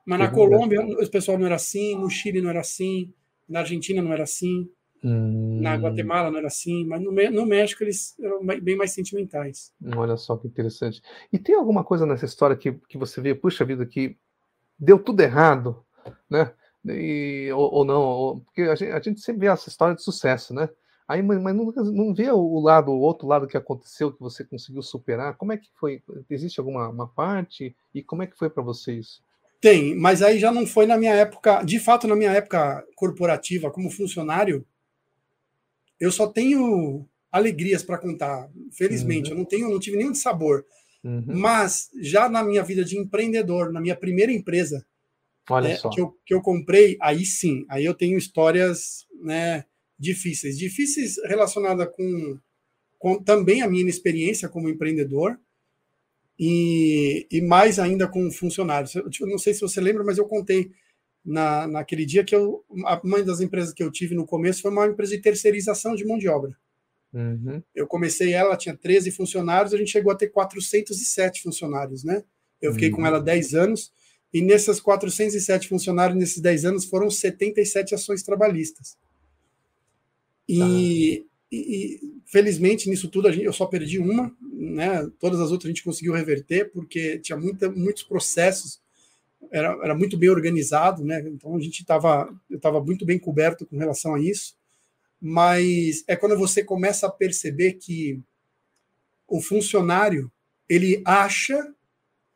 Mas 0.05 0.19
na 0.19 0.31
Colômbia 0.31 0.81
o 0.81 1.11
pessoal 1.11 1.39
não 1.39 1.47
era 1.47 1.55
assim, 1.55 1.97
no 1.97 2.11
Chile 2.11 2.41
não 2.41 2.51
era 2.51 2.61
assim, 2.61 3.13
na 3.49 3.61
Argentina 3.61 4.03
não 4.03 4.13
era 4.13 4.25
assim, 4.25 4.69
hum. 5.05 5.61
na 5.61 5.77
Guatemala 5.77 6.31
não 6.31 6.39
era 6.39 6.49
assim, 6.49 6.85
mas 6.87 7.01
no, 7.01 7.13
no, 7.13 7.47
México 7.47 7.85
eles 7.85 8.19
eram 8.19 8.45
bem 8.45 8.77
mais 8.77 8.93
sentimentais. 8.93 9.73
Olha 9.97 10.17
só 10.17 10.37
que 10.37 10.49
interessante. 10.49 11.01
E 11.33 11.39
tem 11.39 11.55
alguma 11.55 11.85
coisa 11.85 12.05
nessa 12.05 12.25
história 12.25 12.57
que, 12.57 12.73
que 12.89 12.99
você 12.99 13.21
vê, 13.21 13.35
puxa 13.35 13.65
vida, 13.65 13.87
que 13.87 14.17
deu 14.79 14.99
tudo 14.99 15.21
errado, 15.21 15.85
né? 16.29 16.53
E, 16.85 17.49
ou, 17.55 17.73
ou 17.73 17.85
não, 17.85 18.03
ou, 18.03 18.41
porque 18.41 18.63
a 18.63 18.75
gente, 18.75 18.91
a 18.91 19.01
gente 19.01 19.21
sempre 19.21 19.43
vê 19.43 19.47
essa 19.47 19.69
história 19.69 19.95
de 19.95 20.03
sucesso, 20.03 20.53
né? 20.53 20.69
Aí, 21.13 21.23
mas, 21.23 21.43
mas 21.43 21.55
não, 21.55 21.67
não 21.93 22.15
vê 22.15 22.31
o 22.31 22.59
lado, 22.59 22.91
o 22.91 22.99
outro 22.99 23.29
lado 23.29 23.47
que 23.47 23.55
aconteceu, 23.55 24.11
que 24.11 24.19
você 24.19 24.43
conseguiu 24.43 24.81
superar? 24.81 25.37
Como 25.37 25.53
é 25.53 25.59
que 25.59 25.69
foi? 25.75 26.03
Existe 26.31 26.59
alguma 26.59 26.89
uma 26.89 27.07
parte? 27.07 27.77
E 27.95 28.03
como 28.03 28.23
é 28.23 28.27
que 28.27 28.35
foi 28.35 28.49
para 28.49 28.63
você 28.63 28.95
isso? 28.95 29.23
Tem, 29.61 29.95
mas 29.95 30.23
aí 30.23 30.39
já 30.39 30.51
não 30.51 30.67
foi 30.67 30.87
na 30.87 30.97
minha 30.97 31.13
época, 31.13 31.63
de 31.65 31.79
fato, 31.79 32.09
na 32.09 32.17
minha 32.17 32.31
época 32.33 32.83
corporativa, 32.97 33.71
como 33.71 33.91
funcionário, 33.91 34.65
eu 36.01 36.11
só 36.11 36.27
tenho 36.27 37.07
alegrias 37.31 37.83
para 37.83 37.99
contar. 37.99 38.49
Felizmente, 38.71 39.29
uhum. 39.29 39.37
eu 39.37 39.39
não 39.39 39.45
tenho, 39.45 39.69
não 39.69 39.79
tive 39.79 39.99
nenhum 39.99 40.15
sabor. 40.15 40.65
Uhum. 41.05 41.25
Mas 41.27 41.91
já 42.01 42.27
na 42.27 42.43
minha 42.43 42.63
vida 42.63 42.83
de 42.87 42.97
empreendedor, 42.97 43.71
na 43.71 43.83
minha 43.83 43.97
primeira 43.97 44.33
empresa, 44.33 44.83
Olha 45.51 45.69
é, 45.69 45.77
que, 45.77 46.01
eu, 46.01 46.17
que 46.25 46.33
eu 46.33 46.41
comprei, 46.41 46.97
aí 47.03 47.27
sim, 47.27 47.67
aí 47.69 47.85
eu 47.85 47.93
tenho 47.93 48.17
histórias, 48.17 49.07
né? 49.23 49.67
Difíceis. 50.03 50.59
Difíceis 50.59 51.17
relacionada 51.25 51.87
com, 51.87 52.39
com 52.99 53.23
também 53.23 53.63
a 53.63 53.69
minha 53.69 53.89
experiência 53.89 54.49
como 54.49 54.69
empreendedor 54.69 55.39
e, 56.39 57.27
e 57.31 57.41
mais 57.41 57.79
ainda 57.79 58.09
com 58.09 58.31
funcionários. 58.31 58.95
Eu, 58.97 59.09
eu, 59.21 59.27
não 59.29 59.39
sei 59.39 59.55
se 59.55 59.61
você 59.61 59.81
lembra, 59.81 60.03
mas 60.03 60.19
eu 60.19 60.27
contei 60.27 60.73
na, 61.25 61.69
naquele 61.69 62.05
dia 62.05 62.25
que 62.25 62.35
eu, 62.35 62.65
uma 62.69 63.23
das 63.23 63.41
empresas 63.41 63.73
que 63.73 63.83
eu 63.83 63.93
tive 63.93 64.15
no 64.15 64.27
começo 64.27 64.61
foi 64.61 64.73
uma 64.73 64.89
empresa 64.89 65.17
de 65.17 65.23
terceirização 65.23 65.95
de 65.95 66.05
mão 66.05 66.19
de 66.19 66.29
obra. 66.29 66.57
Uhum. 67.15 67.63
Eu 67.73 67.87
comecei 67.87 68.33
ela, 68.33 68.57
tinha 68.57 68.77
13 68.77 69.13
funcionários, 69.13 69.73
a 69.73 69.77
gente 69.77 69.91
chegou 69.91 70.11
a 70.11 70.17
ter 70.17 70.29
407 70.29 71.43
funcionários, 71.43 72.03
né? 72.03 72.25
Eu 72.61 72.73
fiquei 72.73 72.89
uhum. 72.89 72.97
com 72.97 73.07
ela 73.07 73.21
10 73.21 73.55
anos, 73.55 73.93
e 74.33 74.41
nessas 74.41 74.81
407 74.81 75.69
funcionários, 75.69 76.19
nesses 76.19 76.41
10 76.41 76.65
anos, 76.65 76.85
foram 76.87 77.11
77 77.11 77.95
ações 77.95 78.23
trabalhistas. 78.23 78.97
E, 80.49 80.59
tá. 80.59 80.67
e, 80.67 81.27
e, 81.53 82.01
felizmente 82.27 82.89
nisso 82.89 83.09
tudo 83.09 83.31
gente, 83.33 83.45
eu 83.45 83.53
só 83.53 83.67
perdi 83.67 83.99
uma, 83.99 84.35
né? 84.41 85.09
Todas 85.19 85.41
as 85.41 85.51
outras 85.51 85.67
a 85.67 85.73
gente 85.73 85.85
conseguiu 85.85 86.13
reverter 86.13 86.71
porque 86.73 87.19
tinha 87.19 87.37
muita, 87.37 87.71
muitos 87.71 88.03
processos, 88.03 88.81
era, 89.51 89.69
era 89.83 89.95
muito 89.95 90.17
bem 90.17 90.31
organizado, 90.31 91.05
né? 91.05 91.21
Então 91.29 91.57
a 91.57 91.61
gente 91.61 91.81
estava, 91.81 92.29
eu 92.49 92.57
estava 92.57 92.83
muito 92.83 93.05
bem 93.05 93.19
coberto 93.19 93.67
com 93.67 93.77
relação 93.77 94.15
a 94.15 94.21
isso. 94.21 94.57
Mas 95.21 96.03
é 96.09 96.17
quando 96.17 96.37
você 96.37 96.65
começa 96.65 97.07
a 97.07 97.11
perceber 97.11 97.75
que 97.75 98.21
o 99.29 99.41
funcionário 99.41 100.31
ele 100.69 101.03
acha, 101.05 101.75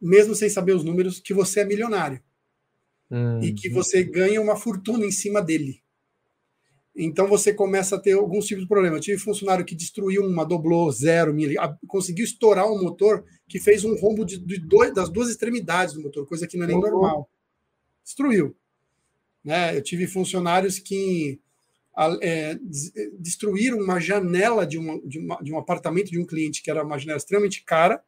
mesmo 0.01 0.35
sem 0.35 0.49
saber 0.49 0.73
os 0.73 0.85
números, 0.85 1.21
que 1.21 1.35
você 1.35 1.61
é 1.61 1.65
milionário. 1.65 2.23
Hum. 3.11 3.41
E 3.41 3.53
que 3.53 3.69
você 3.69 4.05
ganha 4.05 4.41
uma 4.41 4.57
fortuna 4.57 5.05
em 5.05 5.11
cima 5.11 5.41
dele. 5.41 5.83
Então 6.97 7.29
você 7.29 7.53
começa 7.53 7.97
a 7.97 8.01
ter 8.01 8.13
alguns 8.13 8.47
tipos 8.47 8.63
de 8.63 8.69
problema. 8.69 8.97
Eu 8.97 9.01
tive 9.01 9.19
funcionário 9.19 9.65
que 9.65 9.75
destruiu 9.75 10.25
uma, 10.25 10.47
dobrou 10.47 10.91
zero, 10.91 11.35
conseguiu 11.87 12.25
estourar 12.25 12.67
um 12.67 12.83
motor 12.83 13.25
que 13.47 13.61
fez 13.61 13.85
um 13.85 13.95
rombo 13.97 14.25
de, 14.25 14.39
de 14.39 14.59
dois, 14.59 14.95
das 14.95 15.11
duas 15.11 15.29
extremidades 15.29 15.95
do 15.95 16.03
motor, 16.03 16.27
coisa 16.27 16.47
que 16.47 16.57
não 16.57 16.65
é 16.65 16.69
nem 16.69 16.77
uhum. 16.77 16.83
normal. 16.83 17.31
Destruiu. 18.03 18.57
Né? 19.45 19.77
Eu 19.77 19.83
tive 19.83 20.07
funcionários 20.07 20.79
que 20.79 21.39
é, 22.23 22.59
destruíram 23.19 23.79
uma 23.79 24.01
janela 24.01 24.67
de, 24.67 24.79
uma, 24.79 25.01
de, 25.07 25.19
uma, 25.19 25.37
de, 25.43 25.53
um 25.53 25.59
apartamento 25.59 26.11
de 26.11 26.19
um 26.19 26.27
cliente, 26.27 26.63
que 26.63 26.71
era 26.71 26.83
uma 26.83 26.99
janela 26.99 27.19
extremamente 27.19 27.63
cara, 27.63 28.03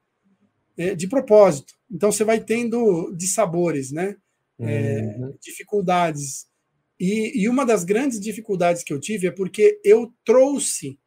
é, 0.77 0.95
de 0.95 1.07
propósito. 1.09 1.75
Então 1.91 2.11
você 2.11 2.25
vai 2.25 2.41
tendo 2.41 3.15
dissabores, 3.15 3.91
né? 3.91 4.17
É, 4.59 5.17
uhum. 5.19 5.35
dificuldades. 5.41 6.49
E, 6.99 7.43
e 7.43 7.49
uma 7.49 7.65
das 7.65 7.85
grandes 7.85 8.19
dificuldades 8.19 8.83
que 8.83 8.93
eu 8.93 8.99
tive 9.01 9.29
é 9.29 9.31
porque 9.31 9.81
eu 9.85 10.13
trouxe 10.25 10.99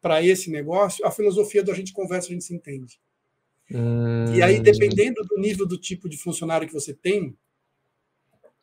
para 0.00 0.22
esse 0.22 0.50
negócio 0.50 1.04
a 1.06 1.10
filosofia 1.10 1.62
do 1.62 1.70
a 1.70 1.74
gente 1.74 1.92
conversa, 1.92 2.28
a 2.28 2.32
gente 2.32 2.44
se 2.44 2.54
entende. 2.54 3.00
Uhum. 3.70 4.34
E 4.34 4.42
aí, 4.42 4.58
hum. 4.58 4.62
dependendo 4.62 5.22
do 5.22 5.38
nível 5.38 5.66
do 5.66 5.78
tipo 5.78 6.08
de 6.08 6.16
funcionário 6.16 6.66
que 6.66 6.74
você 6.74 6.92
tem, 6.92 7.36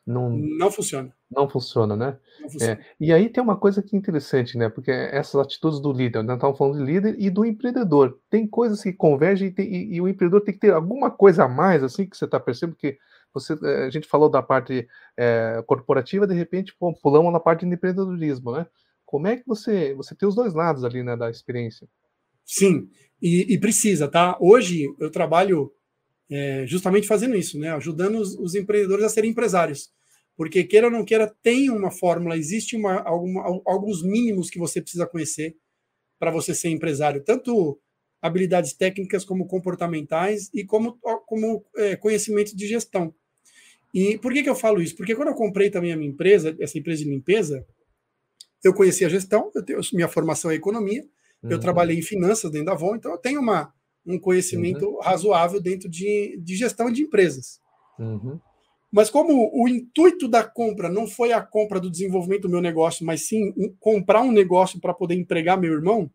não, 0.06 0.30
não 0.30 0.70
funciona. 0.70 1.14
Não 1.30 1.48
funciona, 1.48 1.94
né? 1.94 2.18
Não 2.40 2.50
funciona. 2.50 2.72
É. 2.72 2.84
E 2.98 3.12
aí 3.12 3.28
tem 3.28 3.42
uma 3.42 3.56
coisa 3.56 3.82
que 3.82 3.94
é 3.94 3.98
interessante, 3.98 4.58
né? 4.58 4.68
Porque 4.68 4.90
essas 4.90 5.40
atitudes 5.40 5.78
do 5.78 5.92
líder, 5.92 6.22
nós 6.22 6.36
estamos 6.36 6.58
falando 6.58 6.78
de 6.78 6.84
líder 6.84 7.14
e 7.18 7.30
do 7.30 7.44
empreendedor. 7.44 8.18
Tem 8.28 8.46
coisas 8.46 8.82
que 8.82 8.92
convergem 8.92 9.48
e, 9.48 9.50
tem, 9.52 9.72
e, 9.72 9.94
e 9.94 10.00
o 10.00 10.08
empreendedor 10.08 10.40
tem 10.40 10.54
que 10.54 10.60
ter 10.60 10.72
alguma 10.72 11.10
coisa 11.10 11.44
a 11.44 11.48
mais, 11.48 11.84
assim, 11.84 12.06
que 12.06 12.16
você 12.16 12.24
está 12.24 12.40
percebendo 12.40 12.76
que 12.76 12.98
você, 13.32 13.54
eh, 13.62 13.86
a 13.86 13.90
gente 13.90 14.08
falou 14.08 14.28
da 14.28 14.42
parte 14.42 14.86
é, 15.16 15.62
corporativa, 15.66 16.26
de 16.26 16.34
repente 16.34 16.74
pô, 16.78 16.92
pulamos 16.94 17.32
na 17.32 17.40
parte 17.40 17.66
de 17.66 17.72
empreendedorismo, 17.72 18.52
né? 18.52 18.66
Como 19.04 19.26
é 19.26 19.36
que 19.36 19.44
você 19.46 19.94
você 19.94 20.14
tem 20.14 20.28
os 20.28 20.34
dois 20.34 20.54
lados 20.54 20.84
ali, 20.84 21.02
né, 21.02 21.16
da 21.16 21.30
experiência? 21.30 21.88
Sim, 22.44 22.88
e, 23.22 23.54
e 23.54 23.58
precisa, 23.58 24.08
tá? 24.08 24.36
Hoje 24.40 24.92
eu 24.98 25.10
trabalho 25.10 25.72
é, 26.30 26.64
justamente 26.66 27.06
fazendo 27.06 27.36
isso, 27.36 27.58
né? 27.58 27.70
Ajudando 27.72 28.18
os, 28.18 28.34
os, 28.36 28.54
empreendedores 28.54 29.04
a 29.04 29.08
serem 29.08 29.30
empresários. 29.30 29.90
Porque, 30.36 30.64
queira 30.64 30.86
ou 30.86 30.92
não 30.92 31.04
queira, 31.04 31.34
tem 31.42 31.70
uma 31.70 31.90
fórmula, 31.90 32.36
existe 32.36 32.76
uma, 32.76 33.02
alguma, 33.02 33.42
alguns 33.66 34.02
mínimos 34.02 34.48
que 34.48 34.58
você 34.58 34.80
precisa 34.80 35.06
conhecer 35.06 35.56
para 36.18 36.30
você 36.30 36.54
ser 36.54 36.70
empresário, 36.70 37.22
tanto 37.24 37.78
habilidades 38.22 38.74
técnicas 38.74 39.24
como 39.24 39.46
comportamentais 39.46 40.50
e 40.54 40.64
como, 40.64 40.98
como 41.26 41.64
é, 41.76 41.96
conhecimento 41.96 42.54
de 42.54 42.66
gestão. 42.66 43.14
E 43.92 44.18
por 44.18 44.32
que, 44.32 44.42
que 44.42 44.50
eu 44.50 44.54
falo 44.54 44.80
isso? 44.80 44.96
Porque 44.96 45.14
quando 45.14 45.28
eu 45.28 45.34
comprei 45.34 45.70
também 45.70 45.92
a 45.92 45.96
minha 45.96 46.10
empresa, 46.10 46.56
essa 46.60 46.78
empresa 46.78 47.02
de 47.02 47.10
limpeza, 47.10 47.66
eu 48.62 48.74
conheci 48.74 49.04
a 49.04 49.08
gestão, 49.08 49.50
eu 49.54 49.64
tenho, 49.64 49.80
minha 49.92 50.08
formação 50.08 50.50
é 50.50 50.54
economia, 50.54 51.02
uhum. 51.42 51.50
eu 51.50 51.58
trabalhei 51.58 51.98
em 51.98 52.02
finanças 52.02 52.50
dentro 52.50 52.66
da 52.66 52.72
Avon, 52.72 52.96
então 52.96 53.10
eu 53.10 53.18
tenho 53.18 53.40
uma, 53.40 53.72
um 54.06 54.18
conhecimento 54.18 54.86
uhum. 54.86 55.00
razoável 55.00 55.60
dentro 55.60 55.88
de, 55.88 56.38
de 56.42 56.56
gestão 56.56 56.90
de 56.90 57.02
empresas. 57.02 57.60
Uhum. 57.98 58.38
Mas 58.92 59.08
como 59.08 59.50
o 59.52 59.68
intuito 59.68 60.26
da 60.26 60.42
compra 60.42 60.88
não 60.88 61.06
foi 61.06 61.32
a 61.32 61.40
compra 61.40 61.78
do 61.78 61.90
desenvolvimento 61.90 62.42
do 62.42 62.48
meu 62.48 62.60
negócio, 62.60 63.06
mas 63.06 63.26
sim 63.26 63.52
um, 63.56 63.74
comprar 63.78 64.22
um 64.22 64.32
negócio 64.32 64.80
para 64.80 64.92
poder 64.92 65.14
empregar 65.14 65.60
meu 65.60 65.72
irmão, 65.72 66.10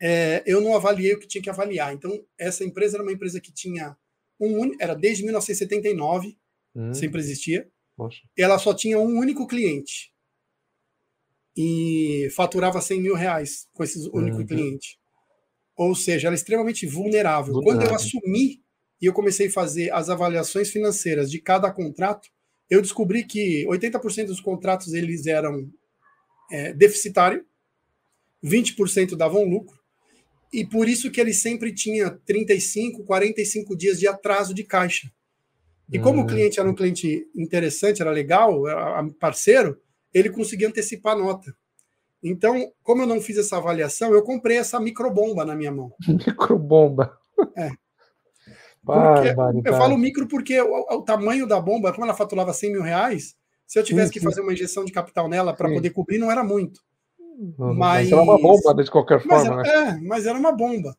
é, 0.00 0.42
eu 0.46 0.60
não 0.60 0.76
avaliei 0.76 1.14
o 1.14 1.18
que 1.18 1.26
tinha 1.26 1.42
que 1.42 1.50
avaliar. 1.50 1.92
Então, 1.92 2.24
essa 2.38 2.64
empresa 2.64 2.96
era 2.96 3.02
uma 3.02 3.12
empresa 3.12 3.40
que 3.40 3.52
tinha 3.52 3.96
um 4.40 4.72
era 4.80 4.94
desde 4.94 5.22
1979, 5.24 6.36
hum. 6.74 6.94
sempre 6.94 7.20
existia. 7.20 7.68
Poxa. 7.96 8.20
Ela 8.36 8.58
só 8.58 8.74
tinha 8.74 8.98
um 8.98 9.18
único 9.18 9.46
cliente 9.46 10.12
e 11.56 12.28
faturava 12.36 12.80
100 12.82 13.00
mil 13.00 13.14
reais 13.14 13.66
com 13.72 13.82
esse 13.82 13.98
único 14.12 14.38
uhum. 14.38 14.46
cliente. 14.46 14.98
Ou 15.74 15.94
seja, 15.94 16.28
ela 16.28 16.34
é 16.34 16.36
extremamente 16.36 16.86
vulnerável. 16.86 17.54
vulnerável. 17.54 17.62
Quando 17.62 17.90
eu 17.90 17.94
assumi 17.94 18.62
e 19.00 19.06
eu 19.06 19.12
comecei 19.12 19.48
a 19.48 19.52
fazer 19.52 19.90
as 19.92 20.10
avaliações 20.10 20.70
financeiras 20.70 21.30
de 21.30 21.40
cada 21.40 21.70
contrato, 21.70 22.28
eu 22.68 22.82
descobri 22.82 23.24
que 23.24 23.64
80% 23.66 24.26
dos 24.26 24.40
contratos 24.40 24.92
eles 24.92 25.26
eram 25.26 25.70
é, 26.50 26.72
deficitários, 26.72 27.42
20% 28.44 29.16
davam 29.16 29.44
lucro, 29.44 29.78
e 30.52 30.64
por 30.64 30.88
isso 30.88 31.10
que 31.10 31.20
ele 31.20 31.32
sempre 31.32 31.72
tinha 31.72 32.10
35, 32.24 33.04
45 33.04 33.76
dias 33.76 33.98
de 33.98 34.06
atraso 34.06 34.54
de 34.54 34.64
caixa. 34.64 35.10
E 35.92 35.98
como 35.98 36.20
hum. 36.20 36.24
o 36.24 36.26
cliente 36.26 36.58
era 36.58 36.68
um 36.68 36.74
cliente 36.74 37.28
interessante, 37.34 38.02
era 38.02 38.10
legal, 38.10 38.66
era 38.66 39.08
parceiro, 39.20 39.80
ele 40.12 40.30
conseguia 40.30 40.68
antecipar 40.68 41.14
a 41.14 41.18
nota. 41.18 41.54
Então, 42.22 42.72
como 42.82 43.02
eu 43.02 43.06
não 43.06 43.20
fiz 43.20 43.38
essa 43.38 43.56
avaliação, 43.56 44.12
eu 44.12 44.22
comprei 44.22 44.56
essa 44.56 44.80
microbomba 44.80 45.44
na 45.44 45.54
minha 45.54 45.70
mão. 45.70 45.92
Microbomba. 46.08 47.16
É. 47.56 47.70
Porque, 48.84 49.68
eu 49.68 49.74
falo 49.74 49.98
micro 49.98 50.28
porque 50.28 50.60
o, 50.60 50.98
o, 50.98 51.02
tamanho 51.02 51.44
da 51.44 51.60
bomba, 51.60 51.92
como 51.92 52.04
ela 52.04 52.14
faturava 52.14 52.52
100 52.52 52.70
mil 52.70 52.82
reais, 52.82 53.34
se 53.66 53.80
eu 53.80 53.82
tivesse 53.82 54.12
sim, 54.12 54.12
sim. 54.12 54.20
que 54.20 54.24
fazer 54.24 54.42
uma 54.42 54.52
injeção 54.52 54.84
de 54.84 54.92
capital 54.92 55.28
nela 55.28 55.52
para 55.52 55.68
poder 55.68 55.90
cobrir, 55.90 56.18
não 56.18 56.30
era 56.30 56.44
muito. 56.44 56.80
Mas, 57.58 57.76
mas 57.76 58.12
era 58.12 58.22
uma 58.22 58.40
bomba 58.40 58.82
de 58.82 58.90
qualquer 58.90 59.20
forma, 59.20 59.56
mas, 59.56 59.66
né? 59.66 59.74
É, 59.74 60.00
mas 60.00 60.26
era 60.26 60.38
uma 60.38 60.52
bomba. 60.52 60.96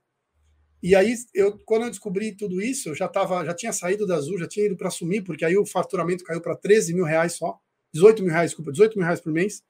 E 0.82 0.95
aí, 0.95 1.15
eu, 1.34 1.58
quando 1.65 1.84
eu 1.84 1.89
descobri 1.89 2.36
tudo 2.36 2.62
isso, 2.62 2.89
eu 2.89 2.95
já, 2.95 3.08
tava, 3.08 3.43
já 3.43 3.54
tinha 3.54 3.73
saído 3.73 4.06
da 4.06 4.15
Azul, 4.15 4.38
já 4.38 4.47
tinha 4.47 4.67
ido 4.67 4.78
para 4.78 4.89
assumir, 4.89 5.23
porque 5.23 5.43
aí 5.43 5.58
o 5.58 5.65
faturamento 5.65 6.23
caiu 6.23 6.39
para 6.39 6.56
13 6.56 6.93
mil 6.93 7.04
reais 7.04 7.34
só, 7.34 7.58
18 7.93 8.21
mil 8.21 8.32
reais, 8.32 8.52
desculpa, 8.52 8.71
18 8.71 8.95
mil 8.95 9.06
reais 9.06 9.19
por 9.19 9.34
mês. 9.34 9.63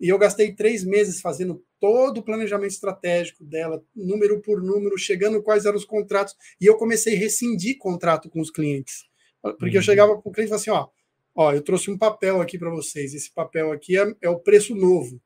E 0.00 0.08
eu 0.08 0.18
gastei 0.18 0.54
três 0.54 0.84
meses 0.84 1.20
fazendo 1.20 1.64
todo 1.80 2.18
o 2.18 2.22
planejamento 2.22 2.72
estratégico 2.72 3.44
dela, 3.44 3.82
número 3.94 4.40
por 4.42 4.62
número, 4.62 4.98
chegando 4.98 5.42
quais 5.42 5.64
eram 5.64 5.76
os 5.76 5.84
contratos. 5.84 6.34
E 6.60 6.66
eu 6.66 6.76
comecei 6.76 7.14
a 7.14 7.18
rescindir 7.18 7.78
contrato 7.78 8.28
com 8.28 8.40
os 8.40 8.50
clientes. 8.50 9.04
Porque 9.42 9.76
uhum. 9.76 9.76
eu 9.76 9.82
chegava 9.82 10.20
com 10.20 10.28
o 10.28 10.32
cliente 10.32 10.48
e 10.48 10.58
falava 10.58 10.60
assim: 10.60 10.70
ó, 10.70 10.88
ó, 11.34 11.52
eu 11.52 11.62
trouxe 11.62 11.90
um 11.90 11.98
papel 11.98 12.40
aqui 12.40 12.58
para 12.58 12.70
vocês. 12.70 13.14
Esse 13.14 13.32
papel 13.32 13.72
aqui 13.72 13.96
é, 13.96 14.14
é 14.22 14.28
o 14.28 14.38
preço 14.38 14.74
novo. 14.74 15.20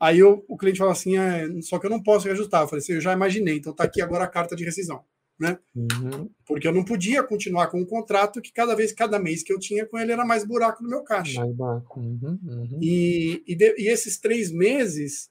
Aí 0.00 0.20
eu, 0.20 0.44
o 0.48 0.56
cliente 0.56 0.78
fala 0.78 0.92
assim: 0.92 1.16
é, 1.16 1.48
só 1.62 1.78
que 1.78 1.86
eu 1.86 1.90
não 1.90 2.02
posso 2.02 2.26
reajustar. 2.26 2.62
Eu 2.62 2.68
falei 2.68 2.82
assim: 2.82 2.94
eu 2.94 3.00
já 3.00 3.12
imaginei, 3.12 3.56
então 3.56 3.72
tá 3.72 3.84
aqui 3.84 4.00
agora 4.00 4.24
a 4.24 4.28
carta 4.28 4.54
de 4.54 4.64
rescisão. 4.64 5.04
Né? 5.38 5.56
Uhum. 5.74 6.28
Porque 6.44 6.66
eu 6.66 6.72
não 6.72 6.84
podia 6.84 7.22
continuar 7.22 7.68
com 7.68 7.80
um 7.80 7.86
contrato 7.86 8.42
que 8.42 8.52
cada 8.52 8.74
vez, 8.74 8.92
cada 8.92 9.20
mês 9.20 9.40
que 9.44 9.52
eu 9.52 9.58
tinha 9.58 9.86
com 9.86 9.96
ele 9.96 10.10
era 10.10 10.24
mais 10.24 10.44
buraco 10.44 10.82
no 10.82 10.88
meu 10.88 11.04
caixa. 11.04 11.40
Mais 11.40 11.54
buraco. 11.54 12.00
Uhum, 12.00 12.38
uhum. 12.42 12.78
E, 12.82 13.44
e, 13.46 13.54
de, 13.54 13.74
e, 13.78 13.88
esses 13.88 14.18
três 14.18 14.50
meses 14.50 15.30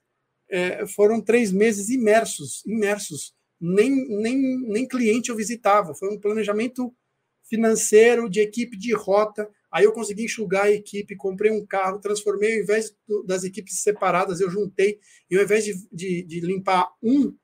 é, 0.50 0.86
foram 0.88 1.22
três 1.22 1.52
meses 1.52 1.90
imersos, 1.90 2.64
imersos. 2.66 3.34
Nem, 3.60 3.92
nem, 4.22 4.38
nem 4.70 4.88
cliente 4.88 5.30
eu 5.30 5.36
visitava. 5.36 5.94
Foi 5.94 6.14
um 6.14 6.20
planejamento 6.20 6.94
financeiro 7.50 8.30
de 8.30 8.40
equipe 8.40 8.78
de 8.78 8.94
rota. 8.94 9.50
Aí 9.72 9.84
eu 9.84 9.92
consegui 9.92 10.24
enxugar 10.24 10.66
a 10.66 10.72
equipe, 10.72 11.16
comprei 11.16 11.52
um 11.52 11.66
carro, 11.66 12.00
transformei, 12.00 12.56
ao 12.56 12.64
invés 12.64 12.96
das 13.26 13.44
equipes 13.44 13.82
separadas, 13.82 14.40
eu 14.40 14.50
juntei, 14.50 15.00
e 15.30 15.36
ao 15.36 15.44
invés 15.44 15.66
de, 15.66 15.74
de, 15.92 16.24
de 16.24 16.40
limpar 16.40 16.90
um, 17.04 17.36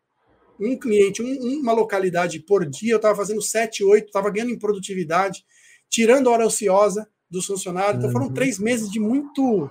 um 0.60 0.78
cliente, 0.78 1.22
um, 1.22 1.60
uma 1.60 1.74
localidade 1.74 2.40
por 2.40 2.66
dia, 2.66 2.94
eu 2.94 2.98
estava 2.98 3.16
fazendo 3.16 3.42
sete, 3.42 3.84
oito, 3.84 4.08
estava 4.08 4.30
ganhando 4.30 4.52
em 4.52 4.60
produtividade, 4.60 5.44
tirando 5.90 6.30
a 6.30 6.32
hora 6.32 6.46
ociosa 6.46 7.08
dos 7.30 7.46
funcionários. 7.46 7.98
Então 7.98 8.12
foram 8.12 8.28
uhum. 8.28 8.34
três 8.34 8.58
meses 8.58 8.90
de 8.90 9.00
muito, 9.00 9.70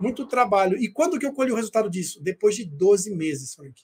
muito 0.00 0.26
trabalho. 0.26 0.76
E 0.78 0.90
quando 0.90 1.18
que 1.18 1.26
eu 1.26 1.32
colhi 1.32 1.52
o 1.52 1.56
resultado 1.56 1.88
disso? 1.88 2.22
Depois 2.22 2.56
de 2.56 2.64
12 2.64 3.14
meses, 3.14 3.54
Frank. 3.54 3.80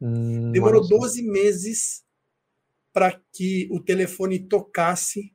Hum, 0.00 0.52
Demorou 0.52 0.82
nossa. 0.82 0.94
12 0.94 1.22
meses 1.22 2.04
para 2.92 3.20
que 3.32 3.68
o 3.70 3.80
telefone 3.80 4.38
tocasse 4.38 5.32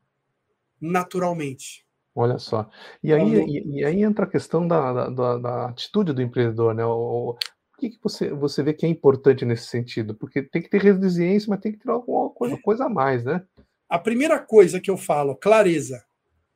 naturalmente. 0.79 1.85
Olha 2.19 2.37
só. 2.37 2.69
E 3.01 3.13
aí, 3.13 3.33
e, 3.33 3.79
e 3.79 3.85
aí 3.85 4.03
entra 4.03 4.25
a 4.25 4.29
questão 4.29 4.67
da, 4.67 5.09
da, 5.09 5.37
da, 5.37 5.69
atitude 5.69 6.11
do 6.11 6.21
empreendedor, 6.21 6.75
né? 6.75 6.85
O, 6.85 7.29
o 7.31 7.77
que, 7.79 7.91
que 7.91 7.99
você, 8.03 8.29
você 8.33 8.61
vê 8.61 8.73
que 8.73 8.85
é 8.85 8.89
importante 8.89 9.45
nesse 9.45 9.67
sentido? 9.67 10.13
Porque 10.13 10.43
tem 10.43 10.61
que 10.61 10.69
ter 10.69 10.81
resiliência, 10.81 11.49
mas 11.49 11.61
tem 11.61 11.71
que 11.71 11.79
ter 11.79 11.89
alguma 11.89 12.29
coisa, 12.31 12.55
é. 12.55 12.61
coisa 12.61 12.85
a 12.87 12.89
mais, 12.89 13.23
né? 13.23 13.41
A 13.87 13.97
primeira 13.97 14.37
coisa 14.37 14.81
que 14.81 14.91
eu 14.91 14.97
falo, 14.97 15.33
clareza. 15.33 16.03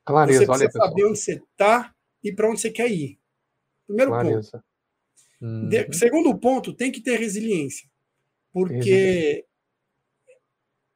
Clareza, 0.06 0.39
você 0.39 0.47
precisa 0.47 0.80
olha, 0.80 0.89
saber 0.89 1.06
onde 1.06 1.19
você 1.19 1.36
está 1.36 1.95
e 2.21 2.34
para 2.34 2.49
onde 2.49 2.60
você 2.60 2.69
quer 2.69 2.91
ir. 2.91 3.17
Primeiro 3.88 4.11
clareza. 4.11 4.51
ponto. 4.51 4.66
Uhum. 5.49 5.70
De, 5.70 5.93
segundo 5.93 6.38
ponto, 6.38 6.74
tem 6.74 6.91
que 6.91 6.99
ter 6.99 7.18
resiliência. 7.18 7.89
Porque 8.51 8.80
resiliência. 8.82 9.45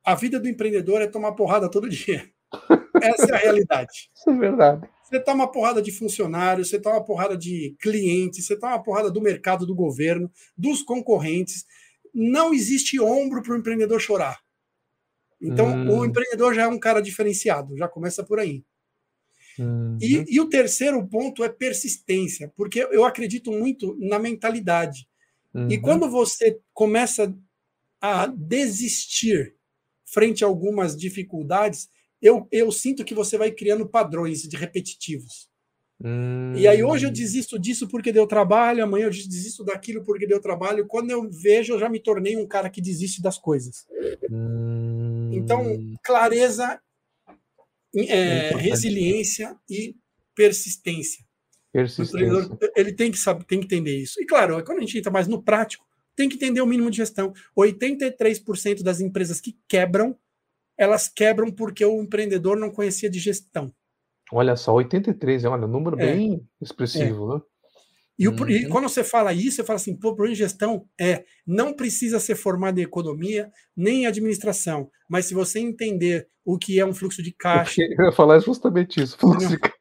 a 0.03 0.13
vida 0.13 0.41
do 0.41 0.49
empreendedor 0.49 1.01
é 1.01 1.07
tomar 1.07 1.31
porrada 1.31 1.71
todo 1.71 1.87
dia. 1.87 2.29
Essa 3.01 3.31
é 3.31 3.35
a 3.35 3.37
realidade. 3.37 4.09
Isso 4.15 4.29
é 4.29 4.37
verdade. 4.37 4.89
Você 5.03 5.19
toma 5.21 5.45
uma 5.45 5.51
porrada 5.51 5.81
de 5.81 5.91
funcionários, 5.91 6.69
você 6.69 6.79
toma 6.79 6.97
uma 6.97 7.05
porrada 7.05 7.37
de 7.37 7.75
clientes, 7.79 8.45
você 8.45 8.59
toma 8.59 8.73
uma 8.73 8.83
porrada 8.83 9.09
do 9.09 9.21
mercado, 9.21 9.65
do 9.65 9.73
governo, 9.73 10.29
dos 10.57 10.83
concorrentes. 10.83 11.65
Não 12.13 12.53
existe 12.53 12.99
ombro 12.99 13.41
para 13.41 13.53
o 13.53 13.57
empreendedor 13.57 14.01
chorar. 14.01 14.39
Então, 15.41 15.67
hum. 15.67 15.99
o 15.99 16.05
empreendedor 16.05 16.53
já 16.53 16.63
é 16.63 16.67
um 16.67 16.79
cara 16.79 16.99
diferenciado, 16.99 17.77
já 17.77 17.87
começa 17.87 18.23
por 18.23 18.39
aí. 18.39 18.65
Uhum. 19.59 19.97
E, 20.01 20.25
e, 20.35 20.39
o 20.39 20.49
terceiro 20.49 21.05
ponto 21.07 21.43
é 21.43 21.49
persistência, 21.49 22.51
porque 22.55 22.79
eu 22.91 23.05
acredito 23.05 23.51
muito 23.51 23.95
na 23.99 24.19
mentalidade. 24.19 25.07
Uhum. 25.53 25.71
E 25.71 25.79
quando 25.79 26.09
você 26.09 26.59
começa 26.73 27.33
a 27.99 28.27
desistir 28.27 29.55
frente 30.05 30.43
a 30.43 30.47
algumas 30.47 30.95
dificuldades, 30.95 31.89
eu, 32.21 32.47
eu 32.51 32.71
sinto 32.71 33.05
que 33.05 33.13
você 33.13 33.37
vai 33.37 33.51
criando 33.51 33.87
padrões 33.87 34.41
de 34.41 34.55
repetitivos. 34.55 35.49
Hum. 36.03 36.53
E 36.55 36.67
aí 36.67 36.83
hoje 36.83 37.07
eu 37.07 37.11
desisto 37.11 37.57
disso 37.57 37.87
porque 37.87 38.11
deu 38.11 38.27
trabalho, 38.27 38.83
amanhã 38.83 39.05
eu 39.05 39.09
desisto 39.09 39.63
daquilo 39.63 40.03
porque 40.03 40.27
deu 40.27 40.39
trabalho. 40.39 40.85
Quando 40.85 41.11
eu 41.11 41.29
vejo, 41.29 41.73
eu 41.73 41.79
já 41.79 41.89
me 41.89 41.99
tornei 41.99 42.37
um 42.37 42.47
cara 42.47 42.69
que 42.69 42.81
desiste 42.81 43.21
das 43.21 43.37
coisas. 43.37 43.85
Hum. 44.29 45.31
Então, 45.33 45.77
clareza, 46.03 46.79
é, 47.95 48.55
resiliência 48.55 49.55
e 49.69 49.95
persistência. 50.35 51.25
persistência. 51.73 52.57
Ele 52.75 52.93
tem 52.93 53.11
que 53.11 53.17
saber, 53.17 53.43
tem 53.45 53.59
que 53.59 53.65
entender 53.65 53.97
isso. 53.97 54.21
E 54.21 54.25
claro, 54.25 54.63
quando 54.63 54.77
a 54.77 54.81
gente 54.81 54.97
entra 54.97 55.11
mais 55.11 55.27
no 55.27 55.41
prático, 55.41 55.85
tem 56.15 56.29
que 56.29 56.35
entender 56.35 56.61
o 56.61 56.67
mínimo 56.67 56.91
de 56.91 56.97
gestão. 56.97 57.33
83% 57.57 58.81
das 58.81 58.99
empresas 58.99 59.41
que 59.41 59.57
quebram, 59.67 60.17
elas 60.77 61.07
quebram 61.07 61.51
porque 61.51 61.83
o 61.83 62.01
empreendedor 62.01 62.57
não 62.57 62.71
conhecia 62.71 63.09
de 63.09 63.19
gestão. 63.19 63.73
Olha 64.31 64.55
só, 64.55 64.73
83, 64.73 65.45
olha, 65.45 65.65
um 65.65 65.69
número 65.69 65.99
é. 65.99 66.05
bem 66.05 66.47
expressivo, 66.61 67.31
é. 67.31 67.35
né? 67.35 67.41
E, 68.19 68.27
o, 68.27 68.49
e, 68.49 68.65
uhum. 68.65 68.71
quando 68.71 68.89
você 68.89 69.03
fala 69.03 69.31
isso, 69.31 69.57
você 69.57 69.63
fala 69.63 69.77
assim, 69.77 69.95
pô, 69.95 70.15
por 70.15 70.27
gestão 70.33 70.87
é, 70.99 71.23
não 71.45 71.71
precisa 71.73 72.19
ser 72.19 72.35
formado 72.35 72.79
em 72.79 72.83
economia, 72.83 73.51
nem 73.75 74.03
em 74.03 74.05
administração, 74.07 74.89
mas 75.07 75.27
se 75.27 75.35
você 75.35 75.59
entender 75.59 76.27
o 76.43 76.57
que 76.57 76.79
é 76.79 76.85
um 76.85 76.93
fluxo 76.93 77.21
de 77.21 77.31
caixa... 77.31 77.81
Eu 77.81 78.05
ia 78.05 78.11
falar 78.11 78.39
justamente 78.39 79.01
isso, 79.01 79.17
fluxo 79.17 79.47
de 79.47 79.59
caixa. 79.59 79.77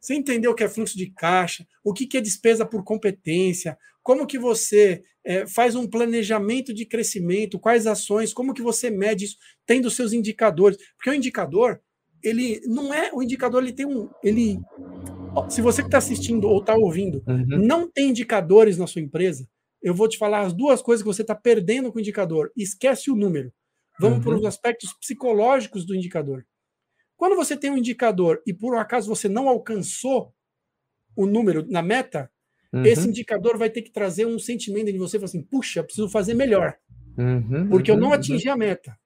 Você 0.00 0.14
entendeu 0.14 0.50
o 0.50 0.54
que 0.54 0.64
é 0.64 0.68
fluxo 0.68 0.96
de 0.96 1.10
caixa, 1.10 1.66
o 1.84 1.92
que 1.92 2.16
é 2.16 2.20
despesa 2.20 2.66
por 2.66 2.82
competência, 2.82 3.78
como 4.06 4.24
que 4.24 4.38
você 4.38 5.02
é, 5.24 5.48
faz 5.48 5.74
um 5.74 5.84
planejamento 5.84 6.72
de 6.72 6.86
crescimento, 6.86 7.58
quais 7.58 7.88
ações, 7.88 8.32
como 8.32 8.54
que 8.54 8.62
você 8.62 8.88
mede 8.88 9.24
isso, 9.24 9.36
tendo 9.66 9.90
seus 9.90 10.12
indicadores, 10.12 10.78
porque 10.96 11.10
o 11.10 11.14
indicador, 11.14 11.80
ele 12.22 12.60
não 12.66 12.94
é 12.94 13.10
o 13.12 13.20
indicador, 13.20 13.64
ele 13.64 13.72
tem 13.72 13.84
um. 13.84 14.08
Ele, 14.22 14.60
se 15.48 15.60
você 15.60 15.82
que 15.82 15.88
está 15.88 15.98
assistindo 15.98 16.46
ou 16.46 16.60
está 16.60 16.76
ouvindo, 16.76 17.20
uhum. 17.26 17.58
não 17.66 17.90
tem 17.90 18.10
indicadores 18.10 18.78
na 18.78 18.86
sua 18.86 19.02
empresa, 19.02 19.44
eu 19.82 19.92
vou 19.92 20.08
te 20.08 20.16
falar 20.18 20.42
as 20.42 20.52
duas 20.52 20.80
coisas 20.80 21.02
que 21.02 21.12
você 21.12 21.22
está 21.22 21.34
perdendo 21.34 21.90
com 21.90 21.98
o 21.98 22.00
indicador. 22.00 22.52
Esquece 22.56 23.10
o 23.10 23.16
número. 23.16 23.52
Vamos 23.98 24.18
uhum. 24.18 24.22
para 24.22 24.36
os 24.36 24.44
aspectos 24.44 24.92
psicológicos 25.00 25.84
do 25.84 25.96
indicador. 25.96 26.46
Quando 27.16 27.34
você 27.34 27.56
tem 27.56 27.72
um 27.72 27.78
indicador 27.78 28.40
e 28.46 28.54
por 28.54 28.72
um 28.72 28.78
acaso 28.78 29.08
você 29.08 29.28
não 29.28 29.48
alcançou 29.48 30.32
o 31.16 31.26
número 31.26 31.66
na 31.68 31.82
meta, 31.82 32.30
uhum. 32.78 32.84
esse 32.84 33.08
indicador 33.08 33.56
vai 33.56 33.70
ter 33.70 33.82
que 33.82 33.90
trazer 33.90 34.26
um 34.26 34.38
sentimento 34.38 34.92
de 34.92 34.98
você, 34.98 35.16
assim, 35.18 35.42
puxa, 35.42 35.82
preciso 35.82 36.08
fazer 36.08 36.34
melhor, 36.34 36.74
uhum. 37.16 37.68
porque 37.68 37.90
eu 37.90 37.96
não 37.96 38.08
uhum. 38.08 38.14
atingi 38.14 38.48
a 38.48 38.56
meta. 38.56 38.96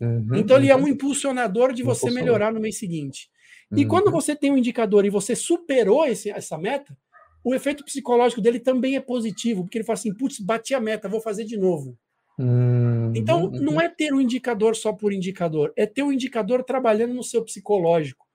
Uhum, 0.00 0.34
então 0.34 0.56
ele 0.56 0.70
é 0.70 0.76
um 0.76 0.80
uhum. 0.80 0.88
impulsionador 0.88 1.72
de 1.72 1.82
você 1.82 2.10
melhorar 2.10 2.52
no 2.52 2.60
mês 2.60 2.78
seguinte. 2.78 3.30
E 3.72 3.82
uhum. 3.82 3.88
quando 3.88 4.10
você 4.10 4.34
tem 4.34 4.50
um 4.50 4.58
indicador 4.58 5.04
e 5.04 5.10
você 5.10 5.34
superou 5.36 6.04
esse, 6.04 6.30
essa 6.30 6.58
meta, 6.58 6.96
o 7.44 7.54
efeito 7.54 7.84
psicológico 7.84 8.40
dele 8.40 8.58
também 8.58 8.96
é 8.96 9.00
positivo, 9.00 9.62
porque 9.62 9.78
ele 9.78 9.84
fala 9.84 9.98
assim: 9.98 10.14
putz, 10.14 10.40
bati 10.40 10.74
a 10.74 10.80
meta, 10.80 11.08
vou 11.08 11.20
fazer 11.20 11.44
de 11.44 11.56
novo. 11.56 11.96
Uhum. 12.38 13.12
Então, 13.14 13.50
não 13.50 13.80
é 13.80 13.88
ter 13.88 14.12
um 14.12 14.20
indicador 14.20 14.74
só 14.74 14.92
por 14.92 15.12
indicador, 15.12 15.72
é 15.76 15.86
ter 15.86 16.02
um 16.02 16.12
indicador 16.12 16.64
trabalhando 16.64 17.14
no 17.14 17.22
seu 17.22 17.44
psicológico, 17.44 18.26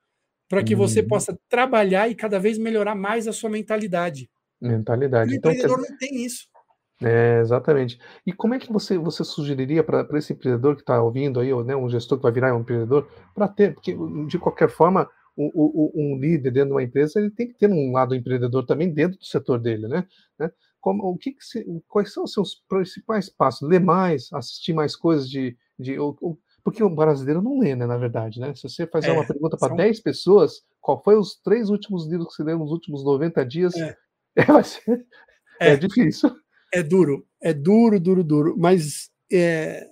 para 0.48 0.64
que 0.64 0.74
você 0.74 1.02
uhum. 1.02 1.08
possa 1.08 1.38
trabalhar 1.50 2.10
e 2.10 2.16
cada 2.16 2.40
vez 2.40 2.58
melhorar 2.58 2.96
mais 2.96 3.28
a 3.28 3.34
sua 3.34 3.50
mentalidade. 3.50 4.30
Mentalidade. 4.62 5.32
O 5.32 5.36
então, 5.36 5.52
empreendedor 5.52 5.90
não 5.90 5.98
tem 5.98 6.26
isso. 6.26 6.48
É, 7.02 7.40
exatamente. 7.40 7.98
E 8.26 8.34
como 8.34 8.54
é 8.54 8.60
que 8.60 8.72
você, 8.72 8.98
você 8.98 9.24
sugeriria 9.24 9.84
para 9.84 10.06
esse 10.18 10.34
empreendedor 10.34 10.76
que 10.76 10.82
está 10.82 11.02
ouvindo 11.02 11.40
aí, 11.40 11.52
ou 11.54 11.64
né, 11.64 11.76
um 11.76 11.90
gestor 11.90 12.18
que 12.18 12.24
vai 12.24 12.32
virar 12.32 12.56
um 12.56 12.60
empreendedor, 12.60 13.10
para 13.34 13.48
ter, 13.48 13.74
porque 13.74 13.96
de 14.28 14.38
qualquer 14.38 14.70
forma, 14.70 15.10
o, 15.36 15.50
o, 15.54 15.92
um 15.96 16.20
líder 16.20 16.52
dentro 16.52 16.70
de 16.70 16.74
uma 16.74 16.84
empresa, 16.84 17.20
ele 17.20 17.32
tem 17.32 17.48
que 17.48 17.54
ter 17.54 17.70
um 17.70 17.94
lado 17.94 18.14
empreendedor 18.14 18.66
também 18.66 18.94
dentro 18.94 19.18
do 19.18 19.26
setor 19.26 19.60
dele, 19.60 19.88
né? 19.88 20.06
né? 20.38 20.52
Como, 20.82 21.04
o 21.04 21.18
que, 21.18 21.32
que 21.32 21.44
se, 21.44 21.66
quais 21.88 22.12
são 22.14 22.24
os 22.24 22.34
seus 22.34 22.56
principais 22.68 23.30
passos? 23.30 23.68
Ler 23.68 23.80
mais, 23.80 24.32
assistir 24.34 24.74
mais 24.74 24.96
coisas 24.96 25.30
de. 25.30 25.58
de 25.78 25.98
ou, 25.98 26.18
ou, 26.22 26.38
porque 26.64 26.84
o 26.84 26.90
brasileiro 26.90 27.42
não 27.42 27.60
lê, 27.60 27.76
né, 27.76 27.86
na 27.86 27.98
verdade, 27.98 28.40
né? 28.40 28.54
Se 28.54 28.64
você 28.64 28.86
fazer 28.86 29.10
é, 29.10 29.14
uma 29.14 29.26
pergunta 29.26 29.58
para 29.58 29.70
são... 29.70 29.78
10 29.78 30.02
pessoas, 30.02 30.62
qual 30.82 31.02
foi 31.02 31.18
os 31.18 31.36
três 31.42 31.70
últimos 31.70 32.06
livros 32.06 32.28
que 32.28 32.36
você 32.36 32.44
leu 32.44 32.60
nos 32.60 32.72
últimos 32.72 33.04
90 33.04 33.46
dias? 33.46 33.76
É, 33.76 33.96
é 34.60 34.64
ser, 34.64 35.06
é. 35.60 35.70
é 35.72 35.76
difícil. 35.76 36.32
É 36.74 36.84
duro, 36.84 37.26
é 37.42 37.54
duro, 37.54 38.00
duro, 38.00 38.24
duro. 38.24 38.56
Mas 38.58 39.10
é, 39.32 39.88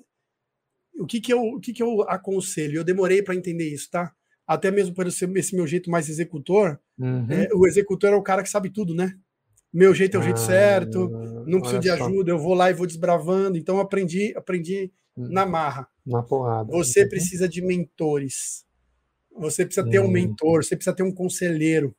o, 1.00 1.06
que, 1.06 1.20
que, 1.20 1.34
eu, 1.34 1.42
o 1.42 1.60
que, 1.60 1.74
que 1.74 1.82
eu 1.82 2.02
aconselho? 2.04 2.78
Eu 2.78 2.84
demorei 2.84 3.22
para 3.22 3.36
entender 3.36 3.68
isso, 3.70 3.90
tá? 3.90 4.14
Até 4.46 4.72
mesmo 4.72 4.94
por 4.94 5.08
esse, 5.08 5.26
esse 5.26 5.56
meu 5.56 5.68
jeito 5.68 5.90
mais 5.90 6.08
executor. 6.10 6.80
Uhum. 6.98 7.28
É, 7.30 7.50
o 7.54 7.68
executor 7.68 8.14
é 8.14 8.16
o 8.16 8.24
cara 8.24 8.44
que 8.44 8.50
sabe 8.50 8.70
tudo, 8.70 8.96
né? 8.96 9.14
Meu 9.74 9.94
jeito 9.94 10.16
é 10.16 10.20
o 10.20 10.24
jeito 10.24 10.40
ah, 10.40 10.46
certo, 10.46 11.10
não 11.46 11.60
preciso 11.60 11.82
de 11.82 11.90
ajuda, 11.90 12.32
eu 12.32 12.40
vou 12.40 12.54
lá 12.54 12.70
e 12.70 12.74
vou 12.74 12.88
desbravando. 12.88 13.58
Então, 13.58 13.80
aprendi, 13.80 14.34
aprendi 14.36 14.92
hum. 15.16 15.28
na 15.30 15.46
marra. 15.46 15.88
Na 16.06 16.24
porrada. 16.24 16.72
Você 16.72 17.04
uhum. 17.04 17.10
precisa 17.10 17.50
de 17.50 17.62
mentores. 17.62 18.66
Você 19.36 19.66
precisa 19.66 19.88
ter 19.88 20.00
um 20.00 20.06
hum. 20.06 20.12
mentor, 20.12 20.64
você 20.64 20.76
precisa 20.76 20.96
ter 20.96 21.04
um 21.04 21.12
conselheiro. 21.12 21.96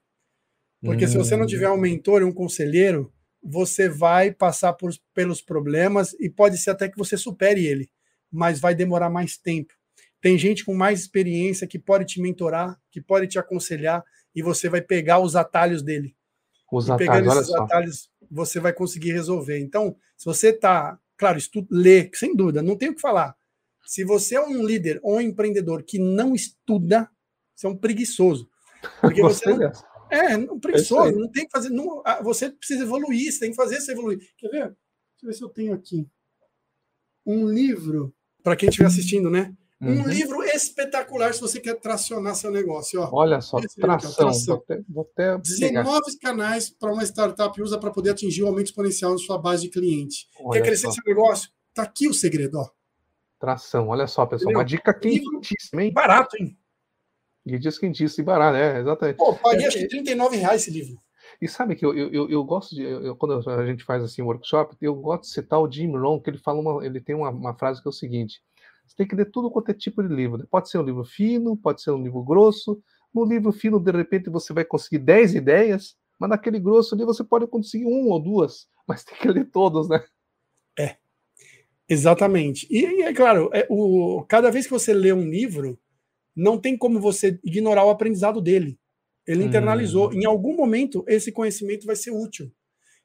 Porque 0.82 1.06
se 1.06 1.16
você 1.16 1.36
não 1.36 1.44
hum. 1.44 1.48
tiver 1.48 1.70
um 1.70 1.76
mentor 1.76 2.22
e 2.22 2.24
um 2.24 2.32
conselheiro, 2.32 3.12
você 3.42 3.88
vai 3.88 4.32
passar 4.32 4.72
por, 4.72 4.90
pelos 5.14 5.40
problemas 5.40 6.14
e 6.20 6.28
pode 6.28 6.58
ser 6.58 6.70
até 6.70 6.88
que 6.88 6.98
você 6.98 7.16
supere 7.16 7.66
ele, 7.66 7.90
mas 8.30 8.60
vai 8.60 8.74
demorar 8.74 9.10
mais 9.10 9.36
tempo. 9.36 9.72
Tem 10.20 10.36
gente 10.36 10.64
com 10.64 10.74
mais 10.74 11.00
experiência 11.00 11.66
que 11.66 11.78
pode 11.78 12.04
te 12.04 12.20
mentorar, 12.20 12.78
que 12.90 13.00
pode 13.00 13.26
te 13.28 13.38
aconselhar 13.38 14.04
e 14.34 14.42
você 14.42 14.68
vai 14.68 14.80
pegar 14.80 15.20
os 15.20 15.36
atalhos 15.36 15.82
dele. 15.82 16.14
Os 16.70 16.88
e 16.88 16.92
atalhos, 16.92 17.16
pegando 17.16 17.40
esses 17.40 17.54
atalhos, 17.54 18.10
você 18.30 18.60
vai 18.60 18.72
conseguir 18.72 19.12
resolver. 19.12 19.58
Então, 19.58 19.96
se 20.16 20.24
você 20.24 20.48
está, 20.48 20.98
claro, 21.16 21.38
estuda, 21.38 21.68
lê, 21.70 22.10
sem 22.14 22.34
dúvida, 22.34 22.62
não 22.62 22.76
tem 22.76 22.90
o 22.90 22.94
que 22.94 23.00
falar. 23.00 23.36
Se 23.86 24.04
você 24.04 24.34
é 24.34 24.40
um 24.40 24.64
líder 24.66 25.00
ou 25.02 25.16
um 25.16 25.20
empreendedor 25.20 25.82
que 25.82 25.98
não 25.98 26.34
estuda, 26.34 27.08
você 27.54 27.66
é 27.66 27.70
um 27.70 27.76
preguiçoso. 27.76 28.50
Porque 29.00 29.22
você, 29.22 29.54
não, 29.54 29.72
é, 30.10 30.36
não 30.36 30.58
preguiçoso, 30.58 31.18
não 31.18 31.30
tem 31.30 31.44
que 31.44 31.50
fazer. 31.50 31.70
Não, 31.70 32.02
você 32.22 32.50
precisa 32.50 32.82
evoluir, 32.82 33.32
você 33.32 33.40
tem 33.40 33.50
que 33.50 33.56
fazer 33.56 33.80
você 33.80 33.92
evoluir. 33.92 34.18
Quer 34.36 34.48
ver? 34.48 34.58
Deixa 34.60 34.76
eu 35.22 35.26
ver 35.28 35.32
se 35.34 35.42
eu 35.42 35.48
tenho 35.48 35.74
aqui 35.74 36.08
um 37.26 37.48
livro, 37.48 38.14
para 38.42 38.56
quem 38.56 38.68
estiver 38.68 38.86
assistindo, 38.86 39.28
né? 39.28 39.54
Um 39.80 39.90
uhum. 39.90 40.08
livro 40.08 40.42
espetacular 40.42 41.32
se 41.32 41.40
você 41.40 41.60
quer 41.60 41.74
tracionar 41.74 42.34
seu 42.34 42.50
negócio. 42.50 43.00
Ó. 43.00 43.10
Olha 43.12 43.40
só, 43.40 43.58
tração. 43.60 43.92
Aqui, 43.92 44.16
tração. 44.16 44.54
Vou 44.54 44.56
até, 44.56 44.82
vou 44.88 45.08
até 45.12 45.38
19 45.38 46.18
canais 46.20 46.68
para 46.68 46.92
uma 46.92 47.04
startup 47.04 47.62
usa 47.62 47.78
para 47.78 47.92
poder 47.92 48.10
atingir 48.10 48.42
o 48.42 48.46
um 48.46 48.48
aumento 48.48 48.66
exponencial 48.66 49.12
na 49.12 49.18
sua 49.18 49.38
base 49.38 49.62
de 49.62 49.68
cliente. 49.68 50.26
Olha 50.40 50.60
quer 50.60 50.66
crescer 50.66 50.86
só. 50.86 50.92
seu 50.92 51.04
negócio? 51.06 51.50
Tá 51.72 51.84
aqui 51.84 52.08
o 52.08 52.14
segredo, 52.14 52.58
ó. 52.58 52.68
Tração, 53.38 53.86
olha 53.88 54.08
só, 54.08 54.26
pessoal. 54.26 54.50
Entendeu? 54.50 54.58
Uma 54.58 54.64
dica 54.64 54.92
quentíssima, 54.92 55.84
hein? 55.84 55.92
Barato, 55.92 56.36
hein? 56.40 56.58
E 57.54 57.58
diz 57.58 57.78
quentíssimo 57.78 58.22
e 58.22 58.26
barato, 58.26 58.56
é, 58.56 58.80
exatamente. 58.80 59.16
Pô, 59.16 59.34
paguei 59.34 59.64
é, 59.64 59.68
acho 59.68 59.78
que 59.78 59.88
39 59.88 60.36
reais 60.36 60.62
esse 60.62 60.70
livro. 60.70 61.00
E 61.40 61.46
sabe 61.46 61.76
que 61.76 61.84
eu, 61.84 61.94
eu, 61.94 62.28
eu 62.28 62.44
gosto 62.44 62.74
de. 62.74 62.82
Eu, 62.82 63.14
quando 63.16 63.48
a 63.48 63.66
gente 63.66 63.84
faz 63.84 64.02
assim 64.02 64.22
um 64.22 64.26
workshop, 64.26 64.76
eu 64.80 64.94
gosto 64.94 65.22
de 65.22 65.30
citar 65.30 65.60
o 65.60 65.70
Jim 65.70 65.90
Rohn, 65.96 66.20
que 66.20 66.30
ele 66.30 66.38
fala 66.38 66.60
uma, 66.60 66.84
ele 66.84 67.00
tem 67.00 67.14
uma, 67.14 67.30
uma 67.30 67.54
frase 67.54 67.80
que 67.80 67.88
é 67.88 67.90
o 67.90 67.92
seguinte: 67.92 68.42
você 68.86 68.96
tem 68.96 69.06
que 69.06 69.14
ler 69.14 69.30
tudo 69.30 69.50
quanto 69.50 69.70
é 69.70 69.74
tipo 69.74 70.02
de 70.02 70.12
livro. 70.12 70.46
Pode 70.50 70.68
ser 70.70 70.78
um 70.78 70.82
livro 70.82 71.04
fino, 71.04 71.56
pode 71.56 71.82
ser 71.82 71.90
um 71.90 72.02
livro 72.02 72.22
grosso. 72.22 72.82
No 73.14 73.24
livro 73.24 73.52
fino, 73.52 73.78
de 73.78 73.92
repente, 73.92 74.30
você 74.30 74.52
vai 74.52 74.64
conseguir 74.64 74.98
10 74.98 75.34
ideias, 75.34 75.96
mas 76.18 76.30
naquele 76.30 76.58
grosso 76.58 76.94
ali 76.94 77.04
você 77.04 77.22
pode 77.22 77.46
conseguir 77.46 77.86
um 77.86 78.08
ou 78.08 78.20
duas, 78.20 78.66
mas 78.86 79.04
tem 79.04 79.16
que 79.16 79.28
ler 79.28 79.44
todos, 79.46 79.88
né? 79.88 80.02
É. 80.78 80.96
Exatamente. 81.88 82.66
E, 82.70 82.84
e 82.84 83.02
é 83.02 83.14
claro, 83.14 83.50
é, 83.52 83.66
o, 83.70 84.24
cada 84.28 84.50
vez 84.50 84.66
que 84.66 84.72
você 84.72 84.92
lê 84.92 85.12
um 85.12 85.28
livro, 85.28 85.78
não 86.38 86.56
tem 86.56 86.76
como 86.76 87.00
você 87.00 87.38
ignorar 87.42 87.84
o 87.84 87.90
aprendizado 87.90 88.40
dele. 88.40 88.78
Ele 89.26 89.44
internalizou. 89.44 90.10
Hum. 90.10 90.14
Em 90.14 90.24
algum 90.24 90.56
momento, 90.56 91.04
esse 91.08 91.32
conhecimento 91.32 91.84
vai 91.84 91.96
ser 91.96 92.12
útil. 92.12 92.50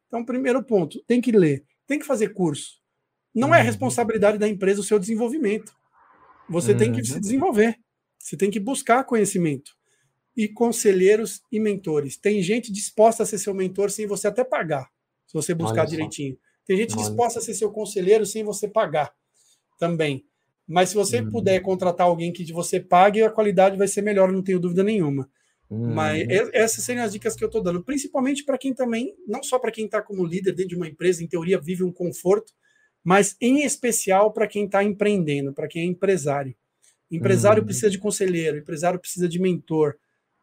Então, 0.08 0.24
primeiro 0.24 0.64
ponto, 0.64 1.04
tem 1.08 1.20
que 1.20 1.32
ler, 1.32 1.66
tem 1.88 1.98
que 1.98 2.06
fazer 2.06 2.30
curso. 2.34 2.80
Não 3.34 3.48
é 3.48 3.52
uhum. 3.52 3.56
é 3.56 3.62
responsabilidade 3.64 4.38
da 4.38 4.48
empresa 4.48 4.80
o 4.80 4.84
seu 4.84 5.00
desenvolvimento. 5.00 5.74
Você 6.48 6.74
uhum. 6.74 6.78
tem 6.78 6.92
que 6.94 7.04
se 7.04 7.16
uhum. 7.16 7.20
desenvolver. 7.20 7.76
Você 8.20 8.38
tem 8.38 8.52
que 8.52 8.60
buscar 8.60 9.04
conhecimento. 9.04 9.72
E 10.38 10.48
conselheiros 10.48 11.42
e 11.52 11.60
mentores. 11.60 12.16
Tem 12.16 12.42
gente 12.42 12.72
disposta 12.72 13.24
a 13.24 13.26
ser 13.26 13.40
seu 13.40 13.54
mentor 13.54 13.90
sem 13.90 14.06
você 14.06 14.28
até 14.28 14.44
pagar, 14.44 14.88
se 15.26 15.34
você 15.34 15.54
buscar 15.56 15.86
direitinho. 15.86 16.38
Tem 16.66 16.78
gente 16.78 16.94
Olha. 16.94 17.04
disposta 17.04 17.40
a 17.40 17.42
ser 17.42 17.56
seu 17.56 17.72
conselheiro 17.72 18.26
sem 18.26 18.44
você 18.44 18.68
pagar 18.68 19.12
também. 19.80 20.24
Mas 20.68 20.90
se 20.90 20.96
você 20.96 21.20
uhum. 21.20 21.30
puder 21.30 21.60
contratar 21.62 22.08
alguém 22.08 22.32
que 22.32 22.52
você 22.52 22.80
pague, 22.80 23.22
a 23.22 23.30
qualidade 23.30 23.78
vai 23.78 23.88
ser 23.88 24.02
melhor, 24.02 24.32
não 24.32 24.42
tenho 24.42 24.60
dúvida 24.60 24.84
nenhuma. 24.84 25.30
Uhum. 25.70 25.94
Mas 25.94 26.26
essas 26.54 26.84
seriam 26.84 27.04
as 27.04 27.12
dicas 27.12 27.36
que 27.36 27.44
eu 27.44 27.48
estou 27.48 27.62
dando, 27.62 27.84
principalmente 27.84 28.44
para 28.44 28.58
quem 28.58 28.74
também, 28.74 29.14
não 29.28 29.42
só 29.42 29.58
para 29.60 29.72
quem 29.72 29.86
está 29.86 30.02
como 30.02 30.26
líder 30.26 30.54
dentro 30.54 30.70
de 30.70 30.76
uma 30.76 30.88
empresa, 30.88 31.24
em 31.24 31.28
teoria 31.28 31.60
vive 31.60 31.84
um 31.84 31.92
conforto, 31.92 32.54
mas 33.04 33.36
em 33.42 33.64
especial 33.64 34.32
para 34.32 34.48
quem 34.48 34.66
está 34.66 34.84
empreendendo, 34.84 35.54
para 35.54 35.68
quem 35.68 35.82
é 35.82 35.86
empresário. 35.86 36.56
Empresário 37.12 37.62
uhum. 37.62 37.66
precisa 37.66 37.90
de 37.90 37.98
conselheiro, 37.98 38.58
empresário 38.58 39.00
precisa 39.00 39.28
de 39.28 39.40
mentor, 39.40 39.96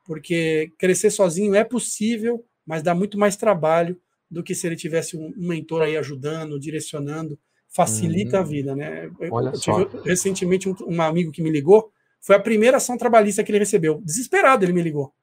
porque 0.04 0.72
crescer 0.78 1.10
sozinho 1.10 1.54
é 1.54 1.64
possível, 1.64 2.44
mas 2.66 2.82
dá 2.82 2.94
muito 2.94 3.18
mais 3.18 3.36
trabalho 3.36 4.00
do 4.30 4.42
que 4.42 4.54
se 4.54 4.66
ele 4.66 4.76
tivesse 4.76 5.16
um 5.16 5.32
mentor 5.36 5.82
aí 5.82 5.96
ajudando, 5.96 6.60
direcionando, 6.60 7.38
facilita 7.70 8.36
uhum. 8.36 8.42
a 8.42 8.46
vida, 8.46 8.76
né? 8.76 9.10
Olha 9.30 9.50
eu 9.50 9.56
só. 9.56 9.84
tive 9.84 10.02
recentemente 10.02 10.68
um, 10.68 10.74
um, 10.86 11.00
amigo 11.00 11.30
que 11.30 11.42
me 11.42 11.50
ligou, 11.50 11.92
foi 12.20 12.36
a 12.36 12.40
primeira 12.40 12.76
ação 12.76 12.96
trabalhista 12.98 13.42
que 13.42 13.50
ele 13.50 13.60
recebeu. 13.60 14.00
Desesperado, 14.04 14.64
ele 14.64 14.72
me 14.72 14.82
ligou. 14.82 15.14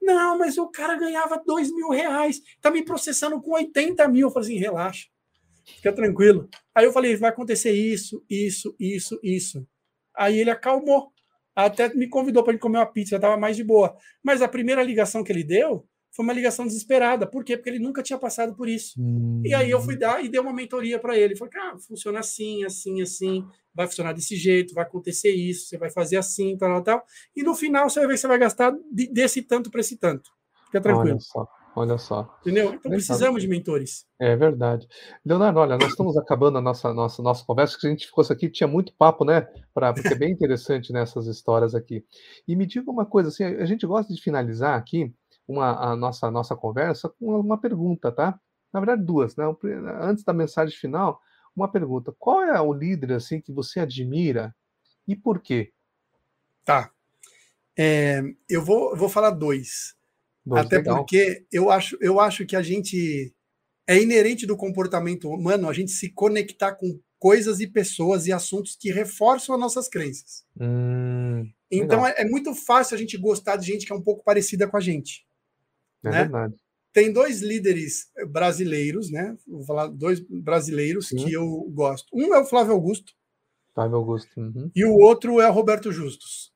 Não, 0.00 0.36
mas 0.36 0.58
o 0.58 0.68
cara 0.68 0.96
ganhava 0.96 1.40
dois 1.46 1.72
mil 1.72 1.90
reais, 1.90 2.40
tá 2.60 2.70
me 2.70 2.84
processando 2.84 3.40
com 3.40 3.52
80 3.52 4.08
mil. 4.08 4.26
Eu 4.26 4.32
falei 4.32 4.48
assim, 4.48 4.58
relaxa, 4.58 5.06
fica 5.76 5.92
tranquilo. 5.92 6.48
Aí 6.74 6.84
eu 6.84 6.92
falei, 6.92 7.14
vai 7.16 7.30
acontecer 7.30 7.70
isso, 7.70 8.24
isso, 8.28 8.74
isso, 8.80 9.20
isso. 9.22 9.66
Aí 10.16 10.38
ele 10.38 10.50
acalmou. 10.50 11.12
Até 11.54 11.92
me 11.94 12.08
convidou 12.08 12.42
para 12.42 12.54
gente 12.54 12.62
comer 12.62 12.78
uma 12.78 12.86
pizza, 12.86 13.10
já 13.10 13.16
estava 13.16 13.36
mais 13.36 13.56
de 13.56 13.62
boa. 13.62 13.94
Mas 14.22 14.40
a 14.40 14.48
primeira 14.48 14.82
ligação 14.82 15.22
que 15.22 15.30
ele 15.30 15.44
deu 15.44 15.86
foi 16.12 16.24
uma 16.24 16.32
ligação 16.32 16.66
desesperada. 16.66 17.26
Por 17.26 17.42
quê? 17.42 17.56
Porque 17.56 17.70
ele 17.70 17.78
nunca 17.78 18.02
tinha 18.02 18.18
passado 18.18 18.54
por 18.54 18.68
isso. 18.68 19.00
Hum. 19.00 19.40
E 19.44 19.54
aí 19.54 19.70
eu 19.70 19.80
fui 19.80 19.96
dar 19.96 20.22
e 20.22 20.28
dei 20.28 20.40
uma 20.40 20.52
mentoria 20.52 20.98
para 20.98 21.16
ele. 21.16 21.34
Falei, 21.34 21.52
cara, 21.52 21.78
funciona 21.78 22.20
assim, 22.20 22.64
assim, 22.64 23.00
assim, 23.00 23.46
vai 23.74 23.86
funcionar 23.86 24.12
desse 24.12 24.36
jeito, 24.36 24.74
vai 24.74 24.84
acontecer 24.84 25.30
isso, 25.30 25.66
você 25.66 25.78
vai 25.78 25.90
fazer 25.90 26.18
assim, 26.18 26.56
tal, 26.58 26.68
tal, 26.68 26.82
tal. 26.82 27.06
E 27.34 27.42
no 27.42 27.54
final 27.54 27.88
você 27.88 28.00
vai 28.00 28.08
ver 28.08 28.14
que 28.14 28.20
você 28.20 28.28
vai 28.28 28.38
gastar 28.38 28.72
desse 28.90 29.42
tanto 29.42 29.70
para 29.70 29.80
esse 29.80 29.96
tanto. 29.96 30.30
Fica 30.66 30.80
tranquilo. 30.80 31.16
Olha 31.16 31.20
só. 31.20 31.48
Olha 31.74 31.96
só. 31.96 32.38
Entendeu? 32.42 32.74
Então 32.74 32.90
precisamos 32.90 33.40
de 33.40 33.48
mentores. 33.48 34.04
É 34.20 34.36
verdade. 34.36 34.86
Leonardo, 35.24 35.58
olha, 35.58 35.78
nós 35.78 35.88
estamos 35.88 36.18
acabando 36.18 36.58
a 36.58 36.60
nossa, 36.60 36.92
nossa, 36.92 37.22
nossa 37.22 37.44
conversa, 37.46 37.78
que 37.80 37.86
a 37.86 37.90
gente 37.90 38.06
ficou 38.06 38.22
aqui, 38.28 38.50
tinha 38.50 38.68
muito 38.68 38.92
papo, 38.98 39.24
né? 39.24 39.46
Pra, 39.72 39.92
porque 39.94 40.12
é 40.12 40.14
bem 40.14 40.30
interessante 40.30 40.92
nessas 40.92 41.26
histórias 41.26 41.74
aqui. 41.74 42.04
E 42.46 42.54
me 42.54 42.66
diga 42.66 42.90
uma 42.90 43.06
coisa, 43.06 43.30
assim, 43.30 43.44
a 43.44 43.64
gente 43.64 43.86
gosta 43.86 44.12
de 44.12 44.20
finalizar 44.20 44.78
aqui 44.78 45.14
uma, 45.46 45.92
a 45.92 45.96
nossa, 45.96 46.30
nossa 46.30 46.56
conversa 46.56 47.08
com 47.08 47.38
uma 47.38 47.58
pergunta, 47.58 48.10
tá? 48.10 48.38
Na 48.72 48.80
verdade, 48.80 49.04
duas, 49.04 49.36
né? 49.36 49.44
Antes 50.00 50.24
da 50.24 50.32
mensagem 50.32 50.76
final, 50.76 51.20
uma 51.54 51.70
pergunta. 51.70 52.14
Qual 52.18 52.42
é 52.42 52.60
o 52.60 52.72
líder, 52.72 53.12
assim, 53.12 53.40
que 53.40 53.52
você 53.52 53.80
admira 53.80 54.54
e 55.06 55.14
por 55.14 55.40
quê? 55.40 55.72
Tá. 56.64 56.90
É, 57.76 58.22
eu 58.48 58.64
vou, 58.64 58.96
vou 58.96 59.08
falar 59.08 59.30
dois. 59.30 59.94
Até 60.50 60.78
legal. 60.78 60.96
porque 60.96 61.46
eu 61.52 61.70
acho, 61.70 61.96
eu 62.00 62.18
acho 62.18 62.44
que 62.44 62.56
a 62.56 62.62
gente 62.62 63.32
é 63.86 64.00
inerente 64.00 64.46
do 64.46 64.56
comportamento 64.56 65.28
humano 65.28 65.68
a 65.68 65.72
gente 65.72 65.90
se 65.90 66.10
conectar 66.10 66.72
com 66.74 66.98
coisas 67.18 67.60
e 67.60 67.66
pessoas 67.66 68.26
e 68.26 68.32
assuntos 68.32 68.76
que 68.76 68.90
reforçam 68.90 69.54
as 69.54 69.60
nossas 69.60 69.88
crenças. 69.88 70.44
Hum, 70.60 71.48
então 71.70 72.04
é, 72.04 72.14
é, 72.18 72.24
muito 72.24 72.54
fácil 72.54 72.96
a 72.96 72.98
gente 72.98 73.16
gostar 73.16 73.56
de 73.56 73.66
gente 73.66 73.86
que 73.86 73.92
é 73.92 73.94
um 73.94 74.02
pouco 74.02 74.24
parecida 74.24 74.66
com 74.66 74.76
a 74.76 74.80
gente. 74.80 75.24
É 76.04 76.10
né? 76.10 76.22
verdade. 76.22 76.54
Tem 76.92 77.12
dois 77.12 77.40
líderes 77.40 78.10
brasileiros, 78.28 79.10
né? 79.10 79.36
Vou 79.46 79.64
falar 79.64 79.86
dois 79.86 80.20
brasileiros 80.20 81.08
Sim. 81.08 81.16
que 81.16 81.32
eu 81.32 81.46
gosto. 81.70 82.08
Um 82.12 82.34
é 82.34 82.40
o 82.40 82.44
Flávio 82.44 82.74
Augusto. 82.74 83.12
Flávio 83.74 83.96
Augusto. 83.96 84.28
Uhum. 84.38 84.70
E 84.74 84.84
o 84.84 84.94
outro 84.94 85.40
é 85.40 85.48
o 85.48 85.52
Roberto 85.52 85.90
Justus. 85.90 86.52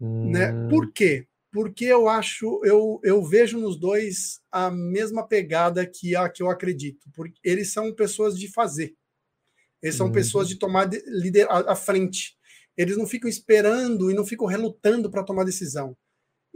Hum. 0.00 0.30
Né? 0.30 0.52
Por 0.68 0.92
quê? 0.92 1.28
porque 1.56 1.86
eu 1.86 2.06
acho, 2.06 2.60
eu, 2.64 3.00
eu 3.02 3.24
vejo 3.24 3.58
nos 3.58 3.80
dois 3.80 4.42
a 4.52 4.70
mesma 4.70 5.26
pegada 5.26 5.86
que 5.86 6.14
a 6.14 6.28
que 6.28 6.42
eu 6.42 6.50
acredito, 6.50 7.08
porque 7.14 7.40
eles 7.42 7.72
são 7.72 7.94
pessoas 7.94 8.38
de 8.38 8.52
fazer, 8.52 8.94
eles 9.82 9.96
são 9.96 10.08
uhum. 10.08 10.12
pessoas 10.12 10.48
de 10.48 10.58
tomar 10.58 10.86
lider 11.06 11.46
à 11.50 11.74
frente. 11.74 12.36
Eles 12.76 12.98
não 12.98 13.06
ficam 13.06 13.26
esperando 13.26 14.10
e 14.10 14.14
não 14.14 14.22
ficam 14.22 14.46
relutando 14.46 15.10
para 15.10 15.22
tomar 15.22 15.44
decisão. 15.44 15.96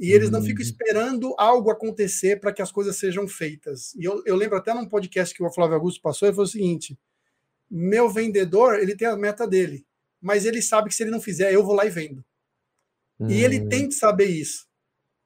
E 0.00 0.12
eles 0.12 0.28
uhum. 0.28 0.32
não 0.32 0.42
ficam 0.42 0.64
uhum. 0.64 0.70
esperando 0.70 1.34
algo 1.38 1.70
acontecer 1.70 2.40
para 2.40 2.52
que 2.52 2.62
as 2.62 2.72
coisas 2.72 2.96
sejam 2.96 3.28
feitas. 3.28 3.94
E 3.94 4.04
eu, 4.04 4.22
eu 4.24 4.34
lembro 4.34 4.56
até 4.56 4.72
num 4.72 4.88
podcast 4.88 5.34
que 5.34 5.42
o 5.42 5.52
Flávio 5.52 5.76
Augusto 5.76 6.00
passou, 6.00 6.26
ele 6.26 6.34
falou 6.34 6.48
o 6.48 6.50
seguinte: 6.50 6.98
meu 7.70 8.08
vendedor, 8.08 8.78
ele 8.78 8.96
tem 8.96 9.06
a 9.06 9.16
meta 9.16 9.46
dele, 9.46 9.86
mas 10.20 10.46
ele 10.46 10.62
sabe 10.62 10.88
que 10.88 10.94
se 10.94 11.02
ele 11.02 11.10
não 11.10 11.20
fizer, 11.20 11.52
eu 11.52 11.62
vou 11.62 11.74
lá 11.74 11.84
e 11.84 11.90
vendo. 11.90 12.24
Uhum. 13.18 13.30
E 13.30 13.44
ele 13.44 13.68
tem 13.68 13.88
que 13.88 13.94
saber 13.94 14.26
isso 14.26 14.70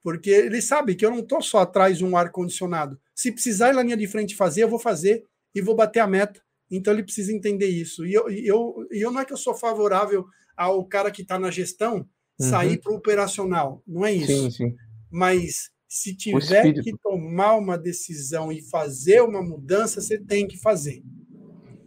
porque 0.04 0.28
ele 0.28 0.60
sabe 0.60 0.94
que 0.94 1.04
eu 1.04 1.10
não 1.10 1.20
estou 1.20 1.40
só 1.40 1.60
atrás 1.60 1.96
de 1.96 2.04
um 2.04 2.14
ar-condicionado. 2.14 3.00
Se 3.14 3.32
precisar 3.32 3.70
ir 3.70 3.74
na 3.74 3.82
linha 3.82 3.96
de 3.96 4.06
frente 4.06 4.36
fazer, 4.36 4.64
eu 4.64 4.68
vou 4.68 4.78
fazer 4.78 5.24
e 5.54 5.62
vou 5.62 5.74
bater 5.74 6.00
a 6.00 6.06
meta. 6.06 6.42
Então 6.70 6.92
ele 6.92 7.02
precisa 7.02 7.32
entender 7.32 7.68
isso. 7.68 8.04
E 8.04 8.12
eu, 8.12 8.28
eu, 8.28 8.86
eu 8.90 9.10
não 9.10 9.22
é 9.22 9.24
que 9.24 9.32
eu 9.32 9.36
sou 9.38 9.54
favorável 9.54 10.26
ao 10.54 10.84
cara 10.84 11.10
que 11.10 11.22
está 11.22 11.38
na 11.38 11.50
gestão 11.50 12.06
sair 12.40 12.76
uhum. 12.76 12.80
para 12.80 12.92
o 12.92 12.96
operacional. 12.96 13.82
Não 13.86 14.04
é 14.04 14.12
isso. 14.12 14.32
Sim, 14.32 14.50
sim. 14.50 14.74
Mas 15.10 15.70
se 15.88 16.14
tiver 16.14 16.72
que 16.82 16.92
tomar 17.02 17.54
uma 17.54 17.78
decisão 17.78 18.50
e 18.50 18.60
fazer 18.62 19.20
uma 19.20 19.42
mudança, 19.42 20.00
você 20.00 20.18
tem 20.18 20.46
que 20.46 20.58
fazer. 20.58 21.02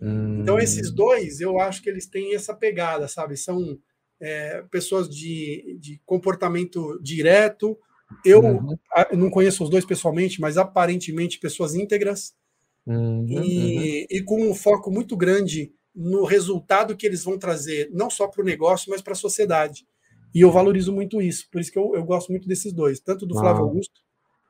Hum. 0.01 0.39
Então, 0.41 0.59
esses 0.59 0.91
dois, 0.91 1.41
eu 1.41 1.59
acho 1.59 1.81
que 1.81 1.89
eles 1.89 2.07
têm 2.07 2.33
essa 2.33 2.53
pegada, 2.53 3.07
sabe? 3.07 3.35
São 3.35 3.77
é, 4.21 4.63
pessoas 4.71 5.09
de, 5.09 5.77
de 5.79 6.01
comportamento 6.05 6.99
direto, 7.01 7.77
eu 8.23 8.41
uhum. 8.41 8.77
não 9.13 9.29
conheço 9.29 9.63
os 9.63 9.69
dois 9.69 9.85
pessoalmente, 9.85 10.39
mas 10.39 10.57
aparentemente 10.57 11.39
pessoas 11.39 11.75
íntegras 11.75 12.33
uhum. 12.85 13.25
e, 13.27 13.35
uhum. 13.35 14.05
e, 14.09 14.23
com 14.23 14.49
um 14.49 14.55
foco 14.55 14.89
muito 14.89 15.17
grande 15.17 15.73
no 15.93 16.23
resultado 16.23 16.95
que 16.95 17.05
eles 17.05 17.23
vão 17.23 17.37
trazer, 17.37 17.89
não 17.91 18.09
só 18.09 18.27
para 18.27 18.41
o 18.41 18.45
negócio, 18.45 18.89
mas 18.89 19.01
para 19.01 19.13
a 19.13 19.15
sociedade. 19.15 19.85
E 20.37 20.41
eu 20.41 20.51
valorizo 20.51 20.93
muito 20.93 21.21
isso, 21.21 21.47
por 21.51 21.59
isso 21.59 21.71
que 21.71 21.79
eu, 21.79 21.95
eu 21.95 22.03
gosto 22.03 22.29
muito 22.29 22.47
desses 22.47 22.71
dois, 22.71 22.99
tanto 22.99 23.25
do 23.25 23.33
Flávio 23.33 23.63
ah, 23.63 23.65
Augusto 23.65 24.01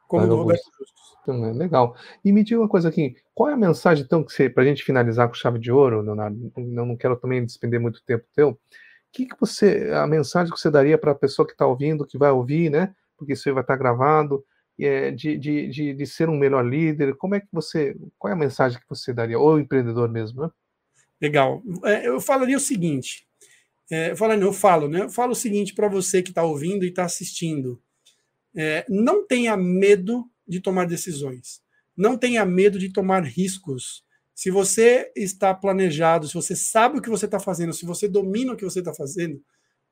como 0.08 0.24
Flávio 0.24 0.36
do 0.36 0.42
Roberto 0.42 0.66
Justus. 0.78 1.58
Legal. 1.58 1.96
E 2.24 2.32
me 2.32 2.44
diga 2.44 2.60
uma 2.60 2.68
coisa 2.68 2.90
aqui, 2.90 3.16
qual 3.34 3.50
é 3.50 3.54
a 3.54 3.58
mensagem, 3.58 4.04
então, 4.04 4.24
que 4.24 4.34
você, 4.34 4.50
para 4.50 4.64
a 4.64 4.66
gente 4.66 4.84
finalizar 4.84 5.28
com 5.28 5.34
chave 5.34 5.60
de 5.60 5.72
ouro, 5.72 6.02
Leonardo, 6.02 6.52
não, 6.58 6.88
não 6.88 6.98
quero 6.98 7.16
também 7.16 7.46
despender 7.46 7.80
muito 7.80 8.04
tempo 8.04 8.26
teu, 8.36 8.60
que, 9.12 9.26
que 9.26 9.36
você, 9.40 9.90
a 9.94 10.06
mensagem 10.06 10.54
que 10.54 10.60
você 10.60 10.70
daria 10.70 10.98
para 10.98 11.12
a 11.12 11.16
pessoa 11.16 11.46
que 11.46 11.54
está 11.54 11.66
ouvindo, 11.66 12.06
que 12.06 12.18
vai 12.18 12.32
ouvir, 12.32 12.70
né? 12.70 12.94
porque 13.18 13.34
isso 13.34 13.50
aí 13.50 13.54
vai 13.54 13.64
estar 13.64 13.76
gravado, 13.76 14.46
é, 14.80 15.12
de, 15.12 15.38
de, 15.38 15.68
de, 15.68 15.94
de, 15.94 16.06
ser 16.06 16.30
um 16.30 16.38
melhor 16.38 16.66
líder? 16.66 17.16
Como 17.16 17.34
é 17.36 17.40
que 17.40 17.48
você, 17.52 17.96
qual 18.18 18.32
é 18.32 18.36
a 18.36 18.40
mensagem 18.40 18.80
que 18.80 18.88
você 18.88 19.12
daria, 19.12 19.40
ou 19.40 19.60
empreendedor 19.60 20.08
mesmo, 20.08 20.44
né? 20.44 20.50
Legal. 21.20 21.64
É, 21.84 22.08
eu 22.08 22.22
falaria 22.22 22.56
o 22.56 22.60
seguinte, 22.60 23.27
é, 23.90 24.12
eu, 24.12 24.18
falo, 24.18 24.34
eu 24.34 24.54
falo, 24.54 24.88
né? 24.88 25.04
Eu 25.04 25.10
falo 25.10 25.32
o 25.32 25.36
seguinte 25.36 25.74
para 25.74 25.88
você 25.88 26.22
que 26.22 26.30
está 26.30 26.44
ouvindo 26.44 26.84
e 26.84 26.90
está 26.90 27.06
assistindo. 27.06 27.82
É, 28.56 28.86
não 28.90 29.26
tenha 29.26 29.56
medo 29.56 30.30
de 30.48 30.60
tomar 30.60 30.86
decisões. 30.86 31.62
Não 31.96 32.18
tenha 32.18 32.46
medo 32.46 32.78
de 32.78 32.92
tomar 32.92 33.24
riscos. 33.24 34.04
Se 34.36 34.52
você 34.52 35.12
está 35.16 35.54
planejado, 35.54 36.28
se 36.28 36.34
você 36.34 36.56
sabe 36.56 37.00
o 37.00 37.02
que 37.02 37.10
você 37.10 37.26
está 37.26 37.40
fazendo, 37.40 37.74
se 37.74 37.86
você 37.86 38.08
domina 38.08 38.54
o 38.54 38.58
que 38.58 38.66
você 38.66 38.80
está 38.80 38.94
fazendo, 38.94 39.42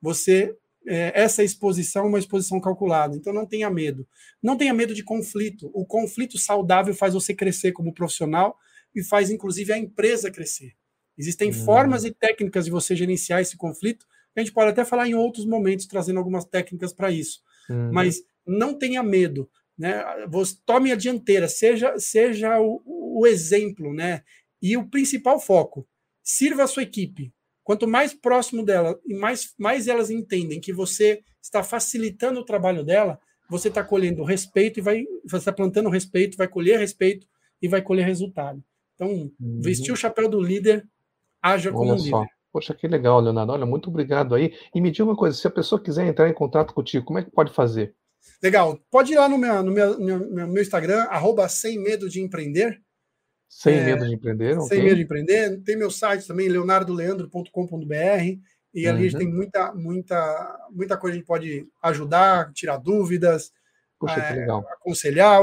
você 0.02 0.56
é, 0.88 1.12
essa 1.20 1.44
exposição 1.44 2.06
é 2.06 2.08
uma 2.08 2.20
exposição 2.20 2.60
calculada. 2.60 3.16
Então 3.16 3.34
não 3.34 3.46
tenha 3.46 3.70
medo. 3.70 4.08
Não 4.42 4.58
tenha 4.58 4.74
medo 4.74 4.94
de 4.94 5.04
conflito. 5.04 5.72
O 5.74 5.86
conflito 5.86 6.38
saudável 6.38 6.94
faz 6.94 7.14
você 7.14 7.34
crescer 7.34 7.72
como 7.72 7.94
profissional 7.94 8.58
e 8.94 9.04
faz 9.04 9.30
inclusive 9.30 9.74
a 9.74 9.78
empresa 9.78 10.30
crescer. 10.30 10.74
Existem 11.18 11.50
hum. 11.50 11.54
formas 11.54 12.04
e 12.06 12.12
técnicas 12.12 12.66
de 12.66 12.72
você 12.72 12.96
gerenciar 12.96 13.42
esse 13.42 13.58
conflito. 13.58 14.06
A 14.36 14.40
gente 14.40 14.52
pode 14.52 14.72
até 14.72 14.84
falar 14.84 15.08
em 15.08 15.16
outros 15.16 15.46
momentos, 15.46 15.88
trazendo 15.88 16.18
algumas 16.20 16.46
técnicas 16.46 16.94
para 16.94 17.12
isso. 17.12 17.42
Hum. 17.70 17.92
Mas 17.92 18.22
não 18.46 18.78
tenha 18.78 19.02
medo. 19.02 19.50
Né? 19.78 20.04
Você 20.30 20.56
tome 20.66 20.92
a 20.92 20.96
dianteira, 20.96 21.48
seja, 21.48 21.98
seja 21.98 22.60
o, 22.60 22.82
o 22.86 23.28
exemplo, 23.28 23.94
né? 23.94 24.24
E 24.62 24.78
o 24.78 24.88
principal 24.88 25.40
foco: 25.40 25.88
sirva 26.24 26.64
a 26.64 26.68
sua 26.68 26.84
equipe, 26.84 27.34
Quanto 27.66 27.88
mais 27.88 28.14
próximo 28.14 28.64
dela 28.64 28.98
e 29.04 29.16
mais, 29.16 29.52
mais 29.58 29.88
elas 29.88 30.12
entendem 30.12 30.62
que 30.62 30.72
você 30.72 31.24
está 31.42 31.64
facilitando 31.64 32.40
o 32.40 32.46
trabalho 32.46 32.84
dela, 32.84 33.20
você 33.50 33.70
está 33.70 33.84
colhendo 33.84 34.24
respeito 34.24 34.80
e 34.80 34.84
vai. 34.84 35.04
Você 35.24 35.38
está 35.38 35.52
plantando 35.52 35.90
respeito, 35.90 36.38
vai 36.38 36.48
colher 36.48 36.78
respeito 36.78 37.28
e 37.60 37.68
vai 37.68 37.82
colher 37.82 38.06
resultado. 38.06 38.64
Então, 38.94 39.32
uhum. 39.40 39.62
vestir 39.64 39.92
o 39.92 39.96
chapéu 39.96 40.30
do 40.30 40.40
líder, 40.40 40.88
haja 41.46 41.72
como 41.72 41.84
Olha 41.84 41.94
um 41.94 42.00
só. 42.00 42.22
líder. 42.22 42.36
Poxa, 42.52 42.74
que 42.74 42.88
legal, 42.88 43.20
Leonardo. 43.20 43.52
Olha, 43.52 43.66
muito 43.66 43.90
obrigado 43.90 44.34
aí. 44.34 44.54
E 44.74 44.80
me 44.80 44.90
diga 44.90 45.04
uma 45.04 45.16
coisa: 45.16 45.38
se 45.38 45.46
a 45.46 45.52
pessoa 45.52 45.82
quiser 45.82 46.08
entrar 46.08 46.30
em 46.30 46.34
contato 46.34 46.74
contigo, 46.74 47.06
como 47.06 47.20
é 47.20 47.24
que 47.24 47.30
pode 47.30 47.52
fazer? 47.52 47.94
Legal. 48.42 48.80
Pode 48.90 49.14
ir 49.14 49.18
lá 49.18 49.30
no 49.30 49.38
meu, 49.38 49.64
no 49.64 49.72
meu, 49.72 50.00
no 50.00 50.48
meu 50.48 50.64
Instagram, 50.64 51.04
arroba 51.10 51.48
sem 51.50 51.78
medo 51.78 52.10
de 52.10 52.22
empreender. 52.22 52.82
Sem 53.48 53.76
é, 53.76 53.86
medo 53.86 54.06
de 54.06 54.16
empreender? 54.16 54.60
Sem 54.62 54.84
medo 54.84 54.96
de 54.96 55.04
empreender. 55.04 55.62
Tem 55.64 55.78
meu 55.78 55.92
site 55.92 56.26
também, 56.26 56.48
leonardoleandro.com.br, 56.48 58.40
e 58.74 58.88
ali 58.88 58.90
uhum. 58.90 58.96
a 58.96 59.02
gente 59.02 59.14
uhum. 59.14 59.20
tem 59.20 59.28
muita, 59.28 59.74
muita, 59.74 60.60
muita 60.72 60.98
coisa 60.98 61.14
que 61.14 61.18
a 61.18 61.20
gente 61.20 61.28
pode 61.28 61.68
ajudar, 61.84 62.52
tirar 62.54 62.78
dúvidas. 62.78 63.52
Puxa, 64.00 64.20
é, 64.20 64.46
aconselhar, 64.74 65.42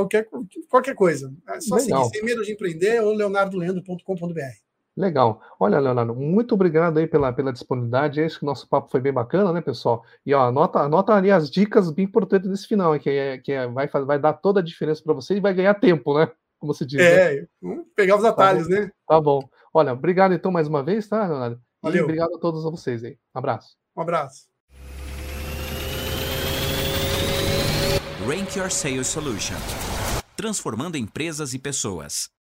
qualquer 0.69 0.95
coisa. 0.95 1.33
É 1.49 1.61
só 1.61 1.77
legal. 1.77 2.05
seguir, 2.05 2.17
sem 2.17 2.25
medo 2.25 2.43
de 2.43 2.53
empreender, 2.53 3.03
ou 3.03 3.15
leonardoleandro.com.br. 3.15 4.63
Legal. 4.97 5.41
Olha, 5.59 5.79
Leonardo, 5.79 6.15
muito 6.15 6.55
obrigado 6.55 6.99
aí 6.99 7.07
pela, 7.07 7.33
pela 7.33 7.53
disponibilidade. 7.53 8.23
Acho 8.23 8.39
que 8.39 8.45
o 8.45 8.47
nosso 8.47 8.69
papo 8.69 8.91
foi 8.91 9.01
bem 9.01 9.13
bacana, 9.13 9.53
né, 9.53 9.61
pessoal? 9.61 10.05
E 10.25 10.35
ó, 10.35 10.49
anota, 10.49 10.81
anota 10.81 11.15
ali 11.15 11.31
as 11.31 11.51
dicas 11.51 11.91
bem 11.91 12.05
importantes 12.05 12.51
desse 12.51 12.67
final, 12.67 12.99
que, 12.99 13.09
é, 13.09 13.39
que 13.39 13.53
é, 13.53 13.67
vai, 13.67 13.89
vai 13.89 14.19
dar 14.19 14.35
toda 14.35 14.61
a 14.61 14.63
diferença 14.63 15.03
para 15.03 15.15
você 15.15 15.37
e 15.37 15.41
vai 15.41 15.55
ganhar 15.55 15.75
tempo, 15.75 16.19
né? 16.19 16.31
Como 16.59 16.75
se 16.75 16.85
diz. 16.85 17.01
É, 17.01 17.41
né? 17.41 17.47
vamos 17.61 17.87
pegar 17.97 18.17
os 18.17 18.25
atalhos, 18.25 18.69
tá 18.69 18.75
né? 18.75 18.91
Tá 19.09 19.21
bom. 19.21 19.49
Olha, 19.73 19.95
obrigado 19.95 20.35
então 20.35 20.53
mais 20.53 20.69
uma 20.69 20.83
vez, 20.83 21.09
tá, 21.09 21.27
Leonardo? 21.27 21.61
Valeu. 21.83 22.01
E 22.01 22.03
obrigado 22.03 22.35
a 22.37 22.39
todos 22.39 22.63
vocês 22.63 23.03
aí. 23.03 23.17
Um 23.35 23.39
abraço. 23.39 23.77
Um 23.97 24.03
abraço. 24.03 24.47
Rank 28.27 28.57
Your 28.57 28.71
Sales 28.71 29.09
Solution 29.09 29.57
transformando 30.43 30.97
empresas 30.97 31.55
e 31.55 31.59
pessoas. 31.59 32.29